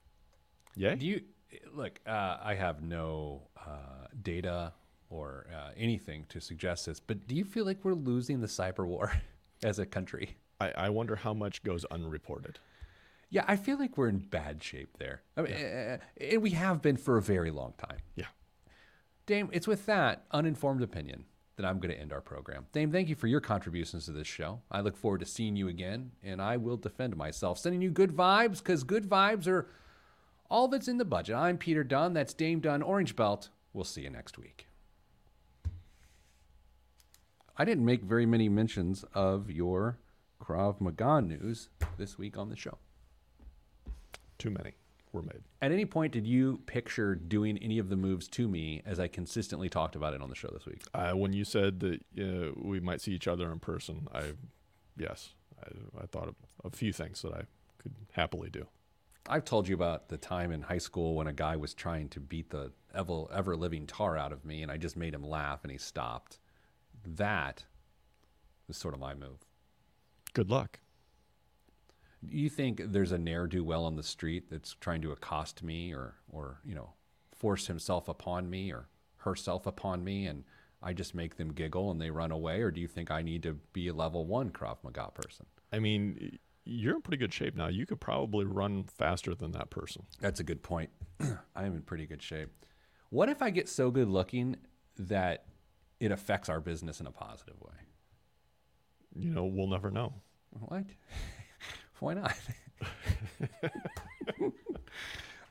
yeah. 0.75 0.95
Do 0.95 1.05
you 1.05 1.21
look? 1.71 1.99
Uh, 2.07 2.37
I 2.41 2.55
have 2.55 2.81
no 2.81 3.43
uh, 3.55 4.07
data 4.19 4.73
or 5.11 5.45
uh, 5.55 5.69
anything 5.77 6.25
to 6.29 6.41
suggest 6.41 6.87
this, 6.87 6.99
but 6.99 7.27
do 7.27 7.35
you 7.35 7.45
feel 7.45 7.65
like 7.65 7.85
we're 7.85 7.93
losing 7.93 8.41
the 8.41 8.47
cyber 8.47 8.85
war 8.85 9.13
as 9.63 9.77
a 9.77 9.85
country? 9.85 10.37
I, 10.59 10.71
I 10.71 10.89
wonder 10.89 11.15
how 11.15 11.35
much 11.35 11.63
goes 11.63 11.85
unreported. 11.85 12.59
Yeah, 13.29 13.43
I 13.47 13.57
feel 13.57 13.77
like 13.77 13.97
we're 13.97 14.09
in 14.09 14.19
bad 14.19 14.63
shape 14.63 14.97
there. 14.97 15.21
I 15.35 15.41
mean, 15.41 15.53
yeah. 15.57 15.97
Uh, 15.99 16.23
and 16.31 16.41
we 16.41 16.51
have 16.51 16.81
been 16.81 16.97
for 16.97 17.17
a 17.17 17.21
very 17.21 17.51
long 17.51 17.73
time. 17.77 17.99
Yeah. 18.15 18.25
Dame, 19.25 19.49
it's 19.51 19.67
with 19.67 19.85
that 19.85 20.25
uninformed 20.31 20.81
opinion 20.81 21.25
that 21.57 21.65
I'm 21.65 21.79
going 21.79 21.93
to 21.93 21.99
end 21.99 22.13
our 22.13 22.21
program. 22.21 22.67
Dame, 22.71 22.91
thank 22.91 23.09
you 23.09 23.15
for 23.15 23.27
your 23.27 23.41
contributions 23.41 24.05
to 24.05 24.11
this 24.11 24.27
show. 24.27 24.61
I 24.71 24.81
look 24.81 24.95
forward 24.95 25.19
to 25.19 25.25
seeing 25.25 25.55
you 25.55 25.67
again, 25.67 26.11
and 26.23 26.41
I 26.41 26.55
will 26.57 26.77
defend 26.77 27.17
myself, 27.17 27.57
sending 27.57 27.81
you 27.81 27.89
good 27.89 28.11
vibes 28.11 28.59
because 28.59 28.83
good 28.83 29.09
vibes 29.09 29.47
are 29.47 29.67
all 30.49 30.67
that's 30.67 30.87
in 30.87 30.97
the 30.97 31.05
budget. 31.05 31.35
I'm 31.35 31.57
Peter 31.57 31.83
Dunn. 31.83 32.13
That's 32.13 32.33
Dame 32.33 32.59
Dunn, 32.59 32.81
Orange 32.81 33.15
Belt. 33.15 33.49
We'll 33.73 33.83
see 33.83 34.01
you 34.01 34.09
next 34.09 34.37
week. 34.37 34.67
I 37.57 37.65
didn't 37.65 37.85
make 37.85 38.03
very 38.03 38.27
many 38.27 38.49
mentions 38.49 39.03
of 39.15 39.49
your 39.49 39.97
Krav 40.39 40.79
Maga 40.79 41.21
news 41.21 41.69
this 41.97 42.19
week 42.19 42.37
on 42.37 42.49
the 42.49 42.55
show. 42.55 42.77
Too 44.37 44.51
many 44.51 44.73
were 45.17 45.23
made. 45.23 45.41
At 45.61 45.71
any 45.71 45.85
point, 45.85 46.13
did 46.13 46.25
you 46.25 46.61
picture 46.65 47.15
doing 47.15 47.57
any 47.57 47.79
of 47.79 47.89
the 47.89 47.95
moves 47.95 48.27
to 48.29 48.47
me 48.47 48.81
as 48.85 48.99
I 48.99 49.07
consistently 49.07 49.69
talked 49.69 49.95
about 49.95 50.13
it 50.13 50.21
on 50.21 50.29
the 50.29 50.35
show 50.35 50.49
this 50.53 50.65
week? 50.65 50.81
Uh, 50.93 51.11
when 51.11 51.33
you 51.33 51.43
said 51.43 51.79
that 51.81 52.01
uh, 52.19 52.51
we 52.55 52.79
might 52.79 53.01
see 53.01 53.11
each 53.11 53.27
other 53.27 53.51
in 53.51 53.59
person, 53.59 54.07
I, 54.13 54.33
yes, 54.97 55.33
I, 55.61 56.03
I 56.03 56.05
thought 56.05 56.27
of 56.27 56.35
a 56.63 56.69
few 56.69 56.93
things 56.93 57.21
that 57.23 57.33
I 57.33 57.43
could 57.79 57.95
happily 58.11 58.49
do. 58.49 58.67
I've 59.29 59.45
told 59.45 59.67
you 59.67 59.75
about 59.75 60.07
the 60.07 60.17
time 60.17 60.51
in 60.51 60.61
high 60.61 60.77
school 60.77 61.15
when 61.15 61.27
a 61.27 61.33
guy 61.33 61.57
was 61.57 61.73
trying 61.73 62.07
to 62.09 62.19
beat 62.19 62.49
the 62.49 62.71
ever, 62.95 63.25
ever 63.33 63.57
living 63.57 63.85
tar 63.85 64.17
out 64.17 64.31
of 64.31 64.45
me, 64.45 64.63
and 64.63 64.71
I 64.71 64.77
just 64.77 64.95
made 64.95 65.13
him 65.13 65.23
laugh 65.23 65.63
and 65.63 65.71
he 65.71 65.77
stopped. 65.77 66.39
That 67.05 67.65
was 68.67 68.77
sort 68.77 68.93
of 68.93 68.99
my 68.99 69.13
move. 69.13 69.39
Good 70.33 70.49
luck. 70.49 70.79
Do 72.25 72.37
you 72.37 72.49
think 72.49 72.81
there's 72.91 73.11
a 73.11 73.17
ne'er 73.17 73.47
do 73.47 73.63
well 73.63 73.85
on 73.85 73.95
the 73.95 74.03
street 74.03 74.49
that's 74.49 74.73
trying 74.73 75.01
to 75.03 75.11
accost 75.11 75.63
me 75.63 75.93
or, 75.93 76.15
or 76.29 76.59
you 76.65 76.75
know, 76.75 76.93
force 77.35 77.67
himself 77.67 78.07
upon 78.07 78.49
me 78.49 78.71
or 78.71 78.89
herself 79.17 79.67
upon 79.67 80.03
me, 80.03 80.25
and 80.25 80.43
I 80.81 80.93
just 80.93 81.13
make 81.13 81.37
them 81.37 81.53
giggle 81.53 81.91
and 81.91 82.01
they 82.01 82.09
run 82.09 82.31
away? 82.31 82.61
Or 82.61 82.71
do 82.71 82.81
you 82.81 82.87
think 82.87 83.11
I 83.11 83.21
need 83.21 83.43
to 83.43 83.53
be 83.73 83.87
a 83.87 83.93
level 83.93 84.25
one 84.25 84.49
Krav 84.49 84.77
Maga 84.83 85.11
person? 85.13 85.45
I 85.71 85.79
mean, 85.79 86.39
you're 86.65 86.95
in 86.95 87.01
pretty 87.01 87.17
good 87.17 87.33
shape 87.33 87.55
now. 87.55 87.67
You 87.67 87.85
could 87.85 87.99
probably 87.99 88.45
run 88.45 88.83
faster 88.83 89.35
than 89.35 89.51
that 89.51 89.69
person. 89.69 90.03
That's 90.19 90.39
a 90.39 90.43
good 90.43 90.63
point. 90.63 90.89
I 91.55 91.65
am 91.65 91.75
in 91.75 91.81
pretty 91.81 92.05
good 92.05 92.21
shape. 92.21 92.49
What 93.09 93.29
if 93.29 93.41
I 93.41 93.49
get 93.49 93.69
so 93.69 93.89
good 93.89 94.09
looking 94.09 94.57
that 94.97 95.45
it 95.99 96.11
affects 96.11 96.49
our 96.49 96.59
business 96.59 96.99
in 96.99 97.07
a 97.07 97.11
positive 97.11 97.59
way? 97.61 97.73
You 99.15 99.31
know, 99.31 99.45
we'll 99.45 99.67
never 99.67 99.89
know. 99.91 100.13
What? 100.51 100.85
Why 101.99 102.13
not? 102.13 102.35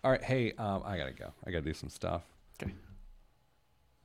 All 0.05 0.11
right. 0.11 0.23
Hey, 0.23 0.53
um, 0.53 0.83
I 0.85 0.97
gotta 0.97 1.13
go. 1.13 1.33
I 1.47 1.51
gotta 1.51 1.65
do 1.65 1.75
some 1.75 1.89
stuff. 1.89 2.23
Okay. 2.63 2.73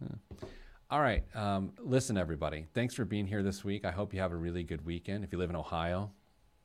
Yeah. 0.02 0.48
All 0.90 1.00
right. 1.02 1.24
Um, 1.36 1.74
listen, 1.80 2.18
everybody. 2.18 2.66
Thanks 2.74 2.96
for 2.96 3.06
being 3.06 3.28
here 3.28 3.44
this 3.44 3.64
week. 3.64 3.86
I 3.86 3.92
hope 3.92 4.14
you 4.14 4.20
have 4.20 4.32
a 4.32 4.36
really 4.36 4.64
good 4.64 4.86
weekend. 4.86 5.24
If 5.24 5.32
you 5.32 5.38
live 5.38 5.50
in 5.50 5.56
Ohio, 5.56 6.12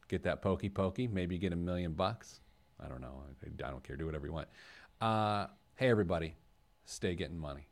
get 0.09 0.23
that 0.25 0.43
pokey 0.43 0.71
pokey. 0.71 1.07
Maybe 1.07 1.39
get 1.39 1.53
a 1.53 1.57
million 1.57 1.93
bucks. 1.93 2.41
I 2.83 2.89
don't 2.89 3.01
know. 3.01 3.23
I, 3.45 3.67
I 3.67 3.71
don't 3.71 3.85
care. 3.85 3.97
Do 3.97 4.07
whatever 4.07 4.27
you 4.27 4.33
want. 4.33 4.49
Uh, 5.01 5.47
hey, 5.77 5.91
everybody, 5.91 6.35
stay 6.87 7.15
getting 7.15 7.39
money. 7.39 7.69